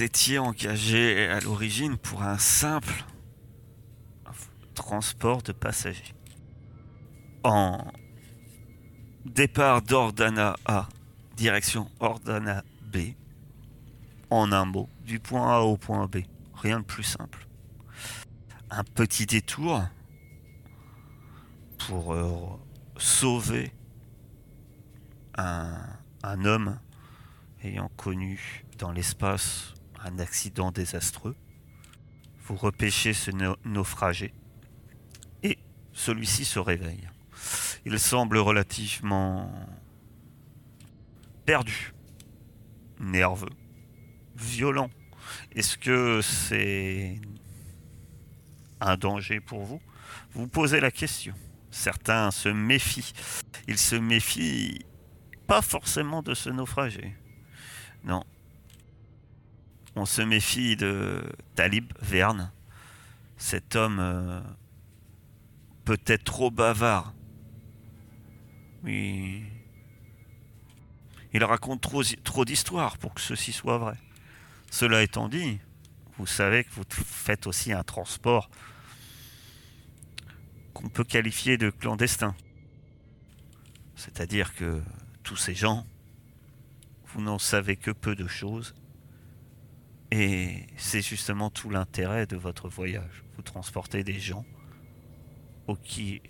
Étiez 0.00 0.38
engagé 0.38 1.28
à 1.28 1.40
l'origine 1.40 1.98
pour 1.98 2.22
un 2.22 2.38
simple 2.38 3.04
transport 4.72 5.42
de 5.42 5.52
passagers. 5.52 6.14
En 7.44 7.92
départ 9.26 9.82
d'Ordana 9.82 10.56
A, 10.64 10.88
direction 11.36 11.90
Ordana 12.00 12.64
B, 12.80 13.12
en 14.30 14.52
un 14.52 14.64
mot, 14.64 14.88
du 15.04 15.20
point 15.20 15.54
A 15.54 15.60
au 15.60 15.76
point 15.76 16.06
B. 16.06 16.20
Rien 16.54 16.80
de 16.80 16.84
plus 16.86 17.02
simple. 17.02 17.46
Un 18.70 18.84
petit 18.84 19.26
détour 19.26 19.82
pour 21.86 22.14
euh, 22.14 22.58
sauver 22.96 23.70
un, 25.36 25.74
un 26.22 26.44
homme 26.46 26.78
ayant 27.62 27.90
connu 27.98 28.64
dans 28.78 28.92
l'espace 28.92 29.74
un 30.04 30.18
accident 30.18 30.70
désastreux. 30.70 31.36
Vous 32.44 32.56
repêchez 32.56 33.12
ce 33.12 33.30
na- 33.30 33.56
naufragé 33.64 34.34
et 35.42 35.58
celui-ci 35.92 36.44
se 36.44 36.58
réveille. 36.58 37.08
Il 37.86 37.98
semble 37.98 38.38
relativement 38.38 39.52
perdu, 41.46 41.92
nerveux, 42.98 43.48
violent. 44.36 44.90
Est-ce 45.54 45.78
que 45.78 46.20
c'est 46.22 47.20
un 48.80 48.96
danger 48.96 49.40
pour 49.40 49.64
vous? 49.64 49.80
Vous 50.32 50.48
posez 50.48 50.80
la 50.80 50.90
question. 50.90 51.34
Certains 51.70 52.30
se 52.30 52.48
méfient. 52.48 53.12
Ils 53.68 53.78
se 53.78 53.94
méfient 53.96 54.84
pas 55.46 55.62
forcément 55.62 56.22
de 56.22 56.34
ce 56.34 56.50
naufragé. 56.50 57.14
Non. 58.02 58.24
On 59.96 60.04
se 60.04 60.22
méfie 60.22 60.76
de 60.76 61.22
Talib 61.54 61.92
Verne, 62.00 62.52
cet 63.36 63.74
homme 63.74 63.98
euh, 63.98 64.40
peut-être 65.84 66.24
trop 66.24 66.50
bavard. 66.50 67.12
Mais 68.82 69.42
il 71.32 71.44
raconte 71.44 71.80
trop, 71.80 72.44
d'histoires 72.44 72.98
pour 72.98 73.14
que 73.14 73.20
ceci 73.20 73.52
soit 73.52 73.78
vrai. 73.78 73.96
Cela 74.70 75.02
étant 75.02 75.28
dit, 75.28 75.58
vous 76.16 76.26
savez 76.26 76.64
que 76.64 76.70
vous 76.70 76.84
faites 76.90 77.46
aussi 77.46 77.72
un 77.72 77.82
transport 77.82 78.50
qu'on 80.72 80.88
peut 80.88 81.04
qualifier 81.04 81.56
de 81.56 81.70
clandestin. 81.70 82.34
C'est-à-dire 83.96 84.54
que 84.54 84.82
tous 85.22 85.36
ces 85.36 85.54
gens, 85.54 85.86
vous 87.06 87.20
n'en 87.20 87.38
savez 87.38 87.76
que 87.76 87.90
peu 87.90 88.14
de 88.14 88.26
choses. 88.26 88.74
Et 90.10 90.66
c'est 90.76 91.02
justement 91.02 91.50
tout 91.50 91.70
l'intérêt 91.70 92.26
de 92.26 92.36
votre 92.36 92.68
voyage. 92.68 93.24
Vous 93.36 93.42
transportez 93.42 94.02
des 94.02 94.18
gens 94.18 94.44
au 95.68 95.76
qui- 95.76 96.20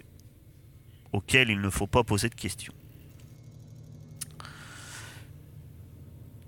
auxquels 1.13 1.51
il 1.51 1.61
ne 1.61 1.71
faut 1.71 1.87
pas 1.87 2.05
poser 2.05 2.29
de 2.29 2.35
questions. 2.35 2.75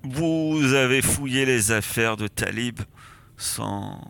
Vous 0.03 0.75
avez 0.75 1.01
fouillé 1.01 1.47
les 1.47 1.71
affaires 1.71 2.17
de 2.17 2.29
Talib 2.29 2.81
sans... 3.37 4.01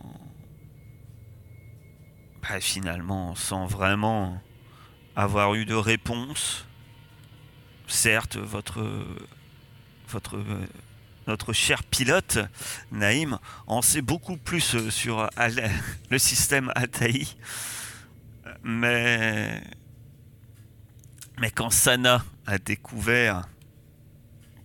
Bah, 2.41 2.59
finalement, 2.59 3.35
sans 3.35 3.67
vraiment 3.67 4.41
avoir 5.15 5.53
eu 5.53 5.65
de 5.65 5.75
réponse. 5.75 6.67
Certes, 7.87 8.35
votre... 8.37 9.05
votre 10.09 10.43
notre 11.27 11.53
cher 11.53 11.83
pilote, 11.83 12.39
Naïm, 12.91 13.39
en 13.67 13.81
sait 13.81 14.01
beaucoup 14.01 14.37
plus 14.37 14.75
euh, 14.75 14.89
sur 14.89 15.29
Al- 15.35 15.69
le 16.09 16.19
système 16.19 16.71
Altaï. 16.75 17.27
Mais... 18.63 19.61
Mais 21.39 21.49
quand 21.49 21.69
Sana 21.71 22.23
a 22.45 22.57
découvert 22.59 23.47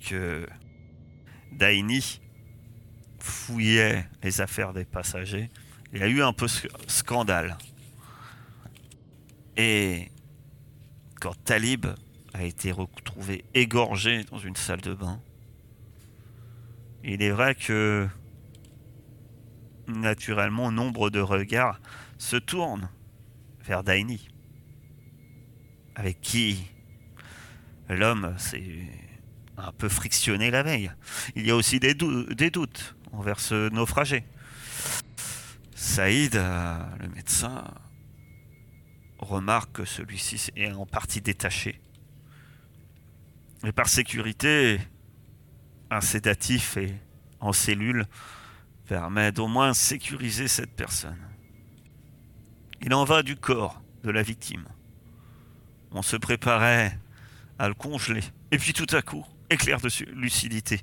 que 0.07 0.47
Daini 1.53 2.21
fouillait 3.19 4.07
les 4.23 4.41
affaires 4.41 4.73
des 4.75 4.85
passagers, 4.85 5.51
il 5.93 6.01
y 6.01 6.03
a 6.03 6.09
eu 6.09 6.23
un 6.23 6.33
peu 6.33 6.47
sc- 6.47 6.69
scandale. 6.87 7.57
Et 9.57 10.11
quand 11.21 11.35
Talib 11.45 11.87
a 12.35 12.45
été 12.45 12.71
retrouvé 12.71 13.45
égorgé 13.55 14.25
dans 14.25 14.39
une 14.39 14.55
salle 14.57 14.81
de 14.83 14.95
bain, 14.95 15.21
il 17.05 17.23
est 17.23 17.31
vrai 17.31 17.55
que 17.55 18.09
naturellement 19.87 20.71
nombre 20.71 21.11
de 21.11 21.21
regards 21.21 21.81
se 22.19 22.37
tournent 22.37 22.89
vers 23.63 23.83
Daini, 23.85 24.29
avec 25.95 26.21
qui 26.21 26.67
l'homme 27.89 28.35
s'est 28.39 28.87
un 29.57 29.73
peu 29.73 29.89
frictionné 29.89 30.51
la 30.51 30.63
veille. 30.63 30.91
Il 31.35 31.47
y 31.47 31.51
a 31.51 31.57
aussi 31.57 31.81
des, 31.81 31.95
dou- 31.95 32.25
des 32.35 32.51
doutes 32.51 32.97
envers 33.13 33.41
ce 33.41 33.69
naufragé. 33.71 34.25
Saïd, 35.75 36.35
le 36.35 37.09
médecin, 37.15 37.65
remarque 39.19 39.73
que 39.73 39.85
celui-ci 39.85 40.51
est 40.57 40.73
en 40.73 40.87
partie 40.87 41.21
détaché. 41.21 41.81
Et 43.65 43.73
par 43.73 43.89
sécurité, 43.89 44.79
un 45.91 46.01
sédatif 46.01 46.77
et 46.77 46.95
en 47.41 47.53
cellule 47.53 48.07
permet 48.87 49.33
d'au 49.33 49.49
moins 49.49 49.75
sécuriser 49.75 50.49
cette 50.49 50.75
personne. 50.75 51.19
Il 52.81 52.95
en 52.95 53.05
va 53.05 53.23
du 53.23 53.37
corps 53.37 53.83
de 54.05 54.11
la 54.11 54.23
victime. 54.23 54.65
On 55.91 56.03
se 56.03 56.17
préparait 56.17 56.99
à 57.59 57.69
le 57.69 57.75
congeler. 57.75 58.23
Et 58.51 58.59
puis 58.59 58.73
tout 58.73 58.87
à 58.95 59.03
coup, 59.03 59.27
éclair 59.51 59.81
de 59.81 59.89
lucidité 60.15 60.81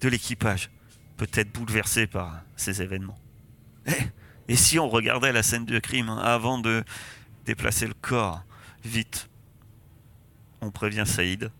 de 0.00 0.08
l'équipage, 0.08 0.70
peut-être 1.16 1.52
bouleversé 1.52 2.06
par 2.06 2.42
ces 2.56 2.82
événements. 2.82 3.18
Eh, 3.86 3.92
et 4.48 4.56
si 4.56 4.78
on 4.78 4.88
regardait 4.88 5.32
la 5.32 5.42
scène 5.42 5.64
de 5.64 5.78
crime 5.78 6.08
hein, 6.08 6.18
avant 6.18 6.58
de 6.58 6.84
déplacer 7.44 7.86
le 7.86 7.94
corps 7.94 8.44
Vite. 8.84 9.28
On 10.60 10.72
prévient 10.72 11.04
Saïd, 11.06 11.52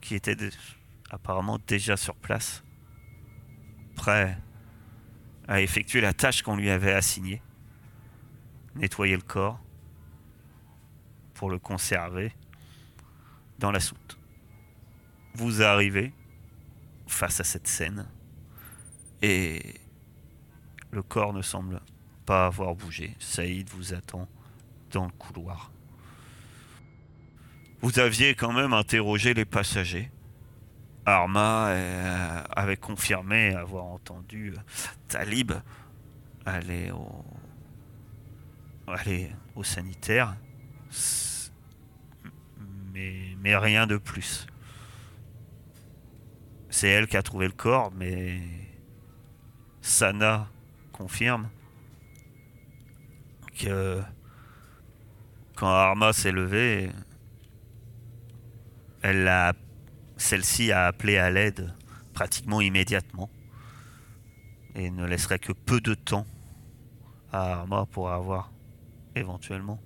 qui 0.00 0.14
était 0.14 0.36
apparemment 1.10 1.58
déjà 1.66 1.96
sur 1.96 2.14
place, 2.14 2.62
prêt 3.96 4.38
à 5.48 5.60
effectuer 5.60 6.00
la 6.00 6.12
tâche 6.12 6.42
qu'on 6.42 6.56
lui 6.56 6.70
avait 6.70 6.92
assignée, 6.92 7.42
nettoyer 8.76 9.16
le 9.16 9.22
corps 9.22 9.60
pour 11.34 11.50
le 11.50 11.58
conserver 11.58 12.32
dans 13.58 13.72
la 13.72 13.80
soute. 13.80 14.18
Vous 15.34 15.62
arrivez 15.62 16.12
face 17.06 17.40
à 17.40 17.44
cette 17.44 17.66
scène 17.66 18.06
et 19.22 19.74
le 20.90 21.02
corps 21.02 21.32
ne 21.32 21.42
semble 21.42 21.80
pas 22.26 22.46
avoir 22.46 22.74
bougé. 22.74 23.14
Saïd 23.18 23.68
vous 23.70 23.92
attend 23.94 24.28
dans 24.92 25.04
le 25.04 25.12
couloir. 25.12 25.70
Vous 27.80 27.98
aviez 27.98 28.34
quand 28.34 28.52
même 28.52 28.72
interrogé 28.72 29.34
les 29.34 29.44
passagers. 29.44 30.10
Arma 31.06 31.68
euh, 31.68 32.42
avait 32.50 32.76
confirmé 32.76 33.54
avoir 33.54 33.84
entendu 33.84 34.54
euh, 34.56 34.60
Talib 35.08 35.52
aller 36.44 36.90
au, 36.90 37.24
aller 38.86 39.30
sanitaire, 39.62 40.36
mais, 42.92 43.36
mais 43.40 43.56
rien 43.56 43.86
de 43.86 43.96
plus. 43.96 44.46
C'est 46.70 46.88
elle 46.88 47.06
qui 47.06 47.16
a 47.16 47.22
trouvé 47.22 47.46
le 47.46 47.52
corps, 47.52 47.92
mais 47.92 48.40
Sana 49.80 50.48
confirme 50.92 51.48
que 53.58 54.00
quand 55.56 55.68
Arma 55.68 56.12
s'est 56.12 56.32
levée, 56.32 56.90
elle 59.02 59.28
a, 59.28 59.52
celle-ci 60.20 60.70
a 60.70 60.86
appelé 60.86 61.16
à 61.16 61.30
l'aide 61.30 61.74
pratiquement 62.12 62.60
immédiatement 62.60 63.30
et 64.74 64.90
ne 64.90 65.06
laisserait 65.06 65.38
que 65.38 65.52
peu 65.52 65.80
de 65.80 65.94
temps 65.94 66.26
à 67.32 67.52
Arma 67.52 67.86
pour 67.86 68.10
avoir 68.10 68.52
éventuellement 69.14 69.82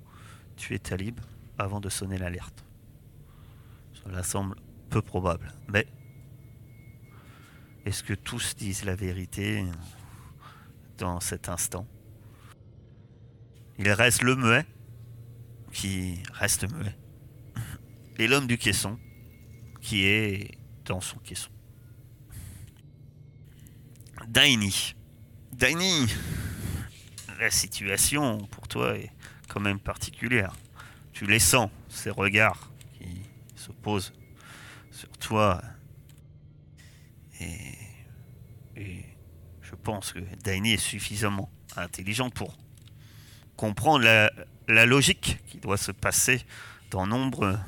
tué 0.56 0.78
Talib 0.78 1.20
avant 1.56 1.80
de 1.80 1.88
sonner 1.88 2.18
l'alerte. 2.18 2.64
Cela 3.92 4.22
semble 4.22 4.56
peu 4.90 5.00
probable, 5.00 5.52
mais 5.68 5.86
est-ce 7.84 8.02
que 8.02 8.14
tous 8.14 8.56
disent 8.56 8.84
la 8.84 8.96
vérité 8.96 9.64
dans 10.98 11.20
cet 11.20 11.48
instant? 11.48 11.86
Il 13.78 13.88
reste 13.90 14.22
le 14.22 14.34
muet 14.34 14.66
qui 15.72 16.22
reste 16.32 16.70
muet 16.72 16.96
et 18.18 18.26
l'homme 18.26 18.46
du 18.46 18.58
caisson 18.58 18.98
qui 19.84 20.06
est 20.06 20.56
dans 20.86 21.02
son 21.02 21.18
caisson. 21.18 21.50
Daini. 24.26 24.94
Daini, 25.52 26.06
la 27.38 27.50
situation 27.50 28.38
pour 28.46 28.66
toi 28.66 28.96
est 28.96 29.12
quand 29.46 29.60
même 29.60 29.78
particulière. 29.78 30.54
Tu 31.12 31.26
les 31.26 31.38
sens, 31.38 31.70
ces 31.90 32.08
regards 32.08 32.72
qui 32.94 33.24
se 33.56 33.72
posent 33.72 34.14
sur 34.90 35.10
toi. 35.18 35.60
Et, 37.40 37.74
je 39.60 39.74
pense 39.74 40.14
que 40.14 40.20
Daini 40.42 40.72
est 40.72 40.76
suffisamment 40.78 41.50
intelligente 41.76 42.32
pour 42.32 42.56
comprendre 43.54 44.04
la, 44.04 44.32
la 44.66 44.86
logique 44.86 45.40
qui 45.46 45.58
doit 45.58 45.76
se 45.76 45.92
passer 45.92 46.42
dans 46.90 47.06
nombre 47.06 47.60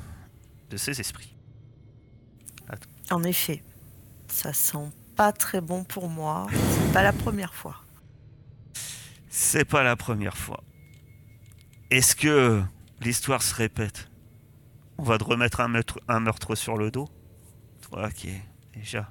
de 0.71 0.77
ses 0.77 0.99
esprits. 0.99 1.36
En 3.09 3.23
effet, 3.23 3.63
ça 4.27 4.51
sent 4.53 4.91
pas 5.15 5.31
très 5.31 5.61
bon 5.61 5.83
pour 5.83 6.09
moi. 6.09 6.47
C'est 6.51 6.93
pas 6.93 7.03
la 7.03 7.13
première 7.13 7.53
fois. 7.53 7.77
C'est 9.29 9.65
pas 9.65 9.83
la 9.83 9.95
première 9.95 10.35
fois. 10.35 10.63
Est-ce 11.89 12.15
que 12.15 12.61
l'histoire 12.99 13.41
se 13.41 13.55
répète? 13.55 14.09
On 14.97 15.03
va 15.03 15.17
te 15.17 15.23
remettre 15.23 15.61
un 15.61 16.19
meurtre, 16.19 16.55
sur 16.55 16.77
le 16.77 16.91
dos? 16.91 17.07
Toi 17.81 18.09
qui 18.11 18.29
es 18.29 18.43
déjà 18.73 19.09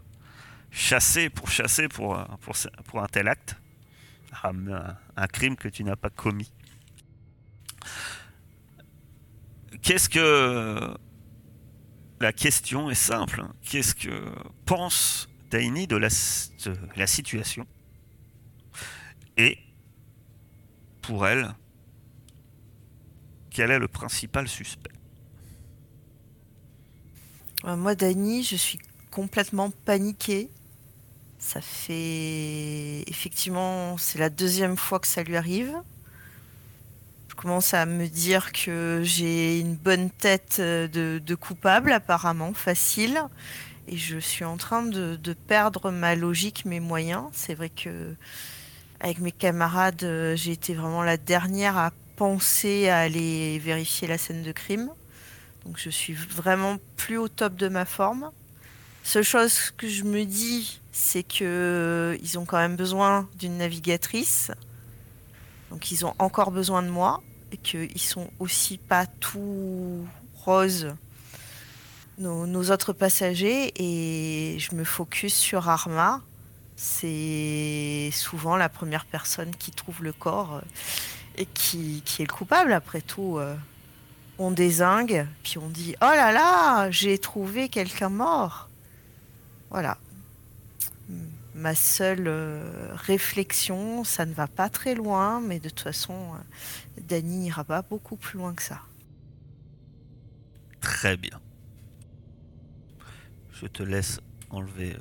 chassé 0.71 1.31
pour 1.31 1.51
chasser 1.51 1.89
pour, 1.89 2.17
un 2.17 3.07
tel 3.11 3.29
acte? 3.29 3.57
Un, 4.43 4.97
un 5.17 5.27
crime 5.27 5.57
que 5.57 5.69
tu 5.69 5.85
n'as 5.85 5.97
pas 5.97 6.11
commis. 6.11 6.53
Qu'est-ce 9.81 10.09
que... 10.09 10.97
La 12.21 12.33
question 12.33 12.91
est 12.91 12.95
simple. 12.95 13.45
Qu'est-ce 13.63 13.95
que 13.95 14.25
pense 14.65 15.29
Daini 15.51 15.87
de 15.87 15.97
la, 15.97 17.07
situation 17.07 17.67
Et 19.37 19.59
pour 21.03 21.27
elle, 21.27 21.55
quel 23.51 23.71
est 23.71 23.79
le 23.79 23.89
principal 23.89 24.49
suspect? 24.49 24.91
Euh, 27.65 27.77
Moi, 27.77 27.95
Dani, 27.95 28.43
je 28.43 28.57
suis 28.57 28.79
complètement 29.11 29.71
paniquée. 29.85 30.51
Ça 31.39 31.61
fait 31.61 33.05
effectivement, 33.09 33.99
c'est 33.99 34.19
la 34.19 34.31
deuxième 34.31 34.77
fois 34.77 35.01
que 35.01 35.07
ça 35.07 35.23
lui 35.23 35.37
arrive. 35.37 35.75
Commence 37.37 37.75
à 37.75 37.85
me 37.85 38.07
dire 38.09 38.51
que 38.53 39.03
j'ai 39.05 39.61
une 39.61 39.77
bonne 39.77 40.11
tête 40.11 40.57
euh, 40.59 40.89
de, 40.89 41.35
coupable, 41.35 41.93
apparemment, 41.93 42.55
facile. 42.55 43.21
Et 43.89 43.99
je 43.99 44.19
suis 44.19 44.45
en 44.45 44.57
train 44.57 44.83
de, 44.83 45.37
perdre 45.47 45.91
ma 45.91 46.15
logique, 46.15 46.65
mes 46.65 46.81
moyens. 46.81 47.25
C'est 47.33 47.55
vrai 47.55 47.69
que 47.69 48.15
avec 49.01 49.19
mes 49.19 49.33
camarades, 49.33 50.03
euh, 50.03 50.35
j'ai 50.35 50.53
été 50.53 50.75
vraiment 50.75 51.03
la 51.03 51.19
dernière 51.19 51.77
à 51.77 51.93
penser 52.17 52.89
à 52.89 53.01
aller 53.01 53.59
vérifier 53.59 54.09
la 54.09 54.17
scène 54.17 54.43
de 54.43 54.53
crime. 54.53 54.89
Donc 55.67 55.79
je 55.79 55.91
suis 55.91 56.15
vraiment 56.15 56.79
plus 56.97 57.19
au 57.19 57.29
top 57.29 57.55
de 57.57 57.69
ma 57.69 57.85
forme. 57.85 58.31
Seule 59.03 59.25
chose 59.25 59.71
que 59.77 59.89
je 59.89 60.05
me 60.05 60.25
dis, 60.25 60.81
c'est 60.91 61.23
que 61.23 61.45
euh, 61.45 62.39
ont 62.39 62.45
quand 62.45 62.57
même 62.57 62.77
besoin 62.77 63.29
d'une 63.39 63.59
navigatrice. 63.59 64.51
Donc 65.71 65.91
ils 65.91 66.07
ont 66.07 66.15
encore 66.19 66.51
besoin 66.51 66.83
de 66.83 66.89
moi 66.89 67.23
et 67.53 67.57
qu'ils 67.57 68.01
sont 68.01 68.29
aussi 68.39 68.79
pas 68.79 69.07
tout 69.07 70.07
roses 70.45 70.95
nos, 72.19 72.71
autres 72.71 72.93
passagers 72.93 73.73
et 73.77 74.59
je 74.59 74.75
me 74.75 74.85
focus 74.85 75.35
sur 75.35 75.69
Arma. 75.69 76.21
C'est 76.77 78.11
souvent 78.13 78.57
la 78.57 78.69
première 78.69 79.07
personne 79.07 79.51
qui 79.57 79.71
trouve 79.71 80.03
le 80.03 80.13
corps 80.13 80.57
euh, 80.57 80.61
et 81.39 81.47
qui, 81.47 82.03
qui 82.05 82.23
est 82.23 82.27
le 82.27 82.33
coupable 82.33 82.73
après 82.73 83.01
tout. 83.01 83.39
euh. 83.39 83.55
On 84.39 84.51
désingue, 84.51 85.27
puis 85.43 85.57
on 85.57 85.69
dit 85.69 85.95
Oh 86.03 86.05
là 86.05 86.31
là, 86.31 86.91
j'ai 86.91 87.17
trouvé 87.17 87.71
quelqu'un 87.71 88.11
mort. 88.11 88.69
Voilà. 89.71 89.97
Ma 91.57 91.75
seule 91.75 92.29
euh, 92.29 92.91
réflexion, 92.95 94.05
ça 94.05 94.27
ne 94.27 94.35
va 94.35 94.47
pas 94.47 94.69
très 94.69 94.95
loin, 94.95 95.41
mais 95.41 95.59
de 95.59 95.71
toute 95.71 95.81
façon, 95.81 96.35
euh, 96.35 97.01
Dany 97.01 97.39
n'ira 97.39 97.65
pas 97.65 97.81
beaucoup 97.81 98.17
plus 98.17 98.37
loin 98.39 98.55
que 98.55 98.63
ça. 98.63 98.83
Très 100.83 101.17
bien. 101.17 101.41
Je 103.53 103.67
te 103.67 103.83
laisse 103.83 104.21
enlever 104.51 104.95
euh, 104.97 105.01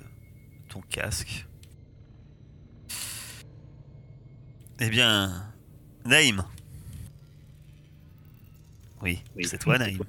ton 0.70 0.80
casque. 0.80 1.46
Eh 4.80 4.90
bien, 4.90 5.52
Naïm. 6.06 6.42
Oui, 9.02 9.22
Oui. 9.36 9.46
c'est 9.46 9.58
toi, 9.58 9.78
Naïm. 9.78 10.00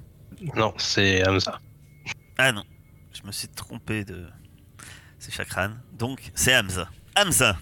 Non, 0.55 0.73
c'est 0.77 1.27
Hamza. 1.27 1.59
Ah 2.37 2.53
non, 2.53 2.63
je 3.11 3.23
me 3.23 3.31
suis 3.33 3.49
trompé 3.49 4.05
de. 4.05 4.27
Chakran. 5.31 5.71
Donc, 5.93 6.31
c'est 6.35 6.55
Hamza. 6.55 6.89
Hamza 7.15 7.57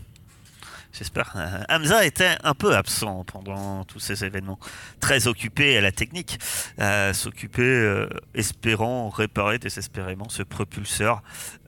J'espère. 0.94 1.34
euh, 1.36 1.64
Hamza 1.68 2.06
était 2.06 2.38
un 2.44 2.54
peu 2.54 2.74
absent 2.76 3.26
pendant 3.26 3.84
tous 3.84 4.00
ces 4.00 4.24
événements. 4.24 4.60
Très 5.02 5.28
occupé 5.28 5.78
à 5.78 5.82
la 5.82 5.92
technique. 5.92 6.40
à 6.78 7.14
S'occuper, 7.14 7.64
euh, 7.64 8.08
espérant 8.34 9.10
réparer 9.10 9.60
désespérément 9.60 10.30
ce 10.30 10.42
propulseur 10.44 11.22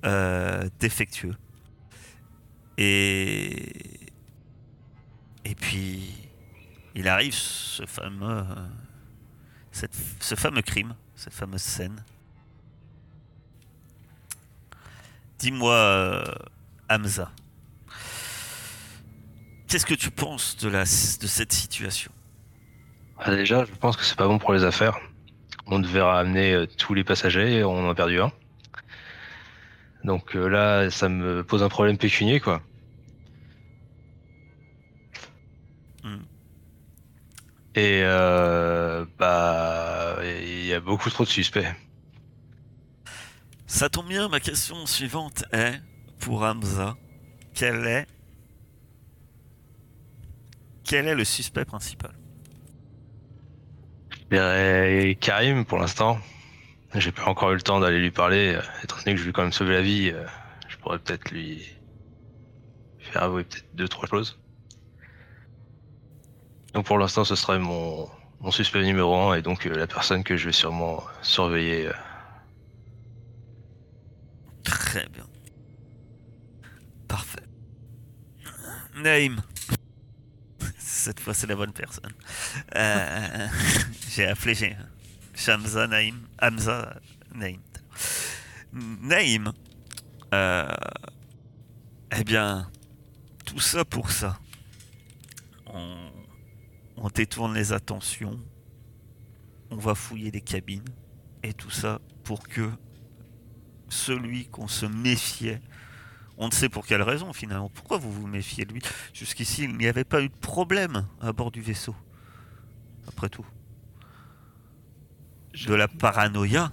euh, 0.06 0.70
défectueux. 0.80 1.36
Et. 2.77 3.74
Et 5.44 5.56
puis. 5.56 6.13
Il 6.96 7.08
arrive 7.08 7.34
ce 7.34 7.86
fameux. 7.86 8.44
euh, 8.44 9.88
ce 10.20 10.36
fameux 10.36 10.62
crime, 10.63 10.96
cette 11.16 11.34
fameuse 11.34 11.62
scène. 11.62 12.01
Dis-moi, 15.39 15.74
euh, 15.74 16.24
Hamza, 16.89 17.32
qu'est-ce 19.67 19.86
que 19.86 19.94
tu 19.94 20.10
penses 20.10 20.58
de, 20.58 20.67
la, 20.67 20.82
de 20.82 21.27
cette 21.27 21.53
situation? 21.53 22.12
Ah, 23.20 23.36
déjà, 23.36 23.65
je 23.65 23.72
pense 23.74 23.98
que 23.98 24.03
c'est 24.03 24.17
pas 24.17 24.27
bon 24.27 24.39
pour 24.39 24.53
les 24.53 24.63
affaires. 24.63 24.98
On 25.67 25.79
devait 25.79 26.01
ramener 26.01 26.53
euh, 26.53 26.65
tous 26.65 26.94
les 26.94 27.03
passagers 27.03 27.58
et 27.58 27.63
on 27.63 27.86
en 27.86 27.89
a 27.89 27.96
perdu 27.96 28.20
un. 28.20 28.32
Donc 30.03 30.36
euh, 30.36 30.48
là, 30.48 30.89
ça 30.89 31.10
me 31.10 31.44
pose 31.44 31.62
un 31.62 31.70
problème 31.70 31.98
pécunier, 31.98 32.39
quoi. 32.39 32.62
Hmm. 36.03 36.22
Et 37.75 38.01
euh, 38.03 39.06
bah, 39.20 40.17
il 40.24 40.65
y 40.65 40.74
a 40.74 40.79
beaucoup 40.79 41.10
trop 41.10 41.25
de 41.25 41.29
suspects. 41.29 41.67
Ça 43.68 43.90
tombe 43.90 44.08
bien, 44.08 44.30
ma 44.30 44.40
question 44.40 44.86
suivante 44.86 45.44
est, 45.52 45.74
pour 46.20 46.42
Hamza, 46.44 46.96
quel 47.54 47.86
est, 47.86 48.08
quel 50.86 51.06
est 51.08 51.16
le 51.16 51.26
suspect 51.26 51.66
principal? 51.66 52.14
Je 54.12 54.36
dirais 54.36 55.18
Karim 55.20 55.66
pour 55.66 55.80
l'instant. 55.80 56.18
J'ai 56.96 57.12
pas 57.12 57.26
encore 57.26 57.52
eu 57.52 57.56
le 57.56 57.62
temps 57.62 57.82
d'aller 57.82 58.00
lui 58.00 58.12
parler, 58.12 58.56
euh, 58.56 58.62
étant 58.84 58.96
donné 58.96 59.14
que 59.14 59.18
je 59.18 59.24
lui 59.24 59.30
ai 59.32 59.34
quand 59.34 59.44
même 59.44 59.52
sauvé 59.52 59.74
la 59.74 59.82
vie. 59.82 60.12
euh, 60.14 60.26
Je 60.70 60.78
pourrais 60.78 61.00
peut-être 61.00 61.30
lui 61.32 61.62
faire 63.00 63.24
avouer 63.24 63.44
peut-être 63.44 63.76
deux 63.76 63.88
trois 63.90 64.08
choses. 64.08 64.40
Donc 66.74 66.86
pour 66.86 66.98
l'instant, 66.98 67.26
ce 67.26 67.36
serait 67.36 67.60
mon 67.60 68.10
mon 68.40 68.52
suspect 68.52 68.84
numéro 68.84 69.14
un 69.16 69.36
et 69.36 69.42
donc 69.42 69.66
euh, 69.66 69.76
la 69.76 69.88
personne 69.88 70.24
que 70.24 70.38
je 70.38 70.46
vais 70.46 70.52
sûrement 70.54 71.04
surveiller. 71.22 71.90
Très 74.68 75.08
bien. 75.08 75.26
Parfait. 77.08 77.44
Naïm. 78.98 79.42
Cette 80.78 81.22
fois, 81.22 81.34
c'est 81.34 81.48
la 81.48 81.56
bonne 81.56 81.72
personne. 81.72 82.12
Euh, 82.76 83.48
j'ai 84.10 84.28
appelé 84.28 84.56
j'ai 84.56 84.76
Naïm. 85.88 86.28
Hamza 86.42 87.00
Naïm. 87.34 87.62
Naïm. 88.74 89.54
Euh, 90.34 90.68
eh 92.18 92.24
bien, 92.26 92.70
tout 93.46 93.62
ça 93.62 93.86
pour 93.86 94.12
ça. 94.12 94.38
On 95.68 97.10
détourne 97.14 97.54
les 97.54 97.72
attentions. 97.72 98.38
On 99.70 99.78
va 99.78 99.96
fouiller 99.96 100.30
les 100.30 100.42
cabines. 100.42 100.90
Et 101.42 101.54
tout 101.54 101.72
ça 101.72 102.02
pour 102.26 102.50
que 102.50 102.70
celui 103.89 104.48
qu'on 104.48 104.67
se 104.67 104.86
méfiait. 104.86 105.62
On 106.38 106.48
ne 106.48 106.53
sait 106.53 106.70
pour 106.70 106.86
quelle 106.86 107.01
raison 107.01 107.34
finalement. 107.34 107.70
Pourquoi 107.70 107.98
vous 107.98 108.12
vous 108.12 108.27
méfiez 108.27 108.65
de 108.65 108.74
lui? 108.74 108.82
Jusqu'ici, 109.13 109.63
il 109.63 109.75
n'y 109.77 109.88
avait 109.88 110.03
pas 110.03 110.22
eu 110.22 110.29
de 110.29 110.36
problème 110.38 111.08
à 111.22 111.34
bord 111.34 111.51
du 111.51 111.62
vaisseau. 111.62 111.96
Après 113.08 113.29
tout. 113.29 113.46
De 115.65 115.74
la 115.74 115.88
paranoïa, 115.88 116.70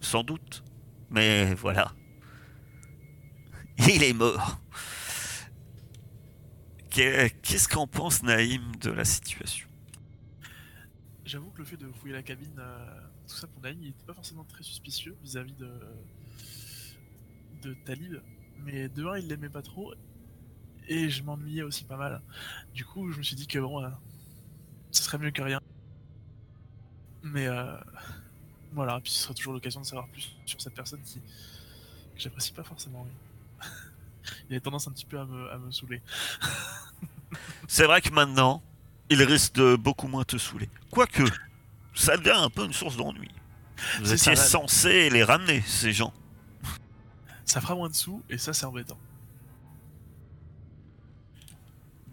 sans 0.00 0.22
doute. 0.22 0.64
Mais 1.10 1.54
voilà. 1.54 1.92
Il 3.78 4.02
est 4.02 4.12
mort. 4.14 4.58
Qu'est- 6.90 7.38
Qu'est-ce 7.42 7.68
qu'en 7.68 7.86
pense 7.86 8.22
Naïm 8.22 8.74
de 8.76 8.90
la 8.90 9.04
situation? 9.04 9.68
J'avoue 11.24 11.50
que 11.50 11.58
le 11.58 11.64
fait 11.66 11.76
de 11.76 11.90
fouiller 11.92 12.14
la 12.14 12.22
cabine, 12.22 12.56
euh, 12.58 13.00
tout 13.28 13.36
ça 13.36 13.46
pour 13.46 13.60
Naïm, 13.62 13.78
il 13.82 13.88
était 13.90 14.04
pas 14.06 14.14
forcément 14.14 14.44
très 14.44 14.62
suspicieux 14.62 15.14
vis-à-vis 15.22 15.52
de, 15.52 15.70
de 17.62 17.74
Talib. 17.84 18.20
Mais 18.64 18.88
de 18.88 19.04
un, 19.06 19.18
il 19.18 19.28
l'aimait 19.28 19.48
pas 19.48 19.62
trop. 19.62 19.92
Et 20.88 21.10
je 21.10 21.22
m'ennuyais 21.22 21.62
aussi 21.62 21.84
pas 21.84 21.96
mal. 21.96 22.22
Du 22.74 22.84
coup, 22.84 23.10
je 23.12 23.18
me 23.18 23.22
suis 23.22 23.36
dit 23.36 23.46
que 23.46 23.58
bon, 23.58 23.84
euh, 23.84 23.88
ce 24.90 25.02
serait 25.02 25.18
mieux 25.18 25.30
que 25.30 25.42
rien. 25.42 25.60
Mais 27.22 27.46
euh, 27.46 27.76
voilà, 28.72 29.00
puis 29.00 29.12
ce 29.12 29.24
serait 29.24 29.34
toujours 29.34 29.52
l'occasion 29.52 29.80
de 29.80 29.86
savoir 29.86 30.08
plus 30.08 30.36
sur 30.46 30.60
cette 30.60 30.74
personne 30.74 31.00
qui 31.02 31.20
que 31.20 32.24
j'apprécie 32.24 32.52
pas 32.52 32.64
forcément. 32.64 33.06
oui. 33.06 33.68
il 34.50 34.56
a 34.56 34.60
tendance 34.60 34.88
un 34.88 34.92
petit 34.92 35.06
peu 35.06 35.18
à 35.18 35.24
me, 35.24 35.50
à 35.50 35.58
me 35.58 35.70
saouler. 35.70 36.02
C'est 37.68 37.84
vrai 37.84 38.00
que 38.00 38.10
maintenant, 38.10 38.62
il 39.10 39.22
risque 39.22 39.54
de 39.54 39.76
beaucoup 39.76 40.08
moins 40.08 40.24
te 40.24 40.36
saouler. 40.36 40.68
Quoique, 40.90 41.22
ça 41.94 42.16
devient 42.16 42.30
un 42.34 42.50
peu 42.50 42.64
une 42.64 42.72
source 42.72 42.96
d'ennui. 42.96 43.30
Vous 44.00 44.06
C'est 44.06 44.14
étiez 44.14 44.36
censé 44.36 45.10
les 45.10 45.22
ramener, 45.22 45.60
ces 45.62 45.92
gens. 45.92 46.12
Ça 47.48 47.60
fera 47.60 47.74
moins 47.74 47.88
de 47.88 47.96
sous, 47.96 48.22
et 48.28 48.38
ça, 48.38 48.52
c'est 48.52 48.64
embêtant. 48.66 49.00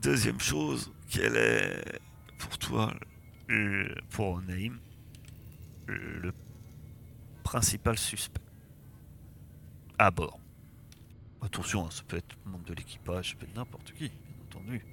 Deuxième 0.01 0.39
chose, 0.39 0.91
quel 1.09 1.35
est 1.35 1.99
pour 2.37 2.57
toi, 2.57 2.93
le- 3.47 3.95
pour 4.09 4.41
Naïm, 4.41 4.79
le 5.87 6.31
principal 7.43 7.97
suspect 7.97 8.41
à 9.97 10.11
bord? 10.11 10.39
Attention, 11.41 11.85
hein, 11.85 11.91
ça 11.91 12.03
peut 12.03 12.17
être 12.17 12.35
membre 12.43 12.65
de 12.65 12.73
l'équipage, 12.73 13.29
ça 13.31 13.35
peut 13.37 13.45
être 13.45 13.55
n'importe 13.55 13.93
qui, 13.93 14.09
bien 14.09 14.35
entendu. 14.43 14.85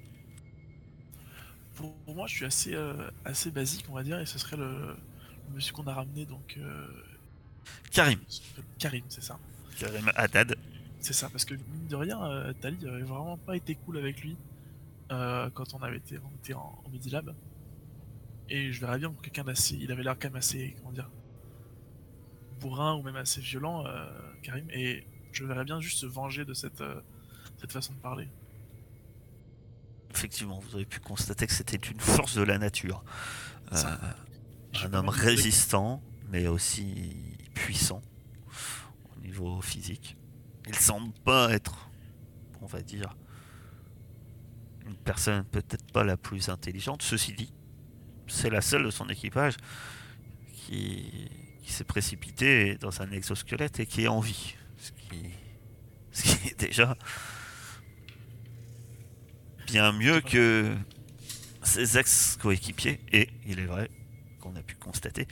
Pour, 1.75 1.95
pour 2.05 2.15
moi, 2.15 2.27
je 2.27 2.35
suis 2.35 2.45
assez, 2.45 2.73
euh, 2.75 3.09
assez 3.25 3.51
basique, 3.51 3.85
on 3.89 3.93
va 3.93 4.03
dire, 4.03 4.19
et 4.19 4.25
ce 4.25 4.37
serait 4.37 4.57
le, 4.57 4.95
le 5.47 5.53
monsieur 5.55 5.73
qu'on 5.73 5.87
a 5.87 5.93
ramené, 5.93 6.25
donc 6.25 6.55
euh, 6.57 6.87
Karim, 7.91 8.19
Karim, 8.79 9.05
c'est 9.09 9.23
ça. 9.23 9.39
Karim 9.77 10.11
Haddad. 10.15 10.55
C'est 10.99 11.13
ça, 11.13 11.29
parce 11.29 11.45
que 11.45 11.53
mine 11.53 11.87
de 11.89 11.95
rien, 11.95 12.23
euh, 12.23 12.53
Tali 12.53 12.87
avait 12.87 13.01
vraiment 13.01 13.37
pas 13.37 13.57
été 13.57 13.75
cool 13.75 13.97
avec 13.97 14.21
lui 14.21 14.37
euh, 15.11 15.49
quand 15.53 15.73
on 15.73 15.79
avait 15.83 15.97
été, 15.97 16.17
on 16.19 16.35
était 16.37 16.53
en, 16.53 16.81
en 16.83 16.89
Midi 16.89 17.09
Lab. 17.09 17.35
Et 18.49 18.71
je 18.71 18.79
verrais 18.79 18.99
bien 18.99 19.09
pour 19.09 19.21
quelqu'un 19.21 19.43
d'assez. 19.43 19.77
Il 19.79 19.91
avait 19.91 20.03
l'air 20.03 20.17
quand 20.19 20.29
même 20.29 20.37
assez, 20.37 20.75
comment 20.77 20.91
dire, 20.91 21.09
bourrin 22.59 22.95
ou 22.95 23.03
même 23.03 23.15
assez 23.15 23.41
violent, 23.41 23.85
euh, 23.85 24.05
Karim. 24.41 24.65
Et 24.71 25.05
je 25.31 25.45
verrais 25.45 25.65
bien 25.65 25.79
juste 25.79 25.99
se 25.99 26.05
venger 26.05 26.45
de 26.45 26.53
cette, 26.53 26.81
euh, 26.81 27.01
cette 27.57 27.71
façon 27.71 27.93
de 27.93 27.99
parler. 27.99 28.27
Effectivement, 30.11 30.59
vous 30.59 30.75
avez 30.75 30.85
pu 30.85 30.99
constater 30.99 31.47
que 31.47 31.53
c'était 31.53 31.77
une 31.77 31.99
force 31.99 32.35
de 32.35 32.43
la 32.43 32.57
nature. 32.57 33.03
Euh, 33.71 33.77
un 34.83 34.93
homme 34.93 35.09
résistant, 35.09 36.01
mais 36.29 36.47
aussi 36.47 37.37
puissant 37.55 38.01
physique. 39.61 40.17
Il 40.67 40.75
semble 40.75 41.13
pas 41.25 41.51
être, 41.51 41.89
on 42.61 42.65
va 42.65 42.81
dire, 42.81 43.15
une 44.85 44.95
personne 44.95 45.43
peut-être 45.45 45.91
pas 45.91 46.03
la 46.03 46.17
plus 46.17 46.49
intelligente. 46.49 47.01
Ceci 47.01 47.33
dit, 47.33 47.53
c'est 48.27 48.49
la 48.49 48.61
seule 48.61 48.83
de 48.83 48.89
son 48.89 49.07
équipage 49.09 49.55
qui, 50.53 51.29
s'est 51.65 51.83
précipitée 51.83 52.75
dans 52.75 53.01
un 53.01 53.11
exosquelette 53.11 53.79
et 53.79 53.87
qui 53.87 54.03
est 54.03 54.07
en 54.07 54.19
vie. 54.19 54.55
Ce 56.11 56.21
qui 56.21 56.49
est 56.49 56.59
déjà 56.59 56.95
bien 59.65 59.91
mieux 59.91 60.21
que 60.21 60.75
ses 61.63 61.97
ex-coéquipiers. 61.97 62.99
Et 63.11 63.29
il 63.47 63.59
est 63.59 63.65
vrai 63.65 63.89
qu'on 64.39 64.55
a 64.55 64.61
pu 64.61 64.75
constater 64.75 65.27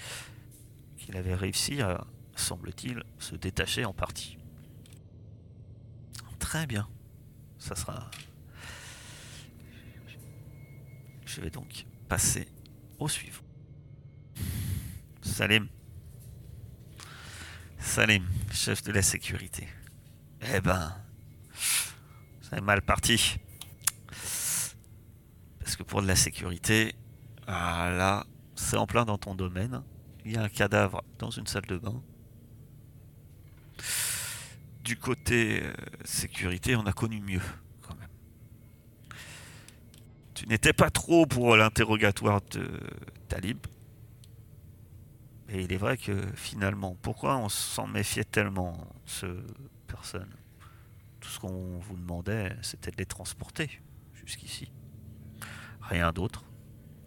qu'il 0.97 1.15
avait 1.15 1.35
réussi 1.35 1.81
à, 1.81 2.07
semble-t-il, 2.41 3.03
se 3.19 3.35
détacher 3.35 3.85
en 3.85 3.93
partie. 3.93 4.37
Très 6.39 6.67
bien. 6.67 6.87
Ça 7.57 7.75
sera. 7.75 8.09
Je 11.25 11.39
vais 11.39 11.49
donc 11.49 11.85
passer 12.09 12.47
au 12.99 13.07
suivant. 13.07 13.43
Salim. 15.21 15.69
Salim, 17.79 18.27
chef 18.51 18.83
de 18.83 18.91
la 18.91 19.01
sécurité. 19.01 19.67
Eh 20.41 20.59
ben, 20.59 20.93
c'est 22.41 22.59
mal 22.59 22.81
parti. 22.81 23.37
Parce 25.59 25.75
que 25.77 25.83
pour 25.83 26.01
de 26.01 26.07
la 26.07 26.15
sécurité, 26.15 26.95
ah 27.47 27.91
là, 27.91 28.25
c'est 28.55 28.77
en 28.77 28.87
plein 28.87 29.05
dans 29.05 29.17
ton 29.17 29.35
domaine. 29.35 29.83
Il 30.25 30.33
y 30.33 30.37
a 30.37 30.43
un 30.43 30.49
cadavre 30.49 31.03
dans 31.17 31.29
une 31.29 31.47
salle 31.47 31.65
de 31.65 31.77
bain. 31.77 32.03
Du 34.83 34.97
côté 34.97 35.63
euh, 35.63 35.73
sécurité, 36.03 36.75
on 36.75 36.85
a 36.85 36.93
connu 36.93 37.21
mieux, 37.21 37.41
quand 37.81 37.95
même. 37.95 38.09
Tu 40.33 40.47
n'étais 40.47 40.73
pas 40.73 40.89
trop 40.89 41.25
pour 41.25 41.55
l'interrogatoire 41.55 42.41
de 42.51 42.67
Talib. 43.27 43.59
Et 45.49 45.61
il 45.61 45.71
est 45.71 45.77
vrai 45.77 45.97
que 45.97 46.19
finalement, 46.33 46.95
pourquoi 47.01 47.37
on 47.37 47.49
s'en 47.49 47.85
méfiait 47.85 48.23
tellement, 48.23 48.87
ce 49.05 49.27
personne? 49.85 50.29
Tout 51.19 51.29
ce 51.29 51.39
qu'on 51.39 51.77
vous 51.79 51.97
demandait, 51.97 52.55
c'était 52.61 52.89
de 52.89 52.97
les 52.97 53.05
transporter 53.05 53.81
jusqu'ici. 54.13 54.71
Rien 55.81 56.11
d'autre. 56.11 56.43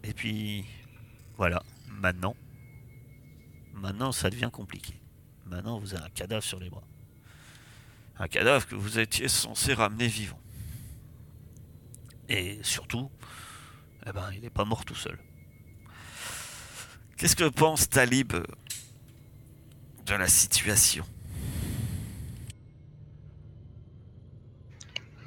Et 0.03 0.13
puis, 0.13 0.65
voilà, 1.35 1.61
maintenant, 1.89 2.35
maintenant 3.73 4.11
ça 4.11 4.29
devient 4.29 4.51
compliqué. 4.53 5.01
Maintenant, 5.45 5.79
vous 5.79 5.93
avez 5.93 6.05
un 6.05 6.09
cadavre 6.09 6.43
sur 6.43 6.59
les 6.59 6.69
bras. 6.69 6.87
Un 8.17 8.27
cadavre 8.27 8.65
que 8.67 8.75
vous 8.75 8.99
étiez 8.99 9.27
censé 9.27 9.73
ramener 9.73 10.07
vivant. 10.07 10.39
Et 12.29 12.59
surtout, 12.63 13.11
eh 14.07 14.11
ben, 14.11 14.29
il 14.33 14.41
n'est 14.41 14.49
pas 14.49 14.65
mort 14.65 14.85
tout 14.85 14.95
seul. 14.95 15.17
Qu'est-ce 17.17 17.35
que 17.35 17.49
pense 17.49 17.89
Talib 17.89 18.33
de 20.05 20.13
la 20.13 20.27
situation? 20.27 21.05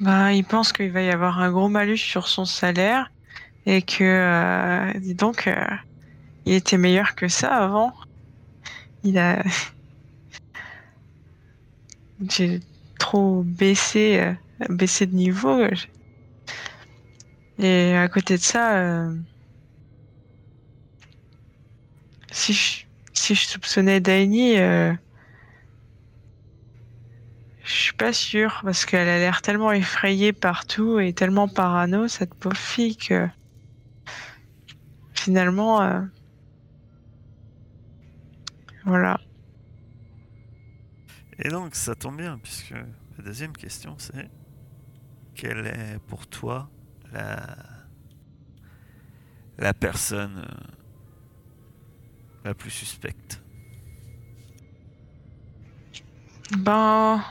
Bah, 0.01 0.33
il 0.33 0.45
pense 0.45 0.73
qu'il 0.73 0.93
va 0.93 1.03
y 1.03 1.11
avoir 1.11 1.41
un 1.41 1.51
gros 1.51 1.69
malus 1.69 1.99
sur 1.99 2.29
son 2.29 2.45
salaire 2.45 3.11
et 3.67 3.83
que, 3.83 4.05
euh, 4.05 4.93
dis 5.01 5.15
donc, 5.15 5.47
euh, 5.47 5.67
il 6.47 6.55
était 6.55 6.79
meilleur 6.79 7.15
que 7.15 7.29
ça 7.29 7.49
avant. 7.65 7.93
Il 9.03 9.19
a. 9.19 9.43
Trop 13.09 13.43
baissé, 13.43 14.21
euh, 14.21 14.35
baissé 14.69 15.07
de 15.07 15.15
niveau. 15.15 15.49
euh, 15.49 15.71
Et 17.59 17.97
à 17.97 18.07
côté 18.11 18.37
de 18.37 18.43
ça, 18.43 18.77
euh, 18.77 19.17
si, 22.31 22.53
je, 22.53 23.35
soupçonnais 23.35 24.01
Daini, 24.01 24.57
je 24.57 24.99
suis 27.65 27.95
pas 27.95 28.13
sûre 28.13 28.61
parce 28.63 28.85
qu'elle 28.85 29.09
a 29.09 29.17
l'air 29.19 29.41
tellement 29.41 29.73
effrayée 29.73 30.35
partout 30.35 31.01
et 31.01 31.15
tellement 31.15 31.49
parano 31.49 32.09
cette 32.09 32.35
pauvre 32.35 32.59
fille 32.59 32.99
que 32.99 33.27
finalement 35.15 36.09
voilà. 38.85 39.19
Et 41.41 41.51
donc, 41.51 41.75
ça 41.75 41.95
tombe 41.95 42.17
bien, 42.17 42.39
puisque 42.39 42.71
la 42.71 43.25
deuxième 43.25 43.53
question, 43.53 43.95
c'est 43.99 44.29
quelle 45.35 45.67
est 45.67 46.01
pour 46.09 46.27
toi 46.27 46.69
la, 47.13 47.57
la 49.57 49.73
personne 49.73 50.45
euh, 50.45 50.73
la 52.45 52.55
plus 52.55 52.71
suspecte? 52.71 53.41
Ben 56.59 57.23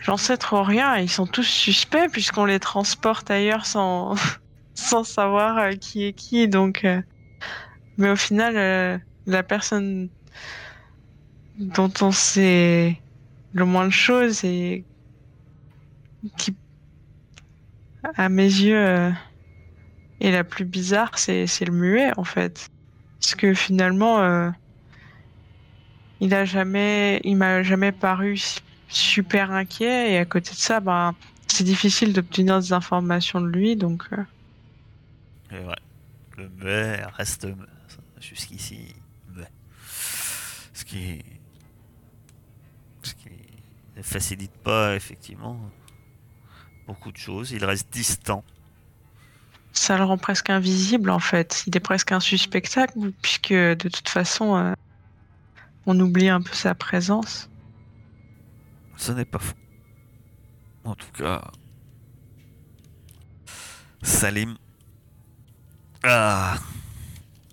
j'en 0.00 0.16
sais 0.16 0.36
trop 0.36 0.62
rien, 0.62 0.96
ils 0.96 1.08
sont 1.08 1.26
tous 1.26 1.44
suspects 1.44 2.10
puisqu'on 2.10 2.44
les 2.44 2.58
transporte 2.58 3.30
ailleurs 3.30 3.66
sans 3.66 4.16
sans 4.74 5.04
savoir 5.04 5.58
euh, 5.58 5.72
qui 5.72 6.04
est 6.04 6.12
qui 6.12 6.48
donc 6.48 6.84
euh, 6.84 7.00
mais 7.98 8.10
au 8.10 8.16
final 8.16 9.00
la 9.26 9.42
personne 9.44 10.08
dont 11.58 11.92
on 12.00 12.12
sait 12.12 13.00
le 13.52 13.64
moins 13.64 13.86
de 13.86 13.92
choses 13.92 14.44
et 14.44 14.84
qui 16.36 16.54
à 18.16 18.28
mes 18.28 18.44
yeux 18.44 18.76
euh, 18.76 19.10
est 20.20 20.30
la 20.30 20.44
plus 20.44 20.64
bizarre 20.64 21.18
c'est 21.18 21.46
le 21.64 21.72
muet 21.72 22.10
en 22.16 22.24
fait. 22.24 22.68
Parce 23.20 23.34
que 23.34 23.54
finalement 23.54 24.20
euh, 24.20 24.50
il 26.20 26.34
a 26.34 26.44
jamais 26.44 27.20
il 27.24 27.36
m'a 27.36 27.62
jamais 27.62 27.92
paru 27.92 28.40
super 28.88 29.50
inquiet 29.50 30.12
et 30.12 30.18
à 30.18 30.24
côté 30.24 30.50
de 30.50 30.56
ça 30.56 30.80
ben 30.80 31.14
c'est 31.46 31.64
difficile 31.64 32.12
d'obtenir 32.12 32.58
des 32.58 32.72
informations 32.72 33.40
de 33.40 33.46
lui, 33.46 33.76
donc 33.76 34.04
euh, 34.12 35.74
le 36.36 36.48
muet 36.48 37.00
reste 37.16 37.46
jusqu'ici. 38.20 38.96
Ce 40.72 40.84
qui, 40.84 41.22
facilite 44.04 44.52
pas 44.62 44.94
effectivement 44.94 45.58
beaucoup 46.86 47.10
de 47.10 47.16
choses. 47.16 47.52
Il 47.52 47.64
reste 47.64 47.90
distant. 47.92 48.44
ça 49.72 49.96
le 49.98 50.04
rend 50.04 50.18
presque 50.18 50.50
invisible 50.50 51.10
en 51.10 51.18
fait. 51.18 51.64
Il 51.66 51.76
est 51.76 51.80
presque 51.80 52.12
insuspectable, 52.12 53.12
puisque 53.22 53.52
de 53.52 53.88
toute 53.88 54.08
façon, 54.08 54.56
euh, 54.56 54.72
on 55.86 55.98
oublie 55.98 56.28
un 56.28 56.40
peu 56.42 56.52
sa 56.54 56.74
présence. 56.74 57.48
Ce 58.96 59.10
n'est 59.12 59.24
pas 59.24 59.38
faux. 59.40 59.56
En 60.84 60.94
tout 60.94 61.10
cas, 61.12 61.50
Salim 64.02 64.56
a, 66.04 66.56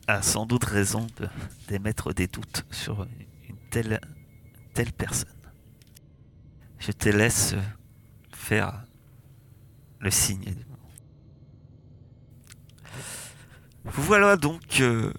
a 0.08 0.22
sans 0.22 0.46
doute 0.46 0.66
raison 0.66 1.08
de- 1.18 1.30
d'émettre 1.70 2.14
des 2.14 2.28
doutes 2.28 2.66
sur 2.72 3.08
une 3.50 3.56
telle, 3.70 4.02
telle 4.74 4.92
personne. 4.92 5.30
Je 6.82 6.92
te 6.92 7.10
laisse 7.10 7.54
faire 8.34 8.84
le 10.00 10.10
signe. 10.10 10.56
Vous 13.84 14.02
voilà 14.02 14.36
donc 14.36 14.82
euh, 14.82 15.14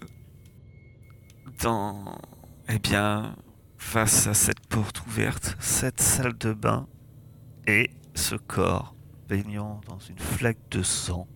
dans, 1.62 2.18
eh 2.68 2.80
bien, 2.80 3.36
face 3.78 4.26
à 4.26 4.34
cette 4.34 4.58
porte 4.66 5.06
ouverte, 5.06 5.56
cette 5.60 6.00
salle 6.00 6.36
de 6.36 6.52
bain 6.52 6.88
et 7.68 7.90
ce 8.14 8.34
corps 8.34 8.96
baignant 9.28 9.80
dans 9.86 10.00
une 10.00 10.18
flaque 10.18 10.68
de 10.72 10.82
sang. 10.82 11.28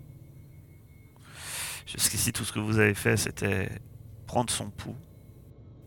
Jusqu'ici, 1.86 2.32
tout 2.32 2.42
ce 2.42 2.52
que 2.52 2.58
vous 2.58 2.80
avez 2.80 2.94
fait, 2.94 3.16
c'était 3.16 3.80
prendre 4.26 4.50
son 4.50 4.70
pouls, 4.70 4.98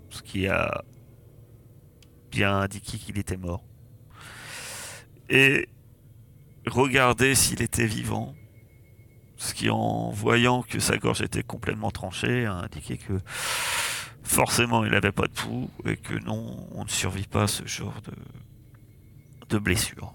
ce 0.10 0.22
qui 0.22 0.48
a 0.48 0.82
bien 2.32 2.60
indiqué 2.60 2.98
qu'il 2.98 3.20
était 3.20 3.36
mort, 3.36 3.66
et 5.30 5.70
regarder 6.66 7.36
s'il 7.36 7.62
était 7.62 7.86
vivant, 7.86 8.36
ce 9.38 9.54
qui, 9.54 9.70
en 9.70 10.10
voyant 10.10 10.64
que 10.64 10.80
sa 10.80 10.98
gorge 10.98 11.22
était 11.22 11.44
complètement 11.44 11.92
tranchée, 11.92 12.46
a 12.46 12.54
indiqué 12.54 12.98
que 12.98 13.14
forcément 14.24 14.84
il 14.86 14.92
n'avait 14.92 15.12
pas 15.12 15.28
de 15.28 15.34
pouls 15.34 15.70
et 15.86 15.98
que 15.98 16.14
non, 16.26 16.68
on 16.74 16.84
ne 16.84 16.90
survit 16.90 17.28
pas 17.28 17.44
à 17.44 17.48
ce 17.48 17.66
genre 17.66 18.02
de, 18.02 18.14
de 19.50 19.60
blessure. 19.60 20.14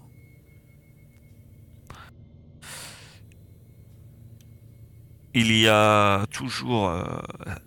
Il 5.33 5.51
y 5.51 5.67
a 5.67 6.25
toujours 6.31 6.87
euh, 6.87 7.03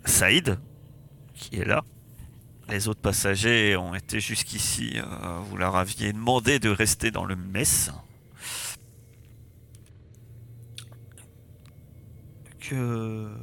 Saïd 0.06 0.58
qui 1.34 1.56
est 1.56 1.66
là. 1.66 1.84
Les 2.68 2.87
autres 2.88 3.00
passagers 3.00 3.76
ont 3.76 3.94
été 3.94 4.20
jusqu'ici. 4.20 4.92
euh, 4.96 5.38
vous 5.40 5.57
leur 5.57 5.76
aviez 5.76 6.12
demandé 6.12 6.59
de 6.59 6.68
rester 6.68 7.11
dans 7.11 7.24
le 7.24 7.35
mess. 7.37 7.90
Que 12.61 13.35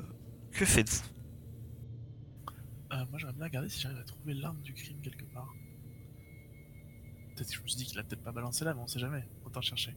que 0.52 0.66
faites-vous? 0.66 1.04
Euh, 2.94 3.06
moi, 3.10 3.18
j'aimerais 3.20 3.34
bien 3.34 3.46
regarder 3.46 3.70
si 3.70 3.82
j'arrive 3.82 3.98
à 4.00 4.04
trouver 4.04 4.34
l'arme 4.36 4.62
du 4.62 4.74
crime 4.74 5.02
quelque 5.02 5.26
part. 5.34 5.54
Peut-être 7.36 7.50
que 7.50 7.56
je 7.56 7.62
me 7.62 7.68
suis 7.68 7.78
dit 7.78 7.86
qu'il 7.86 8.00
a 8.00 8.04
peut-être 8.04 8.24
pas 8.24 8.32
balancé 8.32 8.64
là, 8.64 8.74
mais 8.74 8.82
on 8.82 8.88
sait 8.88 9.00
jamais. 9.00 9.28
Autant 9.46 9.62
chercher. 9.62 9.96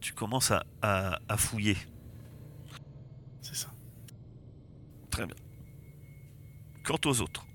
Tu 0.00 0.12
commences 0.14 0.50
à, 0.50 0.64
à- 0.80 1.18
à 1.28 1.36
fouiller. 1.36 1.76
C'est 3.42 3.54
ça. 3.54 3.72
Très 5.10 5.26
bien. 5.26 5.36
Quant 6.84 6.98
aux 7.04 7.20
autres, 7.20 7.46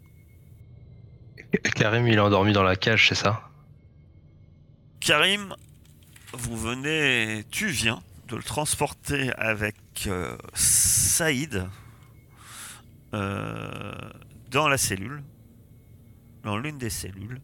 Karim, 1.75 2.07
il 2.07 2.15
est 2.15 2.19
endormi 2.19 2.53
dans 2.53 2.63
la 2.63 2.75
cage, 2.75 3.09
c'est 3.09 3.15
ça? 3.15 3.49
Karim, 4.99 5.55
vous 6.33 6.57
venez, 6.57 7.43
tu 7.51 7.67
viens 7.67 8.01
de 8.27 8.35
le 8.35 8.43
transporter 8.43 9.31
avec 9.33 9.75
euh, 10.07 10.37
Saïd 10.53 11.67
euh, 13.13 13.93
dans 14.51 14.67
la 14.67 14.77
cellule, 14.77 15.23
dans 16.43 16.57
l'une 16.57 16.77
des 16.77 16.89
cellules, 16.89 17.41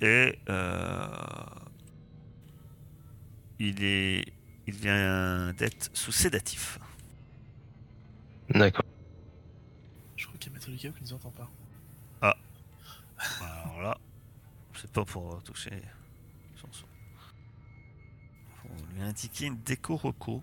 et 0.00 0.38
euh, 0.48 1.06
il 3.58 3.84
est, 3.84 4.24
il 4.66 4.74
vient 4.74 5.52
d'être 5.52 5.90
sous 5.92 6.12
sédatif. 6.12 6.78
D'accord. 8.50 8.81
Maître 10.62 10.70
Lucas 10.70 10.96
qui 10.96 11.04
nous 11.04 11.12
entend 11.14 11.30
pas. 11.30 11.50
Alors 13.40 13.82
là, 13.82 13.98
c'est 14.74 14.90
pas 14.90 15.04
pour 15.04 15.42
toucher 15.42 15.82
son 16.56 16.66
son. 16.72 16.86
Faut 18.56 18.68
lui 18.94 19.02
indiquer 19.02 19.46
une 19.46 19.60
déco 19.62 19.96
reco. 19.96 20.42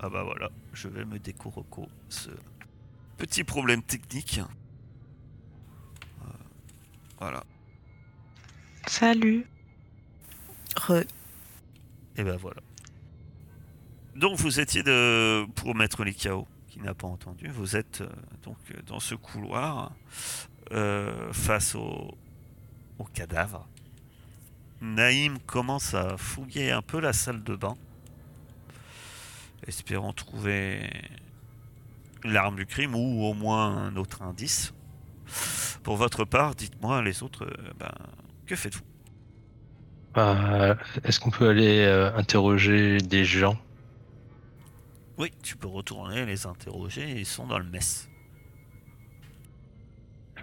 Ah 0.00 0.08
bah 0.08 0.22
voilà, 0.22 0.50
je 0.72 0.88
vais 0.88 1.04
me 1.04 1.18
déco 1.18 1.50
reco 1.50 1.88
ce 2.08 2.30
petit 3.16 3.44
problème 3.44 3.82
technique. 3.82 4.38
Euh, 4.38 6.28
voilà. 7.18 7.42
Salut. 8.86 9.46
Re. 10.76 11.04
Et 12.16 12.24
ben 12.24 12.36
voilà. 12.36 12.60
Donc 14.14 14.38
vous 14.38 14.60
étiez 14.60 14.82
de 14.82 15.46
pour 15.54 15.74
mettre 15.74 16.04
les 16.04 16.14
chaos 16.14 16.46
n'a 16.82 16.94
pas 16.94 17.06
entendu. 17.06 17.48
Vous 17.48 17.76
êtes 17.76 18.00
euh, 18.02 18.08
donc 18.42 18.56
dans 18.86 19.00
ce 19.00 19.14
couloir 19.14 19.92
euh, 20.72 21.32
face 21.32 21.74
au, 21.74 22.14
au 22.98 23.04
cadavre. 23.04 23.66
Naïm 24.80 25.38
commence 25.40 25.94
à 25.94 26.16
fouiller 26.16 26.70
un 26.70 26.82
peu 26.82 27.00
la 27.00 27.12
salle 27.12 27.42
de 27.42 27.56
bain, 27.56 27.74
espérant 29.66 30.12
trouver 30.12 30.88
l'arme 32.24 32.56
du 32.56 32.66
crime 32.66 32.94
ou 32.94 33.24
au 33.24 33.34
moins 33.34 33.76
un 33.76 33.96
autre 33.96 34.22
indice. 34.22 34.72
Pour 35.82 35.96
votre 35.96 36.24
part, 36.24 36.54
dites-moi 36.54 37.02
les 37.02 37.22
autres, 37.22 37.44
euh, 37.44 37.72
ben, 37.78 37.92
que 38.46 38.56
faites-vous? 38.56 38.82
Euh, 40.16 40.74
Est-ce 41.04 41.20
qu'on 41.20 41.30
peut 41.30 41.48
aller 41.48 41.84
interroger 42.16 42.98
des 42.98 43.24
gens? 43.24 43.56
Oui, 45.18 45.32
tu 45.42 45.56
peux 45.56 45.66
retourner 45.66 46.24
les 46.26 46.46
interroger, 46.46 47.18
ils 47.18 47.26
sont 47.26 47.46
dans 47.46 47.58
le 47.58 47.64
mess. 47.64 48.08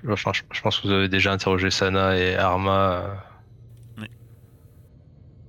je, 0.03 0.61
pense 0.61 0.79
que 0.79 0.87
vous 0.87 0.93
avez 0.93 1.07
déjà 1.07 1.31
interrogé 1.31 1.71
Sana 1.71 2.17
et 2.17 2.35
Arma. 2.35 3.21
euh, 3.97 4.05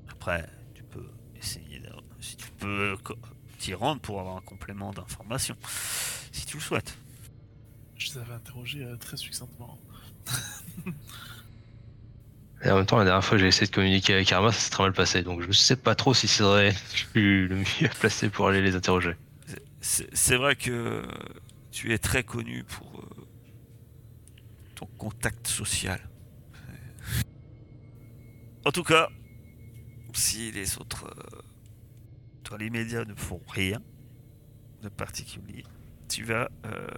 Après, 0.09 0.49
tu 0.75 0.85
peux 0.85 1.09
essayer 1.35 1.81
de... 1.81 1.91
Si 2.21 2.37
tu 2.37 2.51
peux 2.53 2.97
t'y 3.59 3.75
rendre 3.75 4.01
pour 4.01 4.21
avoir 4.21 4.37
un 4.37 4.43
complément 4.43 4.93
d'information, 4.93 5.57
si 6.31 6.47
tu 6.47 6.59
le 6.59 6.63
souhaites. 6.63 6.97
Je 7.97 8.13
les 8.13 8.19
avais 8.19 8.35
interrogés 8.35 8.85
euh, 8.85 8.97
très 8.97 9.17
succinctement. 9.17 9.79
Et 12.67 12.71
en 12.71 12.79
même 12.79 12.87
temps, 12.87 12.99
la 12.99 13.05
dernière 13.05 13.25
fois 13.25 13.37
que 13.37 13.43
j'ai 13.43 13.47
essayé 13.47 13.69
de 13.69 13.73
communiquer 13.73 14.15
avec 14.15 14.33
Arma, 14.33 14.51
ça 14.51 14.59
s'est 14.59 14.71
très 14.71 14.83
mal 14.83 14.93
passé. 14.93 15.23
Donc 15.23 15.41
je 15.41 15.53
sais 15.53 15.77
pas 15.77 15.95
trop 15.95 16.15
si 16.15 16.27
suis 16.27 16.43
le 17.15 17.55
mieux 17.55 17.89
placé 18.01 18.29
pour 18.29 18.49
aller 18.49 18.61
les 18.61 18.75
interroger. 18.75 19.15
C'est 19.81 20.35
vrai 20.35 20.57
que 20.57 21.07
tu 21.71 21.93
es 21.93 21.99
très 21.99 22.25
connu 22.25 22.65
pour 22.65 22.99
euh, 22.99 23.27
ton 24.75 24.87
contact 24.99 25.47
social. 25.47 26.01
En 28.65 28.73
tout 28.73 28.83
cas, 28.83 29.11
si 30.13 30.51
les 30.51 30.77
autres, 30.79 31.09
dans 32.51 32.57
les 32.57 32.69
médias 32.69 33.05
ne 33.05 33.15
font 33.15 33.41
rien 33.49 33.81
de 34.83 34.89
particulier, 34.89 35.63
tu 36.09 36.25
vas, 36.25 36.51
euh, 36.65 36.89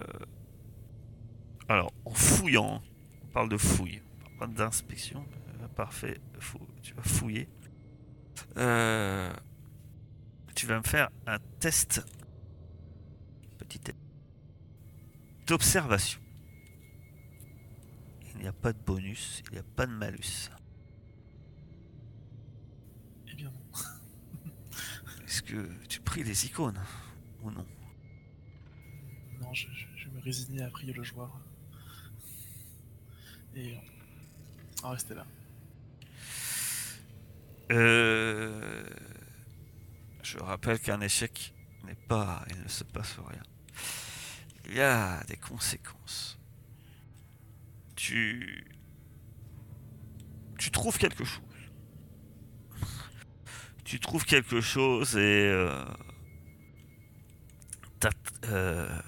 alors 1.67 1.93
en 2.05 2.13
fouillant, 2.15 2.81
on 3.21 3.27
parle 3.27 3.49
de 3.49 3.57
fouille, 3.57 4.01
on 4.25 4.39
parle 4.39 4.53
d'inspection, 4.55 5.23
parfait, 5.67 6.19
fou- 6.39 6.67
tu 6.81 6.93
vas 6.93 7.03
fouiller. 7.03 7.49
Euh, 8.57 9.33
tu 10.55 10.65
vas 10.65 10.77
me 10.77 10.83
faire 10.83 11.09
un 11.27 11.39
test 11.59 12.01
petit 13.57 13.79
test 13.79 13.97
d'observation. 15.47 16.19
Il 18.35 18.41
n'y 18.41 18.47
a 18.47 18.53
pas 18.53 18.71
de 18.71 18.77
bonus, 18.79 19.41
il 19.47 19.53
n'y 19.53 19.57
a 19.59 19.63
pas 19.63 19.85
de 19.85 19.91
malus. 19.91 20.49
Eh 23.29 23.33
bien 23.35 23.51
non. 23.51 23.61
Est-ce 25.25 25.41
que 25.41 25.67
tu 25.87 25.99
pries 25.99 26.23
les 26.23 26.45
icônes 26.45 26.79
ou 27.43 27.51
non? 27.51 27.65
Non, 29.41 29.53
je, 29.53 29.67
je- 29.71 29.85
je 29.97 30.09
vais 30.09 30.15
me 30.17 30.21
résigner 30.21 30.61
à 30.63 30.69
prier 30.69 30.93
le 30.93 31.03
joueur. 31.03 31.31
Et 33.55 33.73
euh, 33.75 33.79
en 34.83 34.91
rester 34.91 35.15
là. 35.15 35.25
Euh, 37.71 38.83
Je 40.23 40.37
rappelle 40.39 40.79
qu'un 40.79 41.01
échec 41.01 41.53
n'est 41.85 41.95
pas... 41.95 42.43
Il 42.51 42.61
ne 42.63 42.67
se 42.67 42.83
passe 42.83 43.17
rien. 43.27 43.43
Il 44.65 44.75
y 44.75 44.81
a 44.81 45.23
des 45.25 45.37
conséquences. 45.37 46.39
Tu... 47.95 48.65
Tu 50.57 50.71
trouves 50.71 50.97
quelque 50.97 51.23
chose. 51.23 51.41
Tu 53.83 53.99
trouves 53.99 54.25
quelque 54.25 54.61
chose 54.61 55.15
et... 55.17 55.47
euh, 55.47 55.83
euh, 58.45 59.01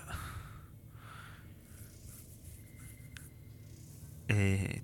et 4.30 4.82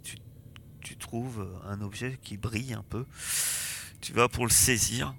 tu 0.81 0.97
trouves 0.97 1.61
un 1.65 1.81
objet 1.81 2.19
qui 2.21 2.37
brille 2.37 2.73
un 2.73 2.83
peu. 2.83 3.05
Tu 4.01 4.13
vas 4.13 4.29
pour 4.29 4.45
le 4.45 4.51
saisir. 4.51 5.15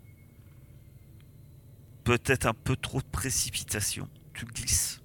Peut-être 2.05 2.47
un 2.47 2.55
peu 2.55 2.77
trop 2.77 3.01
de 3.01 3.07
précipitation. 3.07 4.09
Tu 4.35 4.45
glisses 4.47 5.03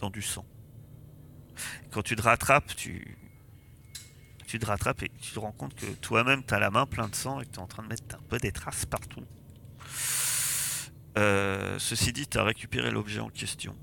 dans 0.00 0.10
du 0.10 0.22
sang. 0.22 0.44
Quand 1.90 2.02
tu 2.02 2.16
te 2.16 2.22
rattrapes, 2.22 2.74
tu, 2.74 3.16
tu 4.46 4.58
te 4.58 4.66
rattrapes 4.66 5.02
et 5.02 5.10
tu 5.20 5.32
te 5.32 5.38
rends 5.38 5.52
compte 5.52 5.74
que 5.74 5.86
toi-même, 5.86 6.44
tu 6.44 6.54
as 6.54 6.58
la 6.58 6.70
main 6.70 6.86
pleine 6.86 7.10
de 7.10 7.14
sang 7.14 7.40
et 7.40 7.46
que 7.46 7.50
tu 7.50 7.56
es 7.56 7.62
en 7.62 7.66
train 7.66 7.82
de 7.82 7.88
mettre 7.88 8.16
un 8.16 8.22
peu 8.28 8.38
des 8.38 8.52
traces 8.52 8.86
partout. 8.86 9.24
Euh, 11.18 11.78
ceci 11.78 12.12
dit, 12.12 12.26
tu 12.26 12.38
as 12.38 12.44
récupéré 12.44 12.90
l'objet 12.90 13.20
en 13.20 13.30
question. 13.30 13.76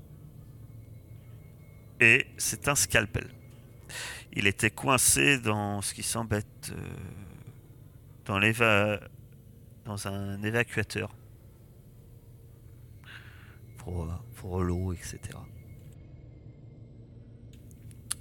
Et 2.00 2.26
c'est 2.38 2.68
un 2.68 2.74
scalpel. 2.74 3.28
Il 4.32 4.46
était 4.46 4.70
coincé 4.70 5.38
dans 5.38 5.82
ce 5.82 5.94
qui 5.94 6.02
semble 6.02 6.36
être 6.36 6.72
euh, 6.72 6.94
dans, 8.28 8.38
l'éva- 8.38 9.00
dans 9.84 10.08
un 10.08 10.42
évacuateur 10.42 11.14
pour, 13.78 14.04
euh, 14.04 14.14
pour 14.36 14.62
l'eau, 14.62 14.92
etc. 14.92 15.46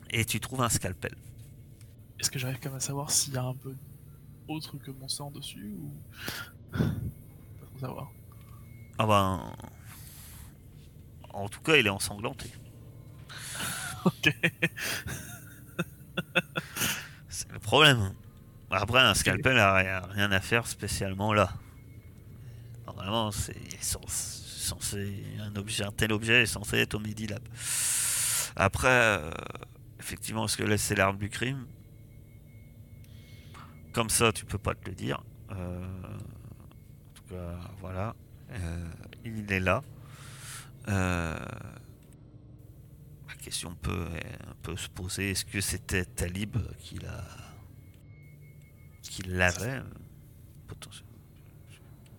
Et 0.10 0.26
tu 0.26 0.40
trouves 0.40 0.62
un 0.62 0.70
scalpel. 0.70 1.16
Est-ce 2.20 2.32
que 2.32 2.40
j'arrive 2.40 2.60
quand 2.60 2.70
même 2.70 2.78
à 2.78 2.82
savoir 2.82 3.12
s'il 3.12 3.34
y 3.34 3.38
a 3.38 3.44
un 3.44 3.56
peu 3.56 3.76
autre 4.48 4.78
que 4.78 4.92
mon 4.92 5.08
sang 5.08 5.32
dessus 5.32 5.76
ou. 5.80 5.92
Pas 7.60 7.66
trop 7.68 7.80
savoir? 7.80 8.12
Ah 9.00 9.06
ben. 9.06 9.54
En 11.34 11.48
tout 11.48 11.62
cas, 11.62 11.78
il 11.78 11.86
est 11.88 11.92
ensanglanté. 11.92 12.52
Ok. 14.06 14.32
C'est 17.30 17.52
le 17.52 17.60
problème. 17.60 18.14
Après, 18.70 19.00
un 19.00 19.14
scalpel 19.14 19.56
n'a 19.56 20.02
rien, 20.02 20.32
à 20.32 20.40
faire 20.42 20.68
spécialement 20.68 21.34
là. 21.34 21.54
Normalement, 22.86 23.32
c'est 23.32 23.56
censé, 23.82 25.24
un 25.40 25.56
objet, 25.56 25.84
un 25.86 25.92
tel 25.92 26.12
objet 26.12 26.44
est 26.44 26.48
censé 26.48 26.78
être 26.78 26.96
au 26.96 27.00
Midi 27.00 27.28
Lab. 27.28 27.42
Après, 28.56 28.88
euh, 28.90 29.32
effectivement, 30.00 30.46
est-ce 30.46 30.58
que 30.58 30.64
là 30.64 30.78
c'est 30.78 30.96
l'arme 30.96 31.18
du 31.18 31.30
crime? 31.30 31.66
Comme 33.94 34.10
ça, 34.10 34.32
tu 34.34 34.46
peux 34.46 34.58
pas 34.58 34.76
te 34.76 34.90
le 34.90 34.96
dire. 34.96 35.24
Euh, 35.52 35.86
en 35.86 37.14
tout 37.14 37.24
cas, 37.30 37.60
voilà, 37.80 38.16
Euh, 38.52 38.88
il 39.26 39.52
est 39.52 39.60
là. 39.60 39.84
La 40.88 41.36
question 43.42 43.76
peut, 43.76 44.08
peut 44.64 44.78
se 44.78 44.88
poser 44.90 45.32
est-ce 45.32 45.46
que 45.46 45.60
c'était 45.62 46.06
Talib 46.06 46.58
qui 46.80 46.98
l'a 47.00 47.24
qui 49.18 49.24
l'avait 49.30 49.82
potentiellement 50.68 51.08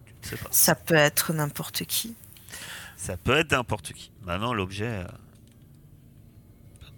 Je 0.05 0.11
ne 0.33 0.37
sais 0.37 0.43
pas. 0.43 0.49
Ça 0.51 0.75
peut 0.75 0.95
être 0.95 1.33
n'importe 1.33 1.85
qui. 1.85 2.17
Ça 2.97 3.17
peut 3.17 3.37
être 3.37 3.53
n'importe 3.53 3.93
qui. 3.93 4.11
Maintenant, 4.25 4.53
l'objet, 4.53 5.05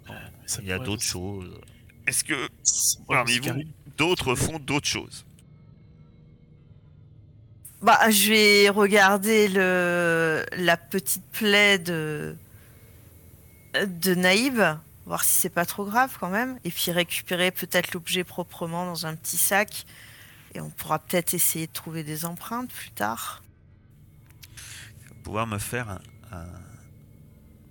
euh, 0.09 0.13
il 0.61 0.69
y 0.69 0.73
a 0.73 0.79
d'autres 0.79 1.03
choses. 1.03 1.61
Est-ce 2.07 2.25
que 2.25 2.49
parmi 3.07 3.39
vous, 3.39 3.63
d'autres 3.99 4.35
font 4.35 4.59
d'autres 4.59 4.89
choses? 4.89 5.27
Bah, 7.83 8.11
je 8.11 8.31
vais 8.31 8.69
regarder 8.71 9.49
le 9.49 10.45
la 10.57 10.77
petite 10.79 11.25
plaie 11.31 11.79
de 11.79 12.35
de 13.75 14.15
Naïb, 14.15 14.61
voir 15.11 15.25
si 15.25 15.35
c'est 15.35 15.51
pas 15.51 15.67
trop 15.67 15.85
grave 15.85 16.17
quand 16.21 16.31
même, 16.31 16.61
et 16.63 16.71
puis 16.71 16.93
récupérer 16.93 17.51
peut-être 17.51 17.95
l'objet 17.95 18.23
proprement 18.23 18.87
dans 18.87 19.07
un 19.07 19.17
petit 19.17 19.37
sac, 19.37 19.85
et 20.55 20.61
on 20.61 20.71
pourra 20.71 21.01
peut-être 21.01 21.35
essayer 21.35 21.67
de 21.67 21.73
trouver 21.73 22.05
des 22.05 22.25
empreintes 22.25 22.71
plus 22.71 22.93
tard. 22.93 23.43
pouvoir 25.25 25.49
me 25.49 25.59
faire 25.59 25.99
un, 26.31 26.47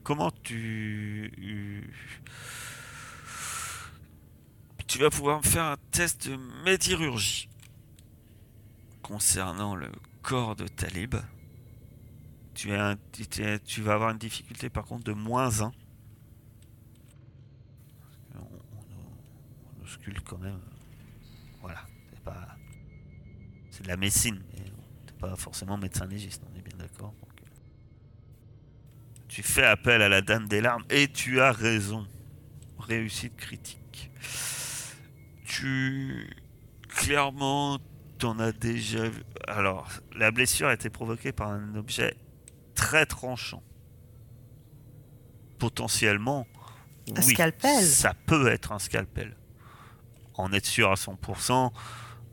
comment 0.04 0.32
tu 0.44 1.90
tu 4.88 5.00
vas 5.00 5.10
pouvoir 5.10 5.38
me 5.38 5.44
faire 5.44 5.64
un 5.64 5.78
test 5.92 6.28
de 6.28 6.36
médirurgie 6.66 7.48
concernant 9.02 9.76
le 9.76 9.90
corps 10.24 10.58
de 10.58 10.68
Talib. 10.68 11.16
Tu, 12.54 12.74
as 12.74 12.98
tu- 13.14 13.60
tu 13.64 13.82
vas 13.82 13.94
avoir 13.94 14.10
une 14.10 14.18
difficulté 14.18 14.70
par 14.70 14.84
contre 14.84 15.06
de 15.06 15.14
moins 15.14 15.62
1. 15.62 15.72
On, 18.36 19.79
quand 20.26 20.38
même. 20.38 20.60
Voilà. 21.62 21.86
C'est 22.14 22.24
pas. 22.24 22.48
C'est 23.72 23.84
de 23.84 23.88
la 23.88 23.98
médecine, 23.98 24.42
mais 24.54 24.66
t'es 25.06 25.14
pas 25.20 25.36
forcément 25.36 25.78
médecin 25.78 26.06
légiste, 26.06 26.44
on 26.52 26.58
est 26.58 26.62
bien 26.62 26.78
d'accord. 26.78 27.14
donc, 27.22 27.30
euh. 27.42 27.46
Tu 29.28 29.44
fais 29.44 29.66
appel 29.66 30.02
à 30.02 30.10
la 30.10 30.22
dame 30.22 30.48
des 30.48 30.62
larmes 30.62 30.84
et 30.90 31.08
tu 31.08 31.40
as 31.42 31.52
raison. 31.52 32.08
Réussite 32.80 33.36
critique. 33.36 34.12
Tu. 35.44 36.30
Clairement, 36.88 37.80
t'en 38.18 38.40
as 38.40 38.52
déjà 38.52 39.10
vu. 39.10 39.24
Alors, 39.48 39.88
la 40.16 40.32
blessure 40.32 40.68
a 40.68 40.74
été 40.74 40.90
provoquée 40.90 41.32
par 41.32 41.50
un 41.50 41.76
objet 41.76 42.16
très 42.74 43.06
tranchant. 43.06 43.64
Potentiellement. 45.60 46.48
Un 47.16 47.22
oui, 47.22 47.34
scalpel. 47.34 47.84
Ça 47.84 48.14
peut 48.26 48.48
être 48.48 48.72
un 48.72 48.80
scalpel. 48.80 49.36
En 50.40 50.54
être 50.54 50.66
sûr 50.66 50.92
à 50.92 50.96
100%, 50.96 51.72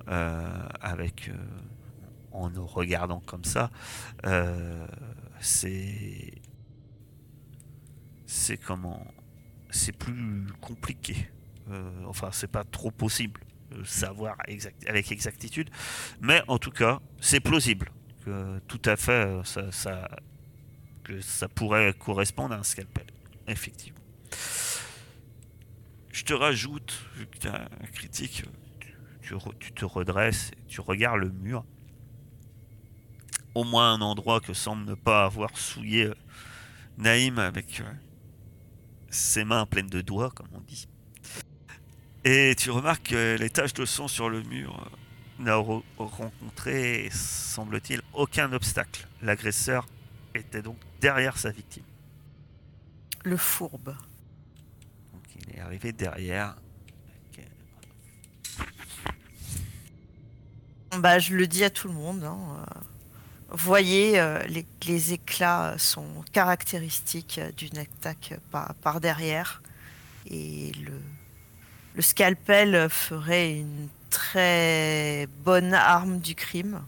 euh, 0.09 0.69
avec. 0.81 1.29
euh, 1.29 1.35
en 2.33 2.51
nous 2.51 2.67
regardant 2.67 3.21
comme 3.21 3.45
ça, 3.45 3.71
euh, 4.27 4.87
c'est. 5.41 6.35
C'est 8.27 8.57
comment. 8.59 9.07
C'est 9.71 9.97
plus 9.97 10.47
compliqué. 10.61 11.31
Enfin, 12.07 12.29
c'est 12.33 12.51
pas 12.51 12.63
trop 12.65 12.91
possible 12.93 13.41
de 13.73 13.83
savoir 13.85 14.37
avec 14.87 15.11
exactitude. 15.11 15.71
Mais 16.21 16.43
en 16.47 16.59
tout 16.59 16.71
cas, 16.71 17.01
c'est 17.21 17.41
plausible. 17.41 17.91
Que 18.25 18.59
tout 18.69 18.81
à 18.85 18.97
fait, 18.97 19.41
ça, 19.45 19.73
ça- 19.73 20.09
ça 21.21 21.49
pourrait 21.49 21.93
correspondre 21.95 22.55
à 22.55 22.59
un 22.59 22.63
scalpel. 22.63 23.07
Effectivement. 23.49 23.96
Je 26.17 26.25
te 26.25 26.33
rajoute, 26.33 26.99
vu 27.15 27.27
que 27.27 27.37
tu 27.37 27.47
as 27.47 27.61
un 27.61 27.87
critique, 27.93 28.45
tu, 29.21 29.73
te 29.73 29.85
redresses, 29.85 30.51
tu 30.67 30.81
regardes 30.81 31.21
le 31.21 31.29
mur. 31.29 31.63
Au 33.55 33.65
moins 33.65 33.93
un 33.93 34.01
endroit 34.01 34.41
que 34.41 34.55
semble 34.55 34.87
ne 34.87 34.95
pas 34.95 35.27
avoir 35.27 35.59
souillé 35.59 36.07
euh, 36.07 36.15
Naïm 36.97 37.39
avec 37.39 37.81
euh, 37.81 37.93
ses 39.11 39.45
mains 39.45 39.67
pleines 39.67 39.91
de 39.91 40.01
doigts, 40.01 40.31
comme 40.31 40.49
on 40.55 40.61
dit. 40.61 40.89
Et 42.25 42.55
tu 42.57 42.71
remarques 42.71 43.11
que 43.11 43.37
les 43.39 43.51
taches 43.51 43.75
de 43.75 43.85
sang 43.85 44.09
sur 44.09 44.31
le 44.31 44.43
mur 44.43 44.75
euh, 44.75 45.43
n'a 45.43 45.57
re- 45.57 45.83
rencontré, 45.99 47.11
semble-t-il, 47.13 48.01
aucun 48.15 48.51
obstacle. 48.55 49.07
L'agresseur 49.21 49.87
était 50.35 50.63
donc 50.63 50.79
derrière 50.99 51.37
sa 51.37 51.51
victime. 51.51 51.85
Le 53.23 53.37
fourbe. 53.37 53.95
Il 55.49 55.57
est 55.57 55.61
arrivé 55.61 55.93
derrière. 55.93 56.57
Bah, 60.99 61.19
je 61.19 61.35
le 61.35 61.47
dis 61.47 61.63
à 61.65 61.71
tout 61.71 61.89
le 61.89 61.95
monde. 61.95 62.25
hein, 62.25 62.39
euh, 62.59 62.81
Voyez, 63.51 64.19
euh, 64.19 64.43
les, 64.45 64.67
les 64.87 65.13
éclats 65.13 65.77
sont 65.79 66.25
caractéristiques 66.33 67.41
d'une 67.57 67.79
attaque 67.79 68.35
par, 68.51 68.75
par 68.77 69.01
derrière. 69.01 69.63
Et 70.29 70.73
le, 70.85 71.01
le 71.95 72.03
scalpel 72.03 72.89
ferait 72.89 73.59
une 73.59 73.89
très 74.11 75.29
bonne 75.45 75.75
arme 75.75 76.19
du 76.19 76.35
crime. 76.35 76.81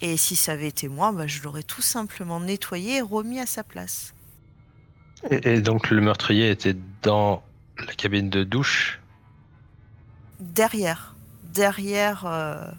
Et 0.00 0.16
si 0.16 0.36
ça 0.36 0.52
avait 0.52 0.68
été 0.68 0.88
moi, 0.88 1.12
bah, 1.12 1.26
je 1.26 1.42
l'aurais 1.42 1.62
tout 1.62 1.82
simplement 1.82 2.40
nettoyé 2.40 2.98
et 2.98 3.02
remis 3.02 3.40
à 3.40 3.46
sa 3.46 3.64
place. 3.64 4.14
Et, 5.30 5.54
et 5.54 5.60
donc 5.60 5.90
le 5.90 6.00
meurtrier 6.00 6.50
était 6.50 6.76
dans 7.02 7.42
la 7.78 7.92
cabine 7.94 8.30
de 8.30 8.44
douche. 8.44 9.00
Derrière. 10.40 11.14
derrière 11.52 12.26
euh, 12.26 12.70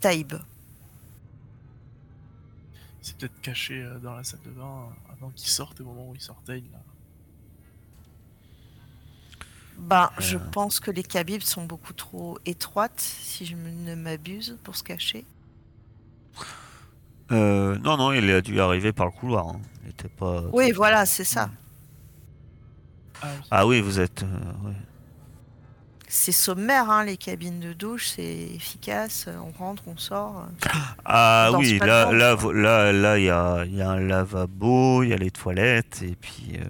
Taïb. 0.00 0.32
Il 3.02 3.06
s'est 3.06 3.14
peut-être 3.18 3.40
caché 3.42 3.82
euh, 3.82 3.98
dans 3.98 4.14
la 4.14 4.24
salle 4.24 4.40
de 4.44 4.50
bain 4.50 4.88
avant 5.12 5.30
qu'il 5.30 5.48
sorte, 5.48 5.80
au 5.80 5.84
moment 5.84 6.08
où 6.10 6.14
il 6.14 6.20
sortait, 6.20 6.58
il 6.58 6.74
a... 6.74 6.78
Ben, 9.78 10.10
je 10.18 10.36
Euh. 10.36 10.40
pense 10.50 10.80
que 10.80 10.90
les 10.90 11.04
cabines 11.04 11.40
sont 11.40 11.64
beaucoup 11.64 11.92
trop 11.92 12.38
étroites, 12.46 12.98
si 13.00 13.46
je 13.46 13.54
ne 13.54 13.94
m'abuse, 13.94 14.58
pour 14.64 14.74
se 14.76 14.82
cacher. 14.82 15.24
Euh, 17.30 17.76
non, 17.78 17.96
non, 17.96 18.12
il 18.12 18.28
a 18.30 18.40
dû 18.40 18.58
arriver 18.60 18.92
par 18.92 19.06
le 19.06 19.12
couloir. 19.12 19.48
hein. 19.48 19.60
Il 19.84 19.90
était 19.90 20.08
pas. 20.08 20.42
Oui, 20.52 20.72
voilà, 20.72 21.06
c'est 21.06 21.24
ça. 21.24 21.50
Ah 23.22 23.26
oui. 23.36 23.46
Ah 23.50 23.66
oui, 23.66 23.80
vous 23.80 24.00
êtes. 24.00 24.22
euh, 24.22 24.68
ouais. 24.68 24.74
C'est 26.10 26.32
sommaire, 26.32 26.88
hein, 26.90 27.04
les 27.04 27.18
cabines 27.18 27.60
de 27.60 27.74
douche, 27.74 28.08
c'est 28.16 28.22
efficace. 28.54 29.28
On 29.28 29.50
rentre, 29.62 29.82
on 29.88 29.96
sort. 29.98 30.46
Ah 31.04 31.48
On 31.50 31.52
danse 31.52 31.60
oui, 31.60 31.78
là, 31.80 32.10
là, 32.12 32.36
là, 32.54 32.92
là, 32.92 33.18
il 33.18 33.24
y 33.24 33.30
a, 33.30 33.64
il 33.66 33.74
y 33.74 33.82
a 33.82 33.90
un 33.90 34.00
lavabo, 34.00 35.02
il 35.02 35.10
y 35.10 35.12
a 35.12 35.16
les 35.18 35.30
toilettes, 35.30 36.00
et 36.02 36.16
puis 36.18 36.54
euh, 36.56 36.64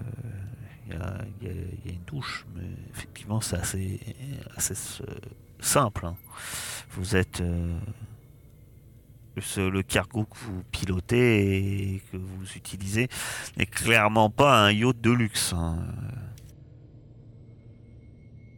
il 0.87 0.93
y, 0.93 0.97
a, 0.97 1.13
il 1.41 1.47
y 1.47 1.51
a- 1.51 1.53
il 1.85 1.85
y 1.85 1.93
a 1.93 1.93
une 1.93 2.03
douche. 2.05 2.45
Mais 2.55 2.67
effectivement, 2.93 3.39
c'est 3.39 3.55
assez, 3.55 3.99
assez 4.57 4.73
euh, 5.07 5.13
simple. 5.61 6.05
hein. 6.05 6.17
Vous 6.91 7.15
êtes 7.15 7.39
euh, 7.39 7.77
ce- 9.39 9.61
le 9.69 9.83
cargo 9.83 10.25
que 10.25 10.37
vous 10.37 10.63
pilotez 10.69 11.93
et 11.95 12.03
que 12.11 12.17
vous 12.17 12.43
utilisez 12.57 13.07
n'est 13.55 13.65
clairement 13.65 14.29
pas 14.29 14.65
un 14.65 14.71
yacht 14.73 14.99
de 14.99 15.11
luxe. 15.11 15.53
hein. 15.53 15.77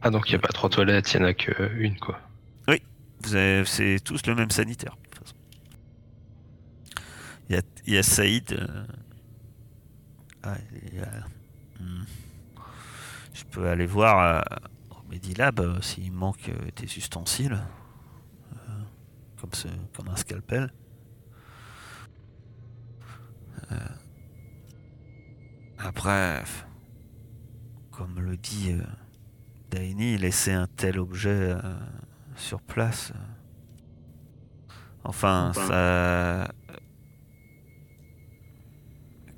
Ah, 0.02 0.10
donc 0.10 0.28
il 0.28 0.32
n'y 0.32 0.36
a 0.36 0.40
pas 0.40 0.48
trois 0.48 0.68
toilettes, 0.68 1.12
il 1.14 1.18
n'y 1.20 1.24
en 1.24 1.28
a 1.28 1.34
qu'une, 1.34 1.98
quoi. 1.98 2.18
Avez- 2.66 3.64
c'est 3.66 4.00
tous 4.02 4.26
le 4.26 4.34
même 4.34 4.50
sanitaire. 4.50 4.96
Il 7.48 7.94
y 7.94 7.98
a, 7.98 8.02
Saïd. 8.02 8.52
euh, 8.52 8.84
ah, 10.42 10.56
y 10.92 10.98
a- 10.98 11.26
hmm. 11.80 12.04
Je 13.32 13.44
peux 13.44 13.68
aller 13.68 13.86
voir 13.86 14.18
euh, 14.18 14.40
au 14.90 15.08
Medilab 15.08 15.60
euh, 15.60 15.80
s'il 15.82 16.10
manque 16.12 16.48
euh, 16.48 16.70
des 16.76 16.84
ustensiles. 16.98 17.60
euh, 18.54 18.56
comme, 19.40 19.52
ce, 19.52 19.68
comme 19.94 20.08
un 20.08 20.16
scalpel. 20.16 20.72
Euh, 23.70 23.76
après, 25.78 26.42
comme 27.90 28.18
le 28.20 28.36
dit 28.36 28.72
euh, 28.72 28.82
Daini, 29.72 30.18
laisser 30.18 30.52
un 30.52 30.66
tel 30.66 30.98
objet 30.98 31.30
euh, 31.30 31.56
sur 32.36 32.60
place. 32.60 33.12
euh, 33.14 33.18
Enfin, 35.04 35.52
ça. 35.54 36.52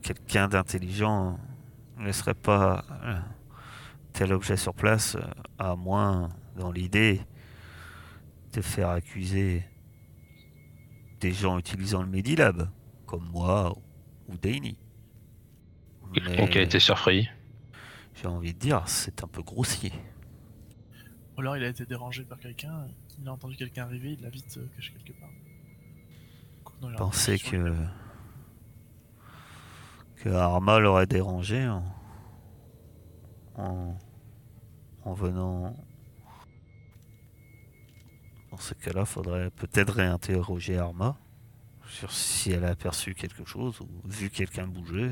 Quelqu'un 0.02 0.48
d'intelligent 0.48 1.38
ne 1.96 2.04
laisserait 2.04 2.34
pas 2.34 2.84
euh, 3.04 3.18
tel 4.12 4.32
objet 4.32 4.56
sur 4.56 4.74
place, 4.74 5.14
euh, 5.14 5.20
à 5.58 5.76
moins, 5.76 6.28
dans 6.56 6.72
l'idée, 6.72 7.20
de 8.52 8.60
faire 8.60 8.90
accuser 8.90 9.64
des 11.20 11.32
gens 11.32 11.58
utilisant 11.58 12.02
le 12.02 12.08
Medilab, 12.08 12.68
comme 13.06 13.24
moi 13.30 13.72
ou 14.28 14.36
Daini. 14.36 14.76
Quelqu'un 16.12 16.60
a 16.60 16.62
été 16.62 16.78
surpris. 16.80 17.28
j'ai 18.14 18.26
envie 18.26 18.52
de 18.52 18.58
dire, 18.58 18.82
c'est 18.86 19.22
un 19.24 19.28
peu 19.28 19.42
grossier. 19.42 19.92
Ou 21.36 21.40
alors 21.40 21.56
il 21.56 21.64
a 21.64 21.68
été 21.68 21.84
dérangé 21.86 22.24
par 22.24 22.38
quelqu'un, 22.38 22.86
il 23.20 23.28
a 23.28 23.32
entendu 23.32 23.56
quelqu'un 23.56 23.84
arriver, 23.84 24.12
il 24.12 24.22
l'a 24.22 24.30
vite 24.30 24.56
euh, 24.56 24.66
caché 24.76 24.92
quelque 24.92 25.18
part. 25.18 25.30
L'impression 26.82 27.32
qu'il 27.36 27.50
que 27.50 27.74
que 30.16 30.28
Arma 30.30 30.78
l'aurait 30.78 31.06
dérangé 31.06 31.66
en, 31.66 31.84
en 33.56 33.98
en 35.04 35.12
venant. 35.12 35.76
Dans 38.50 38.56
ce 38.58 38.74
cas-là, 38.74 39.04
faudrait 39.04 39.50
peut-être 39.50 39.94
réinterroger 39.94 40.78
Arma 40.78 41.16
sur 41.88 42.12
si 42.12 42.52
elle 42.52 42.64
a 42.64 42.68
aperçu 42.68 43.14
quelque 43.14 43.44
chose 43.44 43.80
ou 43.80 43.88
vu 44.04 44.30
quelqu'un 44.30 44.66
bouger 44.68 45.10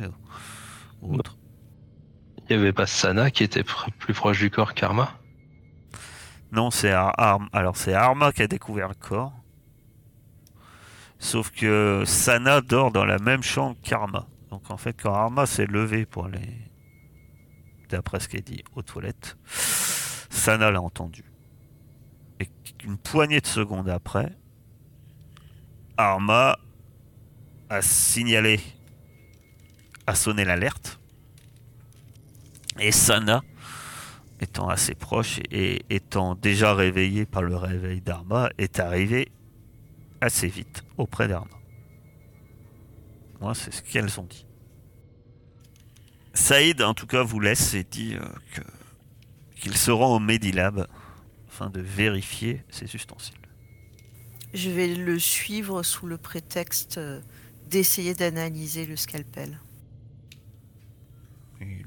ou 1.02 1.14
autre. 1.16 1.36
Il 2.48 2.56
n'y 2.56 2.62
avait 2.62 2.72
pas 2.72 2.86
Sana 2.86 3.30
qui 3.30 3.42
était 3.44 3.62
pr- 3.62 3.90
plus 3.98 4.14
proche 4.14 4.38
du 4.38 4.50
corps 4.50 4.74
qu'Arma? 4.74 5.18
Non, 6.52 6.70
c'est 6.70 6.90
Ar- 6.92 7.18
Arm- 7.18 7.48
alors 7.52 7.76
c'est 7.76 7.94
Arma 7.94 8.30
qui 8.32 8.42
a 8.42 8.46
découvert 8.46 8.88
le 8.88 8.94
corps. 8.94 9.32
Sauf 11.18 11.50
que 11.50 12.02
Sana 12.04 12.60
dort 12.60 12.90
dans 12.92 13.04
la 13.04 13.18
même 13.18 13.42
chambre 13.42 13.76
qu'Arma. 13.82 14.26
Donc 14.50 14.70
en 14.70 14.76
fait, 14.76 15.00
quand 15.00 15.14
Arma 15.14 15.46
s'est 15.46 15.66
levé 15.66 16.04
pour 16.04 16.26
aller, 16.26 16.70
d'après 17.88 18.20
ce 18.20 18.28
qu'elle 18.28 18.42
dit, 18.42 18.62
aux 18.76 18.82
toilettes, 18.82 19.36
Sana 20.28 20.70
l'a 20.70 20.82
entendu. 20.82 21.24
Et 22.40 22.48
une 22.84 22.98
poignée 22.98 23.40
de 23.40 23.46
secondes 23.46 23.88
après, 23.88 24.36
Arma 25.96 26.58
a 27.70 27.80
signalé, 27.80 28.60
a 30.06 30.14
sonné 30.14 30.44
l'alerte. 30.44 30.98
Et 32.78 32.92
Sana 32.92 33.42
étant 34.42 34.68
assez 34.68 34.94
proche 34.94 35.40
et 35.50 35.84
étant 35.88 36.34
déjà 36.34 36.74
réveillé 36.74 37.24
par 37.26 37.42
le 37.42 37.56
réveil 37.56 38.00
d'Arma, 38.00 38.50
est 38.58 38.80
arrivé 38.80 39.30
assez 40.20 40.48
vite 40.48 40.84
auprès 40.98 41.28
d'Arma. 41.28 41.58
Moi, 43.40 43.54
c'est 43.54 43.72
ce 43.72 43.82
qu'elles 43.82 44.20
ont 44.20 44.24
dit. 44.24 44.46
Saïd, 46.34 46.82
en 46.82 46.94
tout 46.94 47.06
cas, 47.06 47.22
vous 47.22 47.40
laisse 47.40 47.74
et 47.74 47.84
dit 47.84 48.16
qu'il 49.56 49.76
se 49.76 49.90
rend 49.90 50.16
au 50.16 50.18
Medilab 50.18 50.86
afin 51.48 51.70
de 51.70 51.80
vérifier 51.80 52.64
ses 52.70 52.94
ustensiles. 52.94 53.36
Je 54.54 54.70
vais 54.70 54.94
le 54.94 55.18
suivre 55.18 55.82
sous 55.82 56.06
le 56.06 56.18
prétexte 56.18 56.98
euh, 56.98 57.20
d'essayer 57.68 58.14
d'analyser 58.14 58.86
le 58.86 58.96
scalpel. 58.96 59.58
Il, 61.60 61.86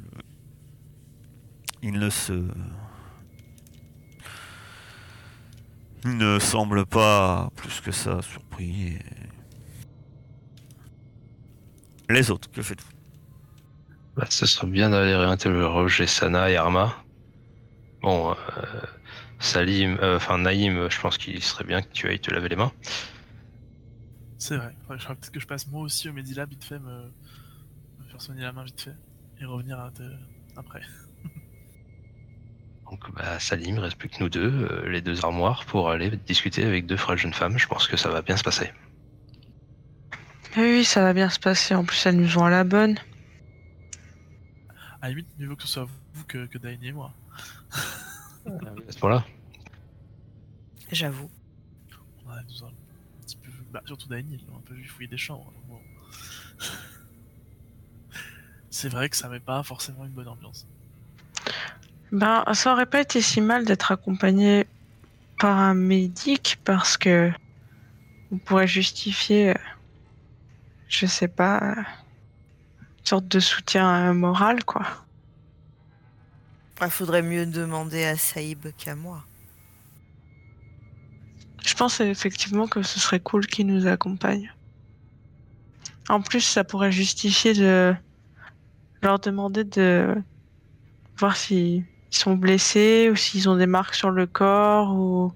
il 1.85 1.93
ne 1.99 2.09
se. 2.09 2.33
Il 6.03 6.17
ne 6.17 6.39
semble 6.39 6.85
pas 6.85 7.49
plus 7.55 7.79
que 7.81 7.91
ça 7.91 8.21
surpris. 8.21 8.87
et- 8.87 8.99
Les 12.09 12.29
autres, 12.31 12.49
que 12.51 12.61
faites-vous? 12.61 12.91
Bah, 14.15 14.25
ce 14.29 14.45
serait 14.45 14.67
bien 14.67 14.89
d'aller 14.89 15.15
réinterroger 15.15 16.07
Sana 16.07 16.49
et 16.49 16.55
Arma. 16.55 16.95
Bon, 18.01 18.31
euh, 18.31 18.35
Salim, 19.39 19.97
euh, 20.01 20.17
enfin 20.17 20.37
Naïm, 20.37 20.89
je 20.89 20.99
pense 21.01 21.17
qu'il 21.17 21.41
serait 21.43 21.63
bien 21.65 21.81
que 21.81 21.91
tu 21.91 22.07
ailles 22.07 22.19
te 22.19 22.31
laver 22.31 22.49
les 22.49 22.55
mains. 22.55 22.71
C'est 24.37 24.57
vrai, 24.57 24.75
je 24.91 24.97
ferais 24.97 25.15
peut-être 25.15 25.31
que 25.31 25.39
je 25.39 25.47
passe 25.47 25.67
moi 25.67 25.81
aussi 25.81 26.07
au 26.07 26.13
Medilab 26.13 26.49
vite 26.49 26.63
fait, 26.63 26.79
me, 26.79 27.11
me 27.99 28.05
faire 28.09 28.21
soigner 28.21 28.43
la 28.43 28.53
main 28.53 28.63
vite 28.63 28.79
fait, 28.81 28.95
et 29.41 29.45
revenir 29.45 29.79
à 29.79 29.91
te- 29.91 30.03
après. 30.55 30.81
Donc 32.89 33.11
bah, 33.13 33.39
Salim, 33.39 33.75
il 33.75 33.79
reste 33.79 33.97
plus 33.97 34.09
que 34.09 34.21
nous 34.21 34.29
deux, 34.29 34.51
euh, 34.51 34.89
les 34.89 35.01
deux 35.01 35.25
armoires, 35.25 35.65
pour 35.65 35.89
aller 35.89 36.09
discuter 36.11 36.63
avec 36.63 36.85
deux 36.85 36.97
frères 36.97 37.17
jeunes 37.17 37.33
femmes. 37.33 37.57
Je 37.57 37.67
pense 37.67 37.87
que 37.87 37.97
ça 37.97 38.09
va 38.09 38.21
bien 38.21 38.37
se 38.37 38.43
passer. 38.43 38.71
Oui, 40.57 40.63
oui, 40.63 40.85
ça 40.85 41.01
va 41.01 41.13
bien 41.13 41.29
se 41.29 41.39
passer. 41.39 41.75
En 41.75 41.83
plus, 41.83 42.05
elles 42.05 42.15
nous 42.15 42.37
ont 42.37 42.45
à 42.45 42.49
la 42.49 42.63
bonne. 42.63 42.97
À 45.01 45.07
la 45.07 45.09
limite, 45.09 45.27
mieux 45.37 45.47
vaut 45.47 45.55
que 45.55 45.63
ce 45.63 45.67
soit 45.67 45.87
vous 46.13 46.23
que, 46.25 46.45
que 46.45 46.57
Daini 46.57 46.87
et 46.87 46.91
moi. 46.93 47.13
À 48.45 48.51
ce 48.89 48.99
moment-là, 49.01 49.25
J'avoue. 50.91 51.29
On 52.25 52.29
a 52.29 52.43
nous 52.43 52.63
a 52.63 52.67
un 52.67 52.71
petit 53.23 53.37
peu 53.37 53.49
vu, 53.49 53.63
bah, 53.71 53.81
surtout 53.85 54.07
Daini, 54.07 54.39
ils 54.39 54.47
l'ont 54.47 54.57
un 54.57 54.61
peu 54.61 54.75
vu 54.75 54.85
fouiller 54.85 55.09
des 55.09 55.17
chambres. 55.17 55.51
bon. 55.67 55.79
C'est 58.69 58.89
vrai 58.89 59.09
que 59.09 59.15
ça 59.15 59.29
met 59.29 59.39
pas 59.39 59.63
forcément 59.63 60.05
une 60.05 60.11
bonne 60.11 60.27
ambiance. 60.27 60.67
Ben, 62.15 62.45
ça 62.53 62.71
aurait 62.71 62.85
pas 62.85 63.01
été 63.01 63.19
si 63.19 63.41
mal 63.41 63.65
d'être 63.65 63.91
accompagné 63.91 64.67
par 65.37 65.57
un 65.57 65.73
médic 65.73 66.61
parce 66.63 66.95
que 66.95 67.29
on 68.31 68.37
pourrait 68.37 68.69
justifier, 68.69 69.49
euh, 69.49 69.53
je 70.87 71.07
sais 71.07 71.27
pas, 71.27 71.75
une 71.75 73.05
sorte 73.05 73.27
de 73.27 73.41
soutien 73.41 74.13
moral, 74.13 74.63
quoi. 74.63 74.85
Il 76.81 76.89
faudrait 76.89 77.21
mieux 77.21 77.45
demander 77.45 78.05
à 78.05 78.15
Saïb 78.15 78.65
qu'à 78.77 78.95
moi. 78.95 79.25
Je 81.65 81.73
pense 81.73 81.99
effectivement 81.99 82.67
que 82.67 82.81
ce 82.81 82.97
serait 82.97 83.19
cool 83.19 83.45
qu'il 83.45 83.67
nous 83.67 83.87
accompagne. 83.87 84.53
En 86.07 86.21
plus, 86.21 86.39
ça 86.39 86.63
pourrait 86.63 86.93
justifier 86.93 87.53
de 87.53 87.93
leur 89.01 89.19
demander 89.19 89.65
de 89.65 90.15
voir 91.17 91.35
s'ils 92.15 92.23
sont 92.23 92.35
blessés 92.35 93.09
ou 93.11 93.15
s'ils 93.17 93.49
ont 93.49 93.57
des 93.57 93.65
marques 93.65 93.95
sur 93.95 94.09
le 94.09 94.25
corps 94.25 94.95
ou 94.95 95.33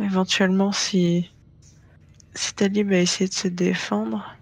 Éventuellement, 0.00 0.72
si, 0.72 1.30
si 2.34 2.54
Talib 2.54 2.92
a 2.92 2.98
essayé 2.98 3.28
de 3.28 3.34
se 3.34 3.46
défendre. 3.46 4.34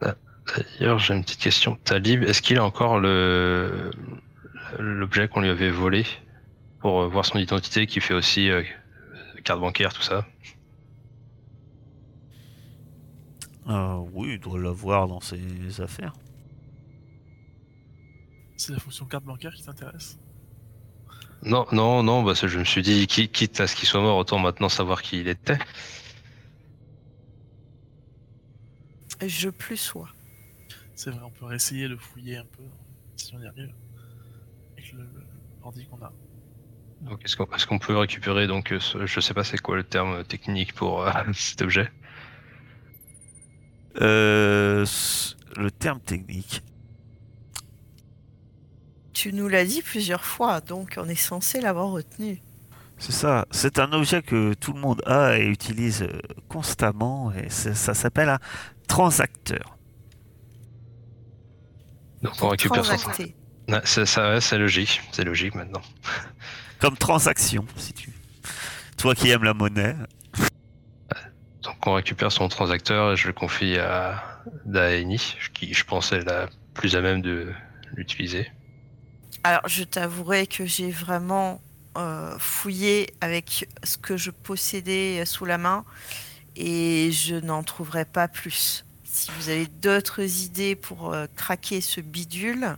D'ailleurs, 0.00 0.98
j'ai 0.98 1.14
une 1.14 1.22
petite 1.22 1.40
question. 1.40 1.78
Talib, 1.84 2.24
est-ce 2.24 2.42
qu'il 2.42 2.58
a 2.58 2.64
encore 2.64 2.98
le 3.00 3.90
l'objet 4.78 5.28
qu'on 5.28 5.40
lui 5.40 5.48
avait 5.48 5.70
volé 5.70 6.04
pour 6.80 7.00
euh, 7.00 7.08
voir 7.08 7.24
son 7.24 7.38
identité 7.38 7.86
qui 7.86 8.00
fait 8.00 8.14
aussi 8.14 8.50
euh, 8.50 8.62
carte 9.44 9.60
bancaire, 9.60 9.92
tout 9.92 10.02
ça? 10.02 10.26
Euh, 13.68 13.96
oui, 14.12 14.34
il 14.34 14.40
doit 14.40 14.58
l'avoir 14.58 15.08
dans 15.08 15.20
ses 15.20 15.80
affaires. 15.80 16.12
C'est 18.56 18.72
la 18.72 18.78
fonction 18.78 19.06
carte 19.06 19.24
bancaire 19.24 19.54
qui 19.54 19.62
t'intéresse? 19.62 20.18
Non, 21.44 21.66
non, 21.72 22.02
non, 22.02 22.24
parce 22.24 22.40
que 22.40 22.48
je 22.48 22.58
me 22.58 22.64
suis 22.64 22.82
dit, 22.82 23.06
qui- 23.06 23.28
quitte 23.28 23.60
à 23.60 23.66
ce 23.66 23.74
qu'il 23.74 23.88
soit 23.88 24.00
mort, 24.00 24.16
autant 24.16 24.38
maintenant 24.38 24.68
savoir 24.68 25.02
qui 25.02 25.20
il 25.20 25.28
était. 25.28 25.58
Je 29.26 29.50
plus 29.50 29.76
sois. 29.76 30.08
C'est 30.94 31.10
vrai, 31.10 31.20
on 31.24 31.30
peut 31.30 31.46
réessayer 31.46 31.88
de 31.88 31.96
fouiller 31.96 32.36
un 32.36 32.44
peu 32.44 32.62
si 33.16 33.34
on 33.34 33.40
y 33.40 33.46
arrive. 33.46 33.72
Avec 34.72 34.92
le, 34.92 35.00
le 35.02 35.26
ordi 35.62 35.86
qu'on 35.86 36.02
a. 36.04 36.12
Donc, 37.02 37.24
est-ce 37.24 37.36
qu'on 37.36 37.46
est-ce 37.54 37.66
qu'on 37.66 37.78
peut 37.78 37.96
récupérer, 37.96 38.46
donc, 38.46 38.72
euh, 38.72 38.78
ce- 38.80 39.06
je 39.06 39.20
sais 39.20 39.34
pas 39.34 39.42
c'est 39.44 39.58
quoi 39.58 39.76
le 39.76 39.84
terme 39.84 40.24
technique 40.24 40.74
pour 40.74 41.02
euh, 41.06 41.10
cet 41.34 41.62
objet 41.62 41.90
Euh, 44.00 44.86
le 45.56 45.70
terme 45.70 46.00
technique. 46.00 46.62
Tu 49.12 49.32
nous 49.32 49.48
l'as 49.48 49.64
dit 49.64 49.82
plusieurs 49.82 50.24
fois, 50.24 50.60
donc 50.60 50.94
on 50.96 51.08
est 51.08 51.14
censé 51.14 51.60
l'avoir 51.60 51.88
retenu. 51.90 52.40
C'est 52.98 53.12
ça. 53.12 53.46
C'est 53.50 53.78
un 53.78 53.92
objet 53.92 54.22
que 54.22 54.54
tout 54.54 54.72
le 54.72 54.80
monde 54.80 55.02
a 55.06 55.36
et 55.38 55.44
utilise 55.44 56.02
euh, 56.02 56.20
constamment. 56.48 57.32
Et 57.32 57.50
ça 57.50 57.94
s'appelle 57.94 58.28
un 58.28 58.38
transacteur. 58.86 59.76
Donc, 62.22 62.32
on 62.40 62.48
récupère 62.50 62.84
son. 62.84 62.96
C'est- 63.84 64.06
ça, 64.06 64.30
ouais, 64.30 64.40
c'est 64.40 64.58
logique, 64.58 65.00
c'est 65.12 65.24
logique 65.24 65.54
maintenant. 65.54 65.82
Comme 66.78 66.96
transaction, 66.96 67.66
si 67.76 67.92
tu. 67.92 68.10
Toi 68.96 69.14
qui 69.14 69.30
aimes 69.30 69.44
la 69.44 69.54
monnaie. 69.54 69.96
Donc, 71.62 71.76
on 71.86 71.94
récupère 71.94 72.30
son 72.32 72.48
transacteur 72.48 73.12
et 73.12 73.16
je 73.16 73.26
le 73.28 73.32
confie 73.32 73.78
à 73.78 74.40
Daeni, 74.64 75.36
qui 75.54 75.74
je 75.74 75.84
pense 75.84 76.12
est 76.12 76.20
la 76.24 76.48
plus 76.74 76.94
à 76.96 77.00
même 77.00 77.20
de 77.22 77.52
l'utiliser. 77.94 78.50
Alors, 79.44 79.66
je 79.66 79.82
t'avouerai 79.82 80.46
que 80.46 80.66
j'ai 80.66 80.90
vraiment 80.90 81.60
euh, 81.96 82.38
fouillé 82.38 83.12
avec 83.20 83.68
ce 83.82 83.98
que 83.98 84.16
je 84.16 84.30
possédais 84.30 85.24
sous 85.26 85.44
la 85.44 85.58
main 85.58 85.84
et 86.56 87.10
je 87.12 87.34
n'en 87.36 87.62
trouverai 87.62 88.04
pas 88.04 88.28
plus. 88.28 88.84
Si 89.04 89.30
vous 89.36 89.48
avez 89.48 89.66
d'autres 89.66 90.42
idées 90.44 90.76
pour 90.76 91.12
euh, 91.12 91.26
craquer 91.36 91.80
ce 91.80 92.00
bidule, 92.00 92.76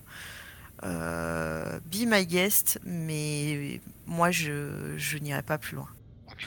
euh, 0.85 1.79
be 1.87 2.07
my 2.07 2.27
guest, 2.27 2.81
mais 2.85 3.81
moi, 4.07 4.31
je, 4.31 4.95
je 4.97 5.19
n'irai 5.19 5.43
pas 5.43 5.59
plus 5.59 5.77
loin. 5.77 5.89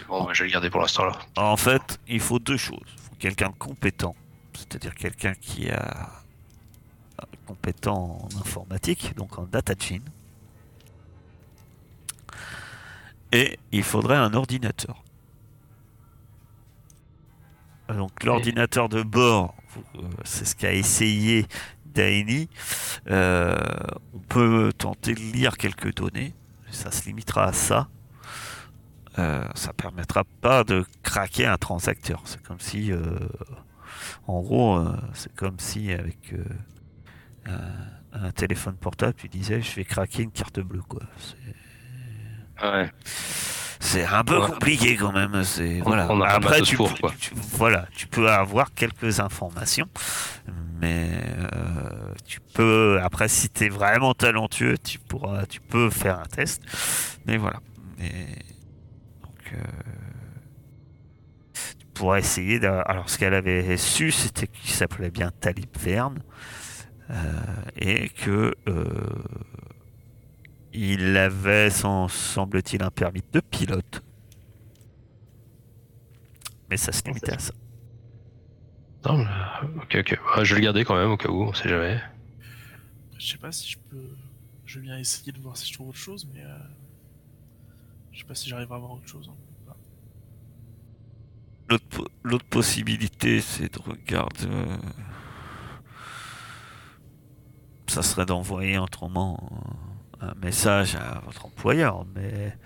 Bon, 0.07 0.31
je 0.33 0.43
vais 0.43 0.49
le 0.49 0.53
garder 0.53 0.69
pour 0.69 0.81
l'instant 0.81 1.05
là. 1.05 1.17
En 1.37 1.57
fait, 1.57 1.99
il 2.07 2.19
faut 2.19 2.39
deux 2.39 2.57
choses. 2.57 2.79
Il 2.95 3.01
faut 3.01 3.15
quelqu'un 3.19 3.49
de 3.49 3.55
compétent, 3.55 4.15
c'est-à-dire 4.53 4.93
quelqu'un 4.95 5.33
qui 5.33 5.69
a 5.69 5.81
euh, 5.81 6.03
compétent 7.47 8.19
en 8.21 8.39
informatique, 8.39 9.15
donc 9.15 9.39
en 9.39 9.43
data 9.43 9.73
chain. 9.79 10.01
Et 13.31 13.59
il 13.71 13.83
faudrait 13.83 14.17
un 14.17 14.33
ordinateur. 14.33 15.03
Donc 17.89 18.23
l'ordinateur 18.23 18.89
de 18.89 19.01
bord, 19.01 19.55
euh, 19.95 20.01
c'est 20.25 20.45
ce 20.45 20.55
qu'a 20.55 20.73
essayé 20.73 21.47
Daini. 21.85 22.49
Euh, 23.09 23.57
on 24.13 24.19
peut 24.19 24.71
tenter 24.77 25.13
de 25.13 25.19
lire 25.19 25.57
quelques 25.57 25.95
données, 25.95 26.33
ça 26.69 26.91
se 26.91 27.05
limitera 27.05 27.45
à 27.45 27.53
ça. 27.53 27.87
Euh, 29.19 29.43
ça 29.55 29.73
permettra 29.73 30.23
pas 30.41 30.63
de 30.63 30.85
craquer 31.01 31.47
un 31.47 31.57
transacteur. 31.57 32.21
C'est 32.25 32.43
comme 32.43 32.59
si, 32.59 32.91
euh, 32.91 33.01
en 34.27 34.41
gros, 34.41 34.79
c'est 35.13 35.33
comme 35.35 35.57
si 35.57 35.91
avec 35.91 36.35
un, 37.47 38.31
téléphone 38.31 38.75
portable, 38.75 39.13
tu 39.15 39.27
disais, 39.29 39.61
je 39.61 39.75
vais 39.75 39.83
craquer 39.85 40.23
une 40.23 40.31
carte 40.31 40.59
bleue, 40.59 40.81
quoi. 40.81 41.01
C'est- 41.17 42.65
Ouais. 42.67 42.89
C'est 43.79 44.03
un 44.05 44.23
peu 44.23 44.39
Ouais. 44.39 44.47
compliqué 44.47 44.95
quand 44.97 45.11
même. 45.11 45.43
C'est 45.43 45.79
voilà. 45.81 46.11
on 46.11 46.19
Après, 46.21 46.61
tu, 46.61 46.75
pour, 46.75 46.91
peux- 46.95 47.09
tu- 47.19 47.35
voilà, 47.53 47.87
tu 47.95 48.07
peux 48.07 48.27
avoir 48.29 48.73
quelques 48.73 49.19
informations, 49.19 49.87
mais 50.81 51.09
euh, 51.53 52.13
tu 52.25 52.39
peux. 52.55 52.99
Après, 53.03 53.27
si 53.27 53.49
tu 53.49 53.65
es 53.65 53.69
vraiment 53.69 54.15
talentueux, 54.15 54.77
tu 54.83 54.97
pourras, 54.97 55.45
tu 55.45 55.61
peux 55.61 55.91
faire 55.91 56.19
un 56.19 56.25
test. 56.25 56.63
Mais 57.27 57.37
voilà. 57.37 57.59
Et 57.99 58.25
donc, 59.21 59.53
euh, 59.53 59.57
tu 61.53 61.85
pourras 61.93 62.17
essayer. 62.19 62.63
Alors, 62.65 63.09
ce 63.09 63.17
qu'elle 63.19 63.33
avait 63.35 63.77
su, 63.77 64.11
c'était 64.11 64.47
qu'il 64.47 64.71
s'appelait 64.71 65.11
bien 65.11 65.31
Talib 65.39 65.69
Verne 65.79 66.19
et 67.75 68.09
que. 68.09 68.53
euh, 68.67 69.23
il 70.73 71.17
avait, 71.17 71.69
sem- 71.71 72.07
semble-t-il, 72.07 72.83
un 72.83 72.91
permis 72.91 73.23
de 73.31 73.39
pilote. 73.39 74.03
Mais 76.69 76.77
ça 76.77 76.91
se 76.91 77.01
limitait 77.05 77.33
à 77.33 77.39
ça. 77.39 77.53
Non, 79.05 79.17
mais- 79.19 79.81
ok, 79.83 79.95
ok. 80.01 80.19
Ouais, 80.37 80.45
je 80.45 80.53
vais 80.53 80.59
le 80.59 80.65
garder 80.65 80.83
quand 80.85 80.95
même 80.95 81.09
au 81.11 81.17
cas 81.17 81.29
où, 81.29 81.41
on 81.43 81.53
sait 81.53 81.69
jamais. 81.69 81.99
Je 83.17 83.25
sais 83.25 83.37
pas 83.37 83.51
si 83.51 83.71
je 83.71 83.77
peux. 83.89 84.09
Je 84.65 84.79
vais 84.79 84.85
bien 84.85 84.97
essayer 84.99 85.31
de 85.31 85.39
voir 85.39 85.55
si 85.57 85.67
je 85.69 85.73
trouve 85.73 85.89
autre 85.89 85.97
chose, 85.97 86.27
mais. 86.33 86.43
euh, 86.43 86.57
Je 88.11 88.19
sais 88.19 88.25
pas 88.25 88.35
si 88.35 88.49
j'arrive 88.49 88.71
à 88.71 88.75
avoir 88.75 88.91
autre 88.91 89.07
chose. 89.07 89.29
hein. 89.31 89.35
Voilà. 89.65 89.79
L'autre 91.69 91.85
po- 91.89 92.07
L'autre 92.23 92.45
possibilité, 92.45 93.41
c'est 93.41 93.73
de 93.73 93.79
regarder. 93.79 94.47
Ça 97.87 98.03
serait 98.03 98.25
d'envoyer 98.25 98.77
autrement 98.77 99.49
un 100.19 100.33
message 100.35 100.95
à 100.95 101.19
votre 101.25 101.45
employeur, 101.45 102.05
mais. 102.15 102.57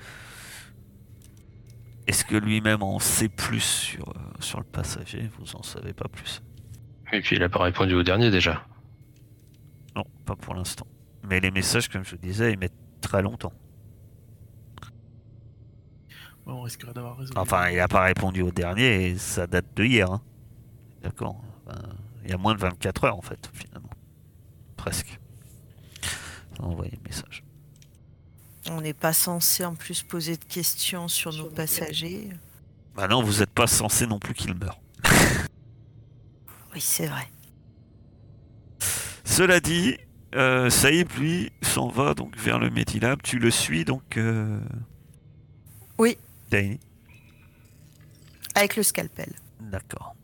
Est-ce 2.08 2.26
que 2.26 2.36
lui-même 2.36 2.82
en 2.82 3.00
sait 3.00 3.30
plus 3.30 3.62
sur, 3.62 4.12
sur 4.40 4.58
le 4.60 4.66
passager? 4.66 5.30
Vous 5.40 5.56
en 5.56 5.62
savez 5.64 5.94
pas 5.94 6.08
plus. 6.10 6.42
Et 7.14 7.22
puis 7.22 7.36
il 7.36 7.44
a 7.44 7.48
pas 7.50 7.62
répondu 7.64 7.94
au 7.94 8.04
dernier 8.04 8.32
déjà. 8.32 8.66
Non, 9.96 10.04
pas 10.26 10.36
pour 10.36 10.56
l'instant. 10.56 10.88
Mais 11.30 11.40
les 11.40 11.52
messages, 11.52 11.88
comme 11.90 12.04
je 12.04 12.12
vous 12.12 12.18
disais, 12.22 12.54
ils 12.54 12.58
mettent 12.60 12.74
très 13.02 13.22
longtemps. 13.22 13.54
Ouais, 16.46 16.54
on 16.54 16.64
risquerait 16.64 16.94
d'avoir 16.94 17.18
raison. 17.18 17.34
Enfin, 17.38 17.70
il 17.70 17.78
n'a 17.78 17.88
pas 17.88 18.02
répondu 18.04 18.42
au 18.42 18.52
dernier 18.52 19.10
et 19.12 19.18
ça 19.18 19.46
date 19.46 19.68
de 19.76 19.84
hier. 19.86 20.12
hein. 20.12 20.22
D'accord. 21.04 21.40
Enfin, 21.68 21.80
il 22.24 22.32
y 22.32 22.34
a 22.34 22.38
moins 22.38 22.56
de 22.56 22.60
24 22.60 23.04
heures 23.06 23.18
en 23.18 23.22
fait, 23.22 23.50
finalement. 23.54 23.91
Presque. 24.82 25.20
On 26.60 26.64
a 26.64 26.68
envoyé 26.70 26.92
le 26.92 27.08
message. 27.08 27.44
On 28.68 28.82
n'est 28.82 28.96
pas 28.96 29.14
censé 29.14 29.64
en 29.64 29.76
plus 29.76 30.02
poser 30.02 30.38
de 30.38 30.44
questions 30.44 31.08
sur 31.08 31.32
nos 31.34 31.52
passagers. 31.52 32.30
Bah 32.96 33.08
non, 33.08 33.22
vous 33.22 33.42
n'êtes 33.42 33.52
pas 33.52 33.68
censé 33.68 34.08
non 34.08 34.18
plus 34.18 34.34
qu'il 34.34 34.56
meure. 34.56 34.82
Oui, 36.74 36.80
c'est 36.80 37.06
vrai. 37.06 37.30
Cela 39.26 39.60
dit, 39.60 39.98
euh, 40.36 40.70
Saïb, 40.70 41.12
lui, 41.18 41.52
s'en 41.62 41.90
va 41.90 42.14
donc 42.14 42.38
vers 42.38 42.60
le 42.60 42.70
Medilab. 42.70 43.22
Tu 43.22 43.40
le 43.40 43.52
suis 43.52 43.84
donc. 43.84 44.16
Euh... 44.16 44.58
Oui. 45.98 46.18
Daini 46.50 46.80
Avec 48.56 48.78
le 48.78 48.84
scalpel. 48.84 49.34
D'accord. 49.60 50.16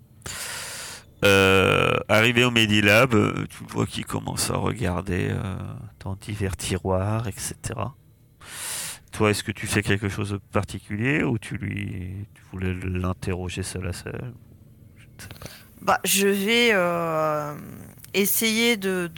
Euh, 1.25 1.97
arrivé 2.09 2.43
au 2.43 2.51
Medilab, 2.51 3.11
tu 3.49 3.63
vois 3.69 3.87
qu'il 3.87 4.05
commence 4.05 4.51
à 4.51 4.57
regarder 4.57 5.29
euh, 5.31 5.55
dans 6.03 6.15
divers 6.15 6.55
tiroirs, 6.55 7.27
etc. 7.27 7.55
Toi, 9.11 9.31
est-ce 9.31 9.43
que 9.43 9.51
tu 9.51 9.65
fais 9.65 9.81
quelque 9.81 10.09
chose 10.09 10.31
de 10.31 10.37
particulier 10.51 11.23
ou 11.23 11.39
tu 11.39 11.57
lui, 11.57 12.27
voulais 12.51 12.73
l'interroger 12.83 13.63
seul 13.63 13.87
à 13.87 13.93
seul? 13.93 14.33
Je. 14.95 15.05
Bah, 15.81 15.99
je 16.03 16.27
vais 16.27 16.69
euh, 16.73 17.55
essayer 18.13 18.77
de, 18.77 19.09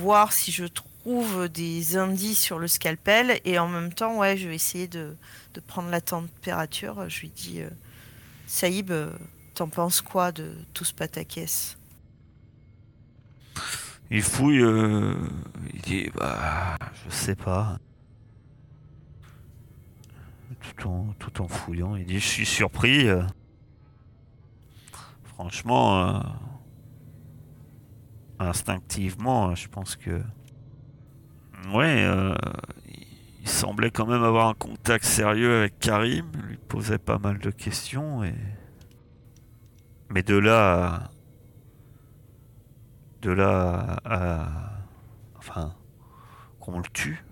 voir 0.00 0.32
si 0.32 0.50
je 0.50 0.64
trouve 0.64 1.48
des 1.48 1.96
indices 1.96 2.40
sur 2.40 2.58
le 2.58 2.66
scalpel 2.66 3.40
et 3.44 3.60
en 3.60 3.68
même 3.68 3.92
temps, 3.92 4.18
ouais, 4.18 4.36
je 4.36 4.48
vais 4.48 4.56
essayer 4.56 4.88
de, 4.88 5.14
de 5.54 5.60
prendre 5.60 5.90
la 5.90 6.00
température. 6.00 7.08
Je 7.08 7.20
lui 7.20 7.28
dis, 7.28 7.60
Saïb, 8.48 8.92
t'en 9.56 9.68
penses 9.68 10.02
quoi 10.02 10.32
de 10.32 10.52
tout 10.74 10.84
ce 10.84 10.92
pataquès? 10.92 11.78
Il 14.10 14.22
fouille, 14.22 14.60
euh, 14.62 15.14
il 15.72 15.80
dit, 15.80 16.10
bah, 16.14 16.76
je 17.04 17.10
sais 17.10 17.34
pas. 17.34 17.78
tout 20.60 20.88
en, 20.88 21.06
tout 21.18 21.40
en 21.40 21.48
fouillant. 21.48 21.96
Il 21.96 22.04
dit 22.06 22.18
Je 22.20 22.26
suis 22.26 22.46
surpris. 22.46 23.08
euh. 23.08 23.22
Franchement, 25.24 26.06
euh, 26.06 26.20
instinctivement, 28.38 29.54
je 29.54 29.68
pense 29.68 29.96
que. 29.96 30.22
Ouais, 31.72 32.06
il 33.40 33.48
semblait 33.48 33.90
quand 33.90 34.06
même 34.06 34.22
avoir 34.22 34.48
un 34.48 34.54
contact 34.54 35.04
sérieux 35.04 35.60
avec 35.60 35.78
Karim. 35.80 36.26
Il 36.34 36.40
lui 36.42 36.56
posait 36.58 36.98
pas 36.98 37.18
mal 37.18 37.38
de 37.38 37.50
questions. 37.50 38.22
Et... 38.22 38.34
Mais 40.10 40.22
de 40.22 40.36
là. 40.36 40.94
à- 40.94 41.10
De 43.22 43.30
là 43.30 43.96
à. 44.04 44.48
Enfin. 45.36 45.74
Qu'on 46.60 46.78
le 46.78 46.84
tue. 46.92 47.22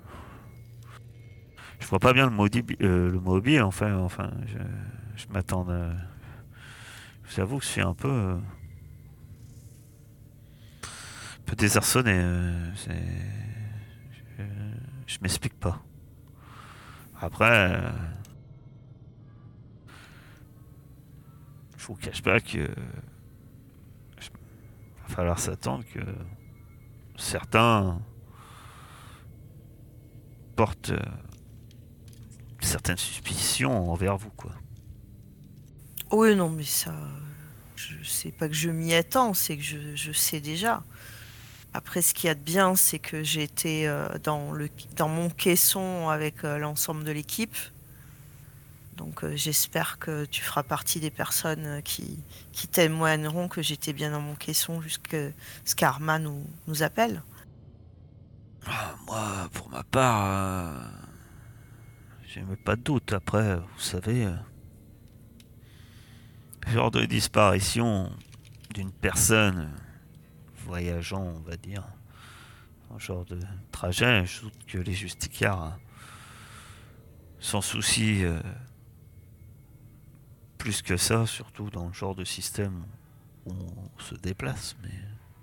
Je 1.80 1.86
vois 1.88 1.98
pas 1.98 2.12
bien 2.12 2.26
le 2.26 2.32
mobile, 2.32 2.64
le 2.80 3.18
mobile 3.20 3.62
enfin, 3.62 3.96
enfin, 3.98 4.30
je, 4.46 4.58
m'attends. 5.32 5.68
à- 5.68 5.92
Je 7.24 7.34
vous 7.34 7.40
avoue 7.40 7.58
que 7.58 7.64
je 7.64 7.68
un 7.80 7.94
peu, 7.94 8.08
euh, 8.08 8.36
un 8.36 8.40
peu 11.46 11.56
désarçonné. 11.56 12.12
euh, 12.14 12.70
je, 12.76 12.90
je 15.06 15.18
m'explique 15.22 15.58
pas. 15.58 15.80
Après, 17.20 17.80
je 21.84 21.88
vous 21.88 21.96
cache 21.96 22.22
pas 22.22 22.40
que 22.40 22.66
je- 24.18 24.30
va 25.02 25.08
falloir 25.14 25.38
s'attendre 25.38 25.84
que 25.92 26.00
certains 27.18 28.00
portent 30.56 30.90
euh, 30.90 30.98
certaines 32.60 32.96
suspicions 32.96 33.90
envers 33.90 34.16
vous, 34.16 34.30
quoi. 34.30 34.52
Oui, 36.10 36.34
non, 36.34 36.48
mais 36.48 36.64
ça. 36.64 36.94
Je 37.76 38.02
sais 38.02 38.30
pas 38.32 38.48
que 38.48 38.54
je 38.54 38.70
m'y 38.70 38.94
attends, 38.94 39.34
c'est 39.34 39.58
que 39.58 39.62
je, 39.62 39.94
je 39.94 40.12
sais 40.12 40.40
déjà. 40.40 40.82
Après, 41.74 42.00
ce 42.00 42.14
qu'il 42.14 42.28
y 42.28 42.30
a 42.30 42.34
de 42.34 42.40
bien, 42.40 42.76
c'est 42.76 42.98
que 42.98 43.22
j'ai 43.22 43.42
été 43.42 43.86
euh, 43.88 44.08
dans, 44.22 44.52
le, 44.52 44.70
dans 44.96 45.08
mon 45.08 45.28
caisson 45.28 46.08
avec 46.08 46.44
euh, 46.44 46.56
l'ensemble 46.56 47.04
de 47.04 47.12
l'équipe. 47.12 47.56
Donc, 48.96 49.24
euh, 49.24 49.34
j'espère 49.36 49.98
que 49.98 50.24
tu 50.24 50.42
feras 50.42 50.62
partie 50.62 51.00
des 51.00 51.10
personnes 51.10 51.66
euh, 51.66 51.80
qui, 51.80 52.22
témoigneront 52.70 53.48
que 53.48 53.62
j'étais 53.62 53.92
bien 53.92 54.10
dans 54.10 54.20
mon 54.20 54.34
caisson 54.34 54.80
jusqu'à 54.80 55.30
ce 55.64 55.74
qu'Arma 55.74 56.18
nous, 56.18 56.46
nous 56.66 56.82
appelle. 56.82 57.22
Ah, 58.66 58.94
Moi, 59.06 59.48
pour 59.52 59.68
ma 59.68 59.82
part, 59.82 60.24
euh, 60.26 60.80
j'ai 62.26 62.40
même 62.42 62.56
pas 62.56 62.76
de 62.76 62.82
doute. 62.82 63.12
Après, 63.12 63.56
vous 63.56 63.78
savez, 63.78 64.26
euh, 64.26 64.34
genre 66.72 66.90
de 66.90 67.04
disparition 67.04 68.10
d'une 68.72 68.90
personne 68.90 69.70
voyageant, 70.64 71.22
on 71.22 71.40
va 71.40 71.56
dire, 71.56 71.84
un 72.94 72.98
genre 72.98 73.24
de 73.26 73.38
trajet, 73.70 74.24
je 74.24 74.42
doute 74.42 74.66
que 74.66 74.78
les 74.78 74.94
justicards, 74.94 75.64
euh, 75.64 75.76
sans 77.38 77.60
souci, 77.60 78.24
plus 80.64 80.80
que 80.80 80.96
ça, 80.96 81.26
surtout 81.26 81.68
dans 81.68 81.88
le 81.88 81.92
genre 81.92 82.14
de 82.14 82.24
système 82.24 82.86
où 83.44 83.52
on 83.52 84.00
se 84.00 84.14
déplace, 84.14 84.76
mais 84.82 84.94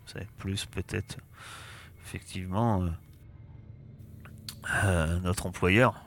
ça 0.08 0.16
va 0.16 0.22
être 0.22 0.32
plus 0.32 0.66
peut-être 0.66 1.20
effectivement 2.04 2.82
euh, 2.82 2.90
euh, 4.84 5.20
notre 5.20 5.46
employeur 5.46 6.04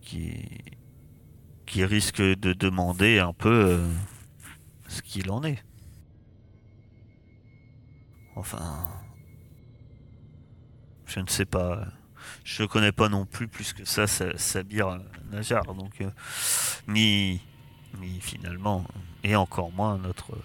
qui, 0.00 0.46
qui 1.66 1.84
risque 1.84 2.22
de 2.22 2.52
demander 2.52 3.18
un 3.18 3.32
peu 3.32 3.72
euh, 3.72 3.92
ce 4.86 5.02
qu'il 5.02 5.28
en 5.32 5.42
est. 5.42 5.64
Enfin, 8.36 8.88
je 11.04 11.18
ne 11.18 11.26
sais 11.26 11.46
pas. 11.46 11.88
Je 12.46 12.62
connais 12.62 12.92
pas 12.92 13.08
non 13.08 13.26
plus 13.26 13.48
plus 13.48 13.72
que 13.72 13.84
ça 13.84 14.06
Sa- 14.06 14.38
Sabir 14.38 15.00
Najar, 15.32 15.64
donc 15.74 16.00
euh, 16.00 16.08
ni, 16.86 17.40
ni 17.98 18.20
finalement, 18.20 18.84
et 19.24 19.34
encore 19.34 19.72
moins 19.72 19.98
notre, 19.98 20.38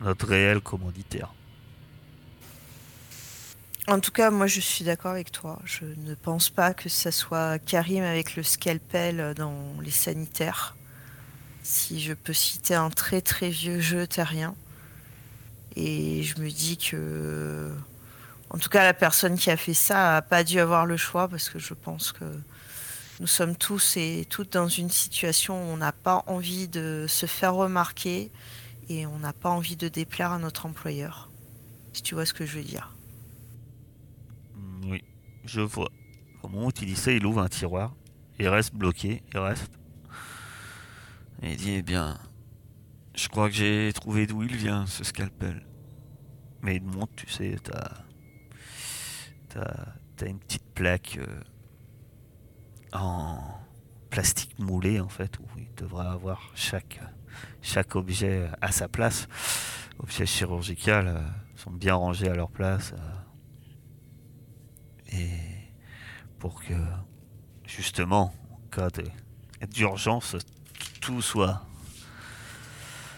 notre 0.00 0.26
réel 0.26 0.60
commanditaire. 0.60 1.32
En 3.86 4.00
tout 4.00 4.10
cas, 4.10 4.32
moi, 4.32 4.48
je 4.48 4.58
suis 4.58 4.84
d'accord 4.84 5.12
avec 5.12 5.30
toi. 5.30 5.60
Je 5.64 5.84
ne 5.84 6.14
pense 6.16 6.50
pas 6.50 6.74
que 6.74 6.88
ça 6.88 7.12
soit 7.12 7.60
Karim 7.60 8.02
avec 8.02 8.34
le 8.34 8.42
scalpel 8.42 9.34
dans 9.36 9.54
les 9.82 9.92
sanitaires. 9.92 10.74
Si 11.62 12.00
je 12.00 12.12
peux 12.12 12.32
citer 12.32 12.74
un 12.74 12.90
très 12.90 13.20
très 13.20 13.50
vieux 13.50 13.78
jeu 13.80 14.08
terrien. 14.08 14.56
Et 15.76 16.24
je 16.24 16.40
me 16.40 16.50
dis 16.50 16.76
que, 16.76 17.70
en 18.54 18.56
tout 18.56 18.68
cas, 18.68 18.84
la 18.84 18.94
personne 18.94 19.36
qui 19.36 19.50
a 19.50 19.56
fait 19.56 19.74
ça 19.74 20.18
a 20.18 20.22
pas 20.22 20.44
dû 20.44 20.60
avoir 20.60 20.86
le 20.86 20.96
choix 20.96 21.26
parce 21.26 21.48
que 21.48 21.58
je 21.58 21.74
pense 21.74 22.12
que 22.12 22.24
nous 23.18 23.26
sommes 23.26 23.56
tous 23.56 23.96
et 23.96 24.28
toutes 24.30 24.52
dans 24.52 24.68
une 24.68 24.90
situation 24.90 25.56
où 25.56 25.72
on 25.72 25.76
n'a 25.76 25.90
pas 25.90 26.22
envie 26.28 26.68
de 26.68 27.06
se 27.08 27.26
faire 27.26 27.54
remarquer 27.54 28.30
et 28.88 29.06
on 29.06 29.18
n'a 29.18 29.32
pas 29.32 29.48
envie 29.48 29.74
de 29.74 29.88
déplaire 29.88 30.30
à 30.30 30.38
notre 30.38 30.66
employeur. 30.66 31.30
Si 31.94 32.04
tu 32.04 32.14
vois 32.14 32.26
ce 32.26 32.32
que 32.32 32.46
je 32.46 32.58
veux 32.58 32.62
dire. 32.62 32.94
Mm, 34.54 34.88
Oui, 34.88 35.04
je 35.44 35.60
vois. 35.60 35.90
Au 36.44 36.48
moment 36.48 36.66
où 36.66 36.72
tu 36.72 36.86
dis 36.86 36.94
ça, 36.94 37.10
il 37.10 37.26
ouvre 37.26 37.40
un 37.40 37.48
tiroir. 37.48 37.92
Il 38.38 38.48
reste 38.48 38.72
bloqué. 38.72 39.24
Il 39.32 39.40
reste. 39.40 39.72
Et 41.42 41.54
il 41.54 41.56
dit 41.56 41.72
Eh 41.72 41.82
bien, 41.82 42.20
je 43.16 43.26
crois 43.26 43.48
que 43.48 43.56
j'ai 43.56 43.90
trouvé 43.92 44.28
d'où 44.28 44.44
il 44.44 44.54
vient, 44.54 44.86
ce 44.86 45.02
scalpel. 45.02 45.66
Mais 46.62 46.76
il 46.76 46.84
montre, 46.84 47.14
tu 47.16 47.28
sais, 47.28 47.56
t'as. 47.60 48.04
T'as, 49.54 50.26
une 50.26 50.38
petite 50.38 50.64
plaque 50.74 51.18
euh, 51.18 51.40
en 52.92 53.38
plastique 54.10 54.58
moulé, 54.58 55.00
en 55.00 55.08
fait, 55.08 55.38
où 55.38 55.44
il 55.56 55.72
devrait 55.76 56.06
avoir 56.06 56.50
chaque, 56.54 57.00
chaque 57.62 57.94
objet 57.96 58.48
à 58.60 58.72
sa 58.72 58.88
place. 58.88 59.28
Objets 59.98 60.26
chirurgicaux 60.26 60.90
euh, 60.90 61.20
sont 61.56 61.70
bien 61.70 61.94
rangés 61.94 62.28
à 62.28 62.34
leur 62.34 62.50
place. 62.50 62.92
euh, 62.92 63.24
et 65.12 65.54
pour 66.38 66.62
que 66.62 66.74
justement 67.66 68.34
en 68.50 68.68
cas 68.70 68.88
d'urgence 69.70 70.36
tout 71.00 71.22
soit 71.22 71.62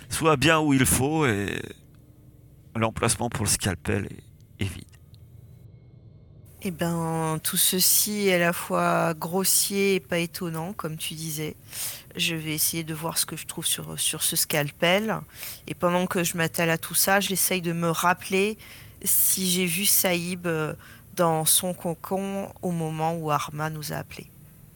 soit 0.08 0.36
bien 0.36 0.60
où 0.60 0.72
il 0.72 0.86
faut 0.86 1.26
et 1.26 1.60
l'emplacement 2.74 3.28
pour 3.28 3.44
le 3.44 3.50
scalpel 3.50 4.08
est 4.58 4.64
vide. 4.64 4.95
Eh 6.62 6.70
ben, 6.70 7.38
tout 7.42 7.58
ceci 7.58 8.28
est 8.28 8.34
à 8.34 8.38
la 8.38 8.52
fois 8.52 9.14
grossier 9.14 9.96
et 9.96 10.00
pas 10.00 10.18
étonnant, 10.18 10.72
comme 10.72 10.96
tu 10.96 11.14
disais. 11.14 11.54
Je 12.16 12.34
vais 12.34 12.54
essayer 12.54 12.82
de 12.82 12.94
voir 12.94 13.18
ce 13.18 13.26
que 13.26 13.36
je 13.36 13.46
trouve 13.46 13.66
sur, 13.66 14.00
sur 14.00 14.22
ce 14.22 14.36
scalpel. 14.36 15.20
Et 15.66 15.74
pendant 15.74 16.06
que 16.06 16.24
je 16.24 16.36
m'attelle 16.36 16.70
à 16.70 16.78
tout 16.78 16.94
ça, 16.94 17.20
j'essaye 17.20 17.60
de 17.60 17.72
me 17.72 17.90
rappeler 17.90 18.56
si 19.04 19.50
j'ai 19.50 19.66
vu 19.66 19.84
Saïb 19.84 20.46
euh, 20.46 20.74
dans 21.14 21.44
son 21.44 21.74
cocon 21.74 22.52
au 22.62 22.70
moment 22.70 23.14
où 23.14 23.30
Arma 23.30 23.70
nous 23.70 23.92
a 23.92 23.96
appelés. 23.96 24.30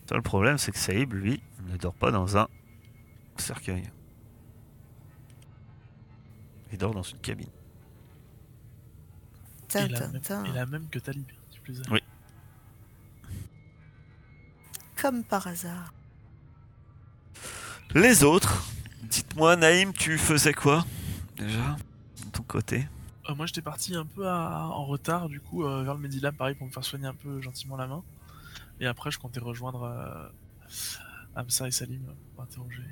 Seul 0.09 0.23
problème 0.23 0.59
c'est 0.59 0.73
que 0.73 0.79
Saïb 0.79 1.13
lui 1.13 1.43
ne 1.69 1.77
dort 1.77 1.95
pas 1.95 2.11
dans 2.11 2.37
un 2.37 2.49
cercueil. 3.37 3.91
Il 6.73 6.79
dort 6.79 6.93
dans 6.93 7.03
une 7.03 7.19
cabine. 7.19 7.49
Tin, 9.69 9.87
et, 9.87 9.89
la 9.89 10.09
même, 10.09 10.21
et 10.47 10.53
la 10.53 10.67
même 10.67 10.89
que 10.89 10.99
Talib, 10.99 11.25
tu 11.27 11.40
plus 11.73 11.93
Oui. 11.93 12.01
Comme 15.01 15.25
par 15.25 15.47
hasard. 15.47 15.93
Les 17.95 18.23
autres, 18.23 18.63
dites-moi 19.05 19.57
Naïm, 19.57 19.93
tu 19.93 20.19
faisais 20.19 20.53
quoi 20.53 20.85
déjà 21.37 21.77
de 22.25 22.31
ton 22.31 22.43
côté? 22.43 22.87
Euh, 23.29 23.35
moi 23.35 23.47
j'étais 23.47 23.63
parti 23.63 23.95
un 23.97 24.05
peu 24.07 24.29
à- 24.29 24.67
en 24.69 24.85
retard 24.85 25.29
du 25.29 25.41
coup 25.41 25.65
euh, 25.65 25.83
vers 25.83 25.95
le 25.95 26.01
Medilab 26.01 26.35
pareil 26.37 26.55
pour 26.55 26.67
me 26.67 26.73
faire 26.73 26.85
soigner 26.85 27.07
un 27.07 27.15
peu 27.15 27.41
gentiment 27.41 27.77
la 27.77 27.87
main. 27.87 28.03
Et 28.79 28.87
après 28.87 29.11
je 29.11 29.19
comptais 29.19 29.41
rejoindre 29.41 29.83
euh, 29.85 30.29
Amsa 31.35 31.67
et 31.67 31.71
Salim 31.71 32.03
pour 32.35 32.45
interroger. 32.45 32.83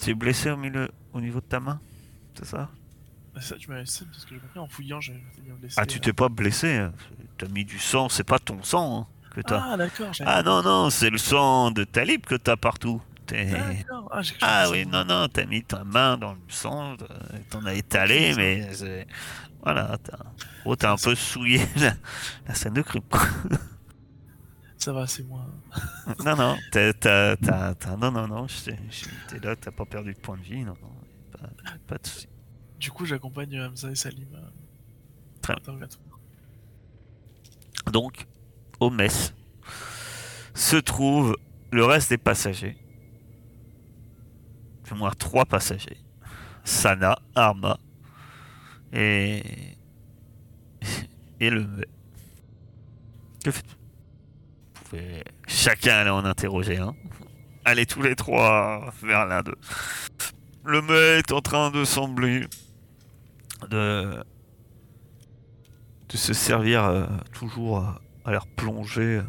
Tu 0.00 0.10
es 0.10 0.14
blessé 0.14 0.50
au, 0.50 0.56
milieu, 0.56 0.90
au 1.12 1.20
niveau 1.20 1.40
de 1.40 1.46
ta 1.46 1.60
main 1.60 1.80
C'est 2.34 2.44
ça? 2.46 2.70
Ça 3.40 3.56
tu 3.56 3.70
m'avais 3.70 3.84
parce 3.84 4.24
que 4.24 4.34
j'ai 4.34 4.40
compris 4.40 4.58
en 4.58 4.68
fouillant 4.68 5.00
j'ai 5.00 5.14
bien 5.38 5.54
blessé. 5.54 5.76
Ah, 5.78 5.86
tu 5.86 5.98
euh. 5.98 6.00
t'es 6.00 6.12
pas 6.12 6.28
blessé 6.28 6.76
hein. 6.76 6.92
T'as 7.38 7.48
mis 7.48 7.64
du 7.64 7.78
sang, 7.78 8.08
c'est 8.08 8.24
pas 8.24 8.38
ton 8.38 8.62
sang 8.62 9.00
hein, 9.00 9.06
que 9.34 9.40
t'as. 9.40 9.72
Ah 9.72 9.76
d'accord, 9.76 10.12
Ah 10.24 10.42
non, 10.42 10.62
non, 10.62 10.90
c'est 10.90 11.10
le 11.10 11.18
sang 11.18 11.70
de 11.70 11.84
Talib 11.84 12.24
que 12.26 12.34
t'as 12.34 12.56
partout. 12.56 13.00
D'accord. 13.26 14.08
Ah, 14.12 14.20
Ah 14.42 14.70
oui, 14.70 14.84
non, 14.86 15.04
non, 15.04 15.28
t'as 15.28 15.46
mis 15.46 15.62
ta 15.64 15.84
main 15.84 16.18
dans 16.18 16.32
le 16.34 16.40
sang, 16.48 16.92
euh, 17.00 17.38
t'en 17.48 17.64
as 17.64 17.74
étalé, 17.74 18.34
mais 18.36 18.72
c'est- 18.74 19.06
voilà, 19.62 19.96
t'as 20.02 20.18
oh, 20.64 20.76
t'as 20.76 20.92
un 20.92 20.96
peu 20.96 21.14
souillé 21.14 21.60
la, 21.76 21.94
la 22.46 22.54
scène 22.54 22.74
de 22.74 22.82
crime. 22.82 23.02
quoi. 23.10 23.20
Ça 24.76 24.92
va, 24.92 25.06
c'est 25.06 25.22
moins. 25.22 25.46
Non, 26.24 26.36
non, 26.36 26.56
t'as, 26.72 26.92
t'as, 26.92 27.36
t'as- 27.36 27.74
t'as- 27.76 27.96
non, 27.96 28.10
non, 28.10 28.26
non, 28.28 28.46
t'es 28.46 29.38
là, 29.42 29.56
t'as 29.56 29.70
pas 29.70 29.86
perdu 29.86 30.12
de 30.12 30.18
point 30.18 30.36
de 30.36 30.42
vie, 30.42 30.64
non, 30.64 30.76
non, 30.82 30.92
pas, 31.32 31.48
pas 31.86 31.98
de 31.98 32.06
soucis. 32.06 32.28
Du 32.82 32.90
coup, 32.90 33.06
j'accompagne 33.06 33.56
euh, 33.56 33.68
Hamza 33.68 33.92
et 33.92 33.94
Salim. 33.94 34.26
euh, 34.34 34.40
Très 35.40 35.54
l'interrogatoire. 35.54 36.18
Donc, 37.92 38.26
au 38.80 38.90
mess 38.90 39.32
se 40.52 40.74
trouve 40.76 41.36
le 41.70 41.84
reste 41.84 42.10
des 42.10 42.18
passagers. 42.18 42.76
Du 44.84 44.94
moins 44.94 45.12
trois 45.12 45.44
passagers. 45.44 45.96
Sana, 46.64 47.16
Arma 47.36 47.78
et. 48.92 49.44
et 51.38 51.50
le. 51.50 51.64
Que 53.44 53.52
faites-vous? 53.52 53.76
Vous 54.74 54.82
pouvez 54.90 55.24
chacun 55.46 55.98
aller 55.98 56.10
en 56.10 56.24
interroger 56.24 56.78
un. 56.78 56.96
Allez 57.64 57.86
tous 57.86 58.02
les 58.02 58.16
trois 58.16 58.92
vers 59.04 59.24
l'un 59.26 59.42
d'eux. 59.42 59.54
Le 60.64 60.82
mec 60.82 61.30
est 61.30 61.32
en 61.32 61.40
train 61.40 61.70
de 61.70 61.84
sembler 61.84 62.46
de 63.68 64.24
se 66.16 66.34
servir 66.34 66.84
euh, 66.84 67.06
toujours 67.32 67.78
euh, 67.78 67.90
à 68.24 68.32
l'air 68.32 68.46
plongé 68.46 69.18
euh, 69.18 69.22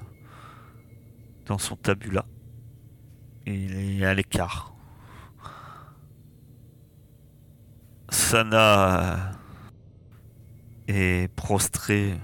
dans 1.45 1.57
son 1.57 1.75
tabula. 1.75 2.25
Il 3.45 4.01
est 4.01 4.05
à 4.05 4.13
l'écart. 4.13 4.73
Sana 8.09 9.31
est 10.87 11.33
prostrée 11.35 12.17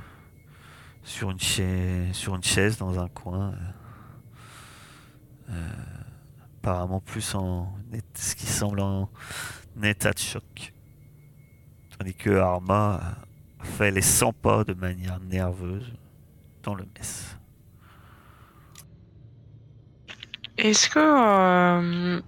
sur 1.03 1.31
une, 1.31 1.39
chaise, 1.39 2.77
dans 2.77 2.99
un 2.99 3.07
coin. 3.09 3.53
apparemment 6.61 7.01
plus 7.01 7.33
en 7.33 7.73
ce 8.13 8.35
qui 8.35 8.45
semble 8.45 8.79
en 8.81 9.09
état 9.81 10.11
de 10.11 10.19
choc. 10.19 10.73
Tandis 11.99 12.13
que 12.15 12.29
Arma 12.37 13.01
fait 13.61 13.91
les 13.91 14.01
100 14.01 14.31
pas 14.33 14.63
de 14.63 14.73
manière 14.73 15.19
nerveuse 15.19 15.91
dans 16.63 16.73
le 16.75 16.85
mess. 16.97 17.37
Est-ce 20.57 20.89
que. 20.89 20.99
euh, 20.99 22.21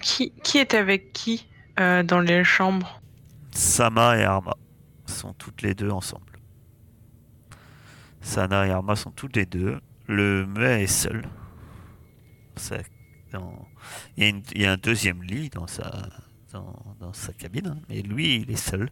Qui, 0.00 0.32
qui 0.44 0.58
est 0.58 0.74
avec 0.74 1.12
qui 1.12 1.48
euh, 1.80 2.02
dans 2.04 2.20
les 2.20 2.44
chambres? 2.44 3.00
Sama 3.52 4.16
et 4.16 4.22
Arma 4.24 4.54
sont 5.06 5.32
toutes 5.34 5.62
les 5.62 5.74
deux 5.74 5.90
ensemble. 5.90 6.38
Sana 8.20 8.66
et 8.66 8.70
Arma 8.70 8.94
sont 8.94 9.10
toutes 9.10 9.34
les 9.36 9.46
deux. 9.46 9.80
Le 10.06 10.46
muet 10.46 10.84
est 10.84 10.86
seul. 10.86 11.24
C'est 12.56 12.84
dans- 13.32 13.66
Il, 14.16 14.22
y 14.22 14.26
a 14.26 14.28
une- 14.30 14.42
il 14.54 14.62
y 14.62 14.66
a 14.66 14.72
un 14.72 14.76
deuxième 14.76 15.22
lit 15.22 15.48
dans 15.50 15.66
sa, 15.66 15.90
dans, 16.52 16.96
dans 17.00 17.12
sa 17.12 17.32
cabine, 17.32 17.66
hein, 17.68 17.78
mais 17.88 18.02
lui, 18.02 18.36
il 18.36 18.50
est 18.50 18.56
seul. 18.56 18.90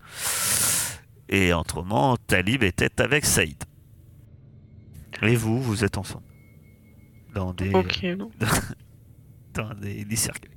Et 1.29 1.53
autrement, 1.53 2.17
Talib 2.27 2.63
était 2.63 3.01
avec 3.01 3.25
Saïd. 3.25 3.63
Et 5.23 5.37
vous, 5.37 5.61
vous 5.61 5.85
êtes 5.85 5.99
ensemble. 5.99 6.25
Dans 7.35 7.53
des, 7.53 7.75
Ok. 7.75 8.05
donc. 8.17 8.33
dans 9.55 9.75
des 9.75 10.17
cercueils. 10.17 10.53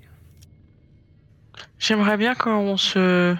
J'aimerais 1.79 2.17
bien 2.17 2.35
qu'on 2.35 2.77
se. 2.77 3.35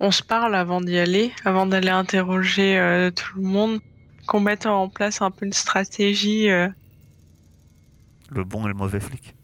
On 0.00 0.10
se 0.10 0.22
parle 0.22 0.54
avant 0.54 0.80
d'y 0.80 0.98
aller, 0.98 1.32
avant 1.44 1.66
d'aller 1.66 1.88
interroger 1.88 2.78
euh, 2.78 3.10
tout 3.10 3.36
le 3.38 3.42
monde, 3.46 3.80
qu'on 4.26 4.40
mette 4.40 4.66
en 4.66 4.88
place 4.88 5.22
un 5.22 5.30
peu 5.30 5.46
une 5.46 5.52
stratégie. 5.52 6.50
euh, 6.50 6.68
Le 8.30 8.44
bon 8.44 8.64
et 8.66 8.68
le 8.68 8.74
mauvais 8.74 9.00
flic. 9.00 9.34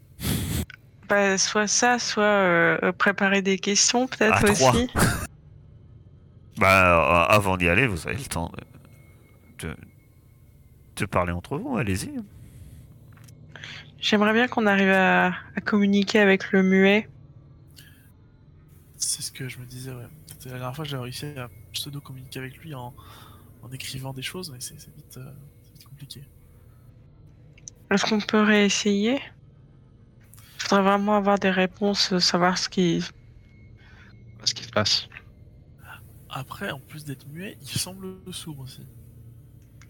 Soit 1.37 1.67
ça, 1.67 1.99
soit 1.99 2.23
euh, 2.23 2.91
préparer 2.91 3.41
des 3.41 3.57
questions 3.57 4.07
peut-être 4.07 4.49
aussi. 4.49 4.89
Bah, 6.57 7.25
euh, 7.27 7.33
avant 7.33 7.57
d'y 7.57 7.67
aller, 7.69 7.87
vous 7.87 8.07
avez 8.07 8.17
le 8.17 8.25
temps 8.25 8.51
de, 9.59 9.67
de, 9.69 9.75
de 10.97 11.05
parler 11.05 11.31
entre 11.31 11.57
vous, 11.57 11.75
allez-y. 11.77 12.11
J'aimerais 13.99 14.33
bien 14.33 14.47
qu'on 14.47 14.67
arrive 14.67 14.89
à, 14.89 15.27
à 15.55 15.61
communiquer 15.63 16.19
avec 16.19 16.51
le 16.51 16.61
muet. 16.61 17.09
C'est 18.97 19.23
ce 19.23 19.31
que 19.31 19.47
je 19.49 19.57
me 19.57 19.65
disais, 19.65 19.91
ouais. 19.91 20.07
La 20.45 20.51
dernière 20.51 20.75
fois, 20.75 20.85
j'avais 20.85 21.03
réussi 21.03 21.25
à 21.37 21.49
pseudo-communiquer 21.73 22.39
avec 22.39 22.57
lui 22.57 22.75
en, 22.75 22.93
en 23.63 23.71
écrivant 23.71 24.13
des 24.13 24.21
choses, 24.21 24.51
mais 24.51 24.59
c'est 24.59 24.75
vite, 24.75 25.17
euh, 25.17 25.31
c'est 25.63 25.73
vite 25.73 25.85
compliqué. 25.85 26.23
Est-ce 27.89 28.05
qu'on 28.05 28.19
peut 28.19 28.41
réessayer? 28.41 29.19
Je 30.61 30.67
voudrais 30.69 30.83
vraiment 30.83 31.15
avoir 31.15 31.39
des 31.39 31.49
réponses, 31.49 32.13
euh, 32.13 32.19
savoir 32.19 32.57
ce 32.59 32.69
qui. 32.69 33.03
Ce 34.43 34.53
qui 34.53 34.63
se 34.63 34.69
passe. 34.69 35.07
Après, 36.29 36.69
en 36.71 36.79
plus 36.79 37.03
d'être 37.03 37.27
muet, 37.27 37.57
il 37.61 37.67
semble 37.67 38.07
sourd 38.31 38.59
aussi. 38.59 38.85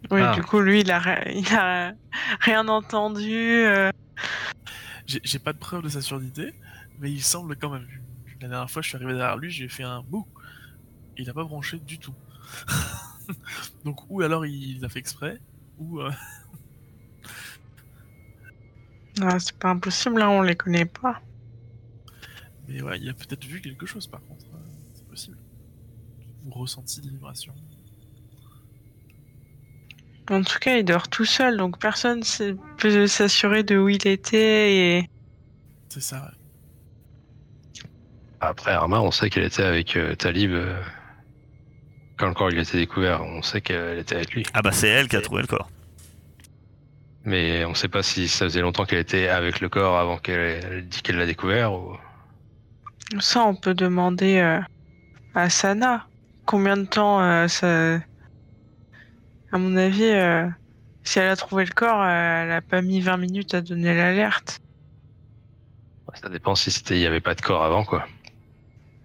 Oui, 0.10 0.22
Ah. 0.24 0.34
du 0.34 0.42
coup, 0.42 0.60
lui, 0.60 0.80
il 0.82 0.90
a, 0.92 1.00
ri- 1.00 1.40
il 1.40 1.54
a 1.56 1.94
rien 2.40 2.68
entendu. 2.70 3.34
euh, 3.34 3.92
J'ai 5.06 5.40
pas 5.40 5.54
de 5.54 5.58
preuve 5.60 5.84
de 5.84 5.90
sa 5.90 6.02
surdité, 6.02 6.54
mais 7.00 7.12
il 7.12 7.22
semble 7.22 7.56
quand 7.58 7.70
même. 7.70 7.88
La 8.40 8.48
dernière 8.48 8.72
fois, 8.72 8.82
je 8.82 8.88
suis 8.88 8.96
arrivé 8.96 9.14
derrière 9.14 9.38
lui, 9.38 9.52
j'ai 9.52 9.68
fait 9.68 9.84
un 9.84 10.02
bouh. 10.02 10.26
Il 11.18 11.30
a 11.30 11.34
pas 11.34 11.44
branché 11.44 11.78
du 11.80 12.00
tout. 12.00 12.16
Donc, 13.86 14.10
ou 14.10 14.22
alors 14.22 14.46
il 14.46 14.80
l'a 14.82 14.90
fait 14.90 15.00
exprès, 15.00 15.40
ou. 15.78 16.00
euh, 16.00 16.12
Non, 19.22 19.38
c'est 19.40 19.56
pas 19.58 19.70
impossible, 19.70 20.20
là, 20.20 20.30
on 20.30 20.42
les 20.42 20.56
connaît 20.56 20.86
pas. 20.86 21.22
Mais 22.68 22.82
ouais, 22.82 22.98
il 23.00 23.08
a 23.10 23.14
peut-être 23.14 23.46
vu 23.46 23.62
quelque 23.62 23.86
chose 23.86 24.08
par 24.08 24.22
contre. 24.26 24.46
euh, 24.54 24.58
C'est 24.94 25.08
possible. 25.08 25.38
Ou 26.46 26.50
ressenti 26.52 27.02
des 27.02 27.10
vibrations. 27.10 27.54
En 30.30 30.42
tout 30.44 30.60
cas, 30.60 30.78
il 30.78 30.86
dort 30.86 31.08
tout 31.10 31.26
seul, 31.26 31.58
donc 31.58 31.78
personne 31.80 32.20
ne 32.40 32.54
peut 32.78 33.06
s'assurer 33.08 33.64
de 33.64 33.78
où 33.78 33.90
il 33.90 34.08
était. 34.08 34.76
Et... 34.76 35.10
C'est 35.90 36.02
ça, 36.02 36.22
ouais. 36.24 37.82
Après, 38.40 38.72
Arma, 38.72 39.02
on 39.02 39.12
sait 39.12 39.30
qu'elle 39.30 39.44
était 39.44 39.64
avec 39.64 39.96
euh, 39.98 40.16
Talib 40.16 40.52
euh, 40.52 40.82
quand 42.18 42.28
le 42.30 42.34
corps 42.34 42.50
il 42.52 42.58
a 42.58 42.62
été 42.64 42.78
découvert. 42.78 43.22
On 43.24 43.42
sait 43.44 43.62
qu'elle 43.62 44.00
était 44.00 44.16
avec 44.16 44.34
lui. 44.34 44.46
Ah 44.54 44.62
bah 44.64 44.72
c'est 44.72 44.88
elle 44.88 45.08
qui 45.08 45.16
a 45.16 45.22
trouvé 45.22 45.42
le 45.42 45.48
corps. 45.48 45.70
Mais 47.24 47.66
on 47.66 47.76
sait 47.76 47.88
pas 47.88 48.04
si 48.04 48.28
ça 48.28 48.46
faisait 48.46 48.62
longtemps 48.62 48.86
qu'elle 48.86 49.00
était 49.00 49.28
avec 49.28 49.60
le 49.60 49.70
corps 49.70 49.98
avant 49.98 50.18
qu'elle 50.18 50.64
elle 50.64 50.88
dit 50.88 51.02
qu'elle 51.02 51.18
l'a 51.18 51.26
découvert 51.26 51.74
ou. 51.74 51.96
Ça, 53.20 53.44
on 53.44 53.56
peut 53.56 53.74
demander 53.74 54.38
euh, 54.38 54.60
à 55.36 55.50
Sana. 55.50 56.08
Combien 56.46 56.78
de 56.78 56.86
temps 56.86 57.22
euh, 57.22 57.48
ça. 57.48 58.00
À 59.54 59.58
mon 59.58 59.76
avis, 59.76 60.04
euh, 60.04 60.48
si 61.04 61.20
elle 61.20 61.28
a 61.28 61.36
trouvé 61.36 61.66
le 61.66 61.74
corps, 61.74 62.04
elle 62.06 62.52
a 62.52 62.62
pas 62.62 62.82
mis 62.82 63.02
20 63.02 63.18
minutes 63.18 63.54
à 63.54 63.62
donner 63.62 63.94
l'alerte. 63.94 64.62
Ça 66.14 66.30
dépend 66.30 66.56
si 66.56 66.72
c'était 66.72 66.96
il 66.96 67.02
y 67.02 67.06
avait 67.06 67.22
pas 67.22 67.36
de 67.36 67.42
corps 67.42 67.64
avant 67.64 67.86
quoi. 67.86 68.08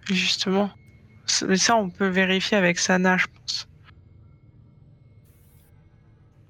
Justement. 0.09 0.71
Mais 1.47 1.57
ça, 1.57 1.75
on 1.75 1.89
peut 1.89 2.07
vérifier 2.07 2.57
avec 2.57 2.79
Sana, 2.79 3.17
je 3.17 3.25
pense. 3.27 3.67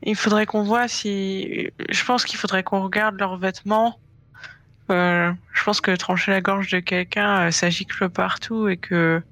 Il 0.03 0.15
faudrait 0.15 0.45
qu'on 0.45 0.63
voit 0.63 0.87
si. 0.87 1.69
Je 1.89 2.03
pense 2.05 2.25
qu'il 2.25 2.37
faudrait 2.39 2.63
qu'on 2.63 2.81
regarde 2.83 3.19
leurs 3.19 3.37
vêtements. 3.37 3.99
Euh, 4.91 5.33
je 5.53 5.63
pense 5.63 5.81
que 5.81 5.95
trancher 5.95 6.31
la 6.31 6.41
gorge 6.41 6.69
de 6.71 6.79
quelqu'un, 6.81 7.47
euh, 7.47 7.51
ça 7.51 7.69
gicle 7.69 8.09
partout 8.09 8.67
et 8.69 8.77
que. 8.77 9.23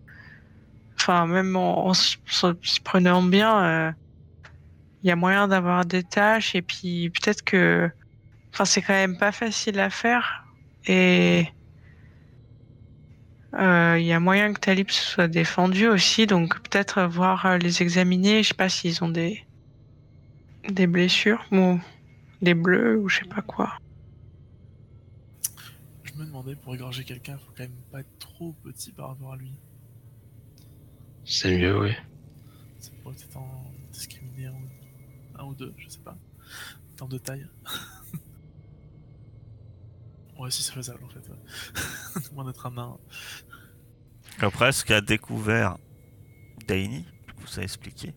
Enfin, 0.99 1.25
même 1.27 1.55
en, 1.55 1.87
en 1.87 1.91
s- 1.93 2.17
s'y 2.63 2.81
prenant 2.81 3.21
bien, 3.23 3.63
euh, 3.89 3.91
il 5.01 5.07
y 5.07 5.11
a 5.11 5.15
moyen 5.15 5.47
d'avoir 5.47 5.85
des 5.85 6.03
tâches 6.03 6.55
et 6.55 6.61
puis 6.61 7.09
peut-être 7.11 7.43
que. 7.43 7.89
Enfin, 8.53 8.65
c'est 8.65 8.81
quand 8.83 8.93
même 8.93 9.17
pas 9.17 9.31
facile 9.33 9.79
à 9.79 9.89
faire 9.91 10.45
et. 10.85 11.47
Euh, 13.55 13.97
Il 13.99 14.05
y 14.05 14.13
a 14.13 14.19
moyen 14.19 14.53
que 14.53 14.59
Talib 14.59 14.89
se 14.91 15.01
soit 15.01 15.27
défendu 15.27 15.87
aussi, 15.87 16.27
donc 16.27 16.59
peut-être 16.61 17.03
voir 17.03 17.57
les 17.57 17.81
examiner. 17.81 18.43
Je 18.43 18.49
sais 18.49 18.53
pas 18.53 18.69
s'ils 18.69 19.03
ont 19.03 19.09
des 19.09 19.44
des 20.69 20.87
blessures 20.87 21.45
ou 21.51 21.79
des 22.41 22.53
bleus 22.53 22.97
ou 22.97 23.09
je 23.09 23.19
sais 23.19 23.25
pas 23.25 23.41
quoi. 23.41 23.77
Je 26.03 26.13
me 26.13 26.25
demandais, 26.25 26.55
pour 26.55 26.73
égorger 26.73 27.03
quelqu'un, 27.03 27.37
faut 27.37 27.51
quand 27.55 27.63
même 27.63 27.81
pas 27.91 27.99
être 27.99 28.17
trop 28.19 28.53
petit 28.63 28.91
par 28.91 29.09
rapport 29.09 29.33
à 29.33 29.37
lui. 29.37 29.53
C'est 31.25 31.57
mieux, 31.57 31.81
oui. 31.81 31.91
Ça 32.79 32.91
pourrait 33.01 33.15
peut-être 33.15 33.37
en 33.37 33.71
discriminer 33.91 34.47
un, 34.47 35.39
un 35.39 35.43
ou 35.45 35.55
deux, 35.55 35.73
je 35.77 35.89
sais 35.89 35.99
pas. 35.99 36.17
En 36.91 36.95
termes 36.95 37.11
de 37.11 37.17
taille. 37.17 37.47
ouais, 40.39 40.51
si 40.51 40.63
c'est 40.63 40.73
faisable 40.73 41.03
en 41.03 41.09
fait. 41.09 41.27
Ouais. 41.29 42.21
Moins 42.33 42.45
d'être 42.45 42.65
un 42.65 42.71
nain. 42.71 42.97
Après, 44.39 44.71
ce 44.71 44.85
qu'a 44.85 45.01
découvert 45.01 45.77
Daini, 46.67 47.05
je 47.27 47.33
vous 47.41 47.59
ai 47.59 47.63
expliqué, 47.63 48.13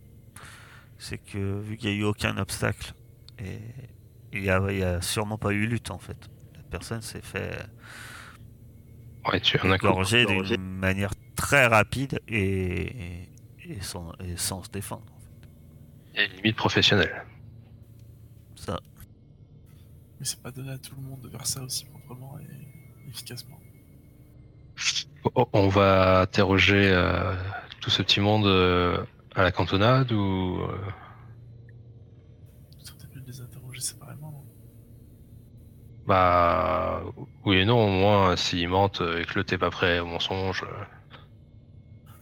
c'est 0.98 1.18
que 1.18 1.60
vu 1.60 1.76
qu'il 1.76 1.90
n'y 1.90 1.96
a 1.96 1.98
eu 2.00 2.04
aucun 2.04 2.36
obstacle 2.38 2.92
Et 3.38 3.60
il 4.32 4.42
n'y 4.42 4.50
a, 4.50 4.60
il 4.70 4.78
y 4.78 4.82
a 4.82 5.00
sûrement 5.00 5.38
pas 5.38 5.52
eu 5.52 5.66
lutte 5.66 5.90
en 5.90 5.98
fait. 5.98 6.28
La 6.54 6.62
personne 6.70 7.02
s'est 7.02 7.22
fait 7.22 7.56
Ouais, 9.26 9.40
tu 9.40 9.60
en 9.60 9.70
as 9.70 9.78
gorger 9.78 10.24
d'une 10.26 10.62
manière 10.78 11.12
très 11.36 11.66
rapide 11.66 12.20
et, 12.28 13.28
et, 13.64 13.80
sans, 13.80 14.12
et 14.20 14.36
sans 14.36 14.62
se 14.62 14.70
défendre. 14.70 15.04
Il 16.14 16.20
y 16.20 16.22
a 16.22 16.26
une 16.26 16.32
limite 16.36 16.56
professionnelle. 16.56 17.24
Ça. 18.56 18.80
Mais 20.18 20.26
c'est 20.26 20.42
pas 20.42 20.50
donné 20.50 20.70
à 20.72 20.78
tout 20.78 20.94
le 20.96 21.02
monde 21.02 21.20
de 21.20 21.28
faire 21.28 21.46
ça 21.46 21.62
aussi 21.62 21.84
proprement 21.86 22.38
et 22.40 23.08
efficacement. 23.10 23.60
Oh, 25.34 25.48
On 25.52 25.68
va 25.68 26.20
interroger 26.22 26.90
euh, 26.92 27.34
tout 27.80 27.90
ce 27.90 28.02
petit 28.02 28.20
monde 28.20 28.46
euh, 28.46 29.04
à 29.38 29.42
la 29.44 29.52
cantonade 29.52 30.10
ou. 30.12 30.60
euh, 30.62 30.78
peut-être 32.84 33.14
mieux 33.14 33.20
de 33.20 33.26
les 33.26 33.40
interroger 33.40 33.80
séparément. 33.80 34.44
Bah. 36.06 37.02
Oui 37.44 37.58
et 37.58 37.64
non, 37.64 37.84
au 37.86 37.88
moins, 37.90 38.34
s'ils 38.36 38.68
mentent 38.68 39.00
et 39.00 39.24
que 39.24 39.34
le 39.38 39.44
t'es 39.44 39.56
pas 39.58 39.70
prêt 39.70 40.00
au 40.00 40.06
mensonge. 40.06 40.64
euh, 40.64 40.84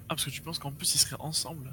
Ah, 0.09 0.11
parce 0.11 0.25
que 0.27 0.31
tu 0.31 0.43
penses 0.43 0.59
qu'en 0.59 0.73
plus 0.73 0.95
ils 0.95 0.99
seraient 0.99 1.21
ensemble 1.21 1.73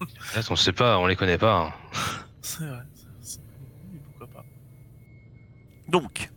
Peut-être, 0.00 0.50
on 0.52 0.56
sait 0.56 0.72
pas, 0.72 0.98
on 0.98 1.06
les 1.06 1.16
connaît 1.16 1.38
pas. 1.38 1.66
hein. 1.66 1.72
C'est 2.42 2.66
vrai. 2.66 2.82
c'est- 3.20 3.40
Oui, 3.92 4.00
pourquoi 4.04 4.26
pas. 4.42 4.44
Donc, 5.88 6.30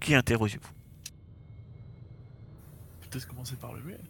qui 0.00 0.14
interrogez-vous? 0.14 0.70
Peut-être 3.10 3.26
commencer 3.28 3.56
par 3.56 3.72
le 3.74 3.82
muet. 3.82 4.00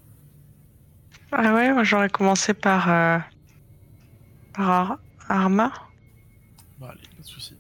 Ah 1.32 1.54
ouais, 1.54 1.72
moi 1.72 1.82
j'aurais 1.84 2.10
commencé 2.10 2.54
par. 2.54 2.90
euh, 2.90 3.18
par 4.54 4.68
Ar- 4.70 4.98
Arma. 5.28 5.72
Bah 6.78 6.88
allez, 6.90 7.00
pas 7.16 7.22
de 7.22 7.26
soucis. 7.26 7.56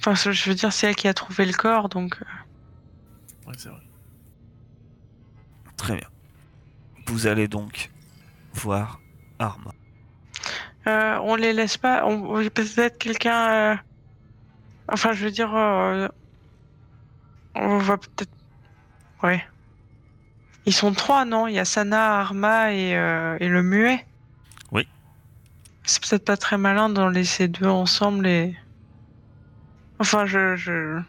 Enfin, 0.00 0.14
je 0.32 0.48
veux 0.48 0.54
dire, 0.54 0.72
c'est 0.72 0.88
elle 0.88 0.96
qui 0.96 1.08
a 1.08 1.14
trouvé 1.14 1.44
le 1.44 1.52
corps, 1.52 1.88
donc. 1.88 2.16
euh, 2.20 3.48
Ouais, 3.48 3.54
c'est 3.56 3.68
vrai. 3.68 3.80
Très 5.76 5.96
bien. 5.96 6.08
Vous 7.06 7.26
allez 7.26 7.48
donc 7.48 7.90
voir 8.52 9.00
Arma. 9.38 9.70
Euh, 10.86 11.18
on 11.22 11.36
les 11.36 11.52
laisse 11.52 11.76
pas. 11.76 12.04
On... 12.06 12.42
Peut-être 12.50 12.98
quelqu'un. 12.98 13.50
euh, 13.50 13.76
Enfin, 14.90 15.12
je 15.12 15.24
veux 15.24 15.30
dire. 15.30 15.54
euh, 15.54 16.08
On 17.54 17.78
va 17.78 17.98
peut-être. 17.98 18.30
Ouais. 19.22 19.44
Ils 20.68 20.74
sont 20.74 20.92
trois, 20.92 21.24
non? 21.24 21.46
Il 21.46 21.54
y 21.54 21.58
a 21.58 21.64
Sana, 21.64 22.20
Arma 22.20 22.74
et, 22.74 22.94
euh, 22.94 23.38
et 23.40 23.48
le 23.48 23.62
muet. 23.62 24.04
Oui. 24.70 24.86
C'est 25.84 26.02
peut-être 26.06 26.26
pas 26.26 26.36
très 26.36 26.58
malin 26.58 26.90
d'en 26.90 27.08
laisser 27.08 27.48
deux 27.48 27.64
ensemble 27.66 28.26
et. 28.26 28.54
Enfin, 29.98 30.26
je. 30.26 30.56
je... 30.56 31.00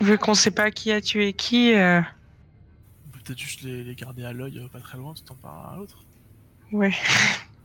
Vu 0.00 0.18
qu'on 0.18 0.34
sait 0.34 0.52
pas 0.52 0.70
qui 0.70 0.92
a 0.92 1.00
tué 1.00 1.32
qui. 1.32 1.74
euh, 1.74 2.00
On 2.00 3.10
peut 3.10 3.18
peut-être 3.24 3.40
juste 3.40 3.62
les, 3.62 3.82
les 3.82 3.94
garder 3.96 4.24
à 4.24 4.32
l'œil 4.32 4.60
euh, 4.60 4.68
pas 4.68 4.78
très 4.78 4.96
loin 4.96 5.12
tout 5.12 5.32
en 5.32 5.34
parlant 5.34 5.72
à 5.72 5.76
l'autre. 5.76 6.04
Ouais. 6.70 6.92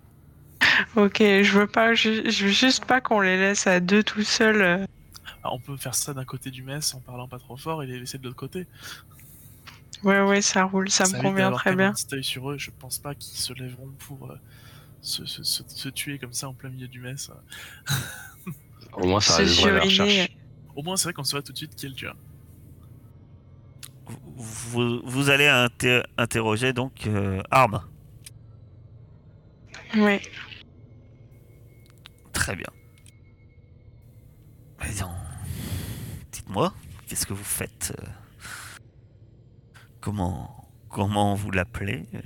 ok, 0.95 1.17
je 1.19 1.51
veux 1.51 1.67
pas, 1.67 1.93
je, 1.93 2.31
je 2.31 2.45
veux 2.45 2.51
juste 2.51 2.83
pas 2.85 2.99
qu'on 2.99 3.19
les 3.19 3.37
laisse 3.37 3.67
à 3.67 3.79
deux 3.79 4.01
tout 4.01 4.23
seuls. 4.23 4.61
euh. 4.63 4.85
Ah, 5.43 5.53
on 5.53 5.59
peut 5.59 5.77
faire 5.77 5.93
ça 5.93 6.15
d'un 6.15 6.25
côté 6.25 6.49
du 6.49 6.63
mess 6.63 6.95
en 6.95 6.99
parlant 6.99 7.27
pas 7.27 7.37
trop 7.37 7.55
fort 7.57 7.83
et 7.83 7.85
les 7.85 7.99
laisser 7.99 8.17
de 8.17 8.23
l'autre 8.23 8.35
côté. 8.35 8.65
Ouais, 10.05 10.21
ouais, 10.21 10.41
ça 10.41 10.63
roule, 10.63 10.89
ça, 10.89 11.05
me 11.05 11.09
convient 11.21 11.49
très 11.57 11.71
bien. 11.75 11.93
sur 12.21 12.51
eux, 12.51 12.57
je 12.57 12.69
pense 12.71 12.99
pas 12.99 13.13
qu'ils 13.15 13.37
se 13.37 13.51
lèveront 13.53 13.91
pour 14.07 14.31
euh, 14.31 14.35
se, 15.01 15.25
se- 15.25 15.43
se- 15.43 15.63
se 15.67 15.89
tuer 15.89 16.19
comme 16.19 16.31
ça 16.33 16.47
en 16.47 16.53
plein 16.53 16.69
milieu 16.69 16.87
du 16.87 16.99
mess. 17.01 17.31
Au 18.93 19.07
moins, 19.07 19.19
ça 19.19 19.37
la 19.65 19.73
recherche. 19.85 20.09
Au 20.75 20.83
moins, 20.83 20.95
c'est 20.95 21.05
vrai 21.05 21.13
qu'on 21.13 21.23
saurait 21.23 21.41
tout 21.43 21.51
de 21.53 21.57
suite 21.57 21.75
qui 21.75 21.85
est 21.85 21.89
le 21.89 21.95
tueur. 21.95 22.15
Vous, 24.37 25.01
vous 25.03 25.29
allez 25.29 25.47
inter- 25.47 26.03
interroger 26.17 26.71
donc 26.73 27.07
euh. 27.07 27.41
Ouais. 29.95 30.21
Très 32.33 32.55
bien. 32.55 32.67
Dites-moi, 36.31 36.73
qu'est-ce 37.07 37.25
que 37.25 37.33
vous 37.33 37.43
faites 37.43 37.93
euh, 37.99 38.05
Comment 40.05 40.69
comment 40.87 41.33
vous 41.33 41.49
l'appelez 41.49 42.03
euh 42.13 42.19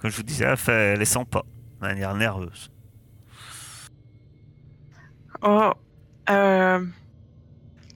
Comme 0.00 0.10
je 0.10 0.16
vous 0.16 0.24
disais, 0.24 0.44
elle, 0.44 0.56
fait, 0.56 0.72
elle 0.72 0.98
les 0.98 1.04
sent 1.04 1.24
pas, 1.30 1.44
de 1.76 1.86
manière 1.86 2.16
nerveuse. 2.16 2.68
Oh, 5.40 5.70
euh, 6.30 6.84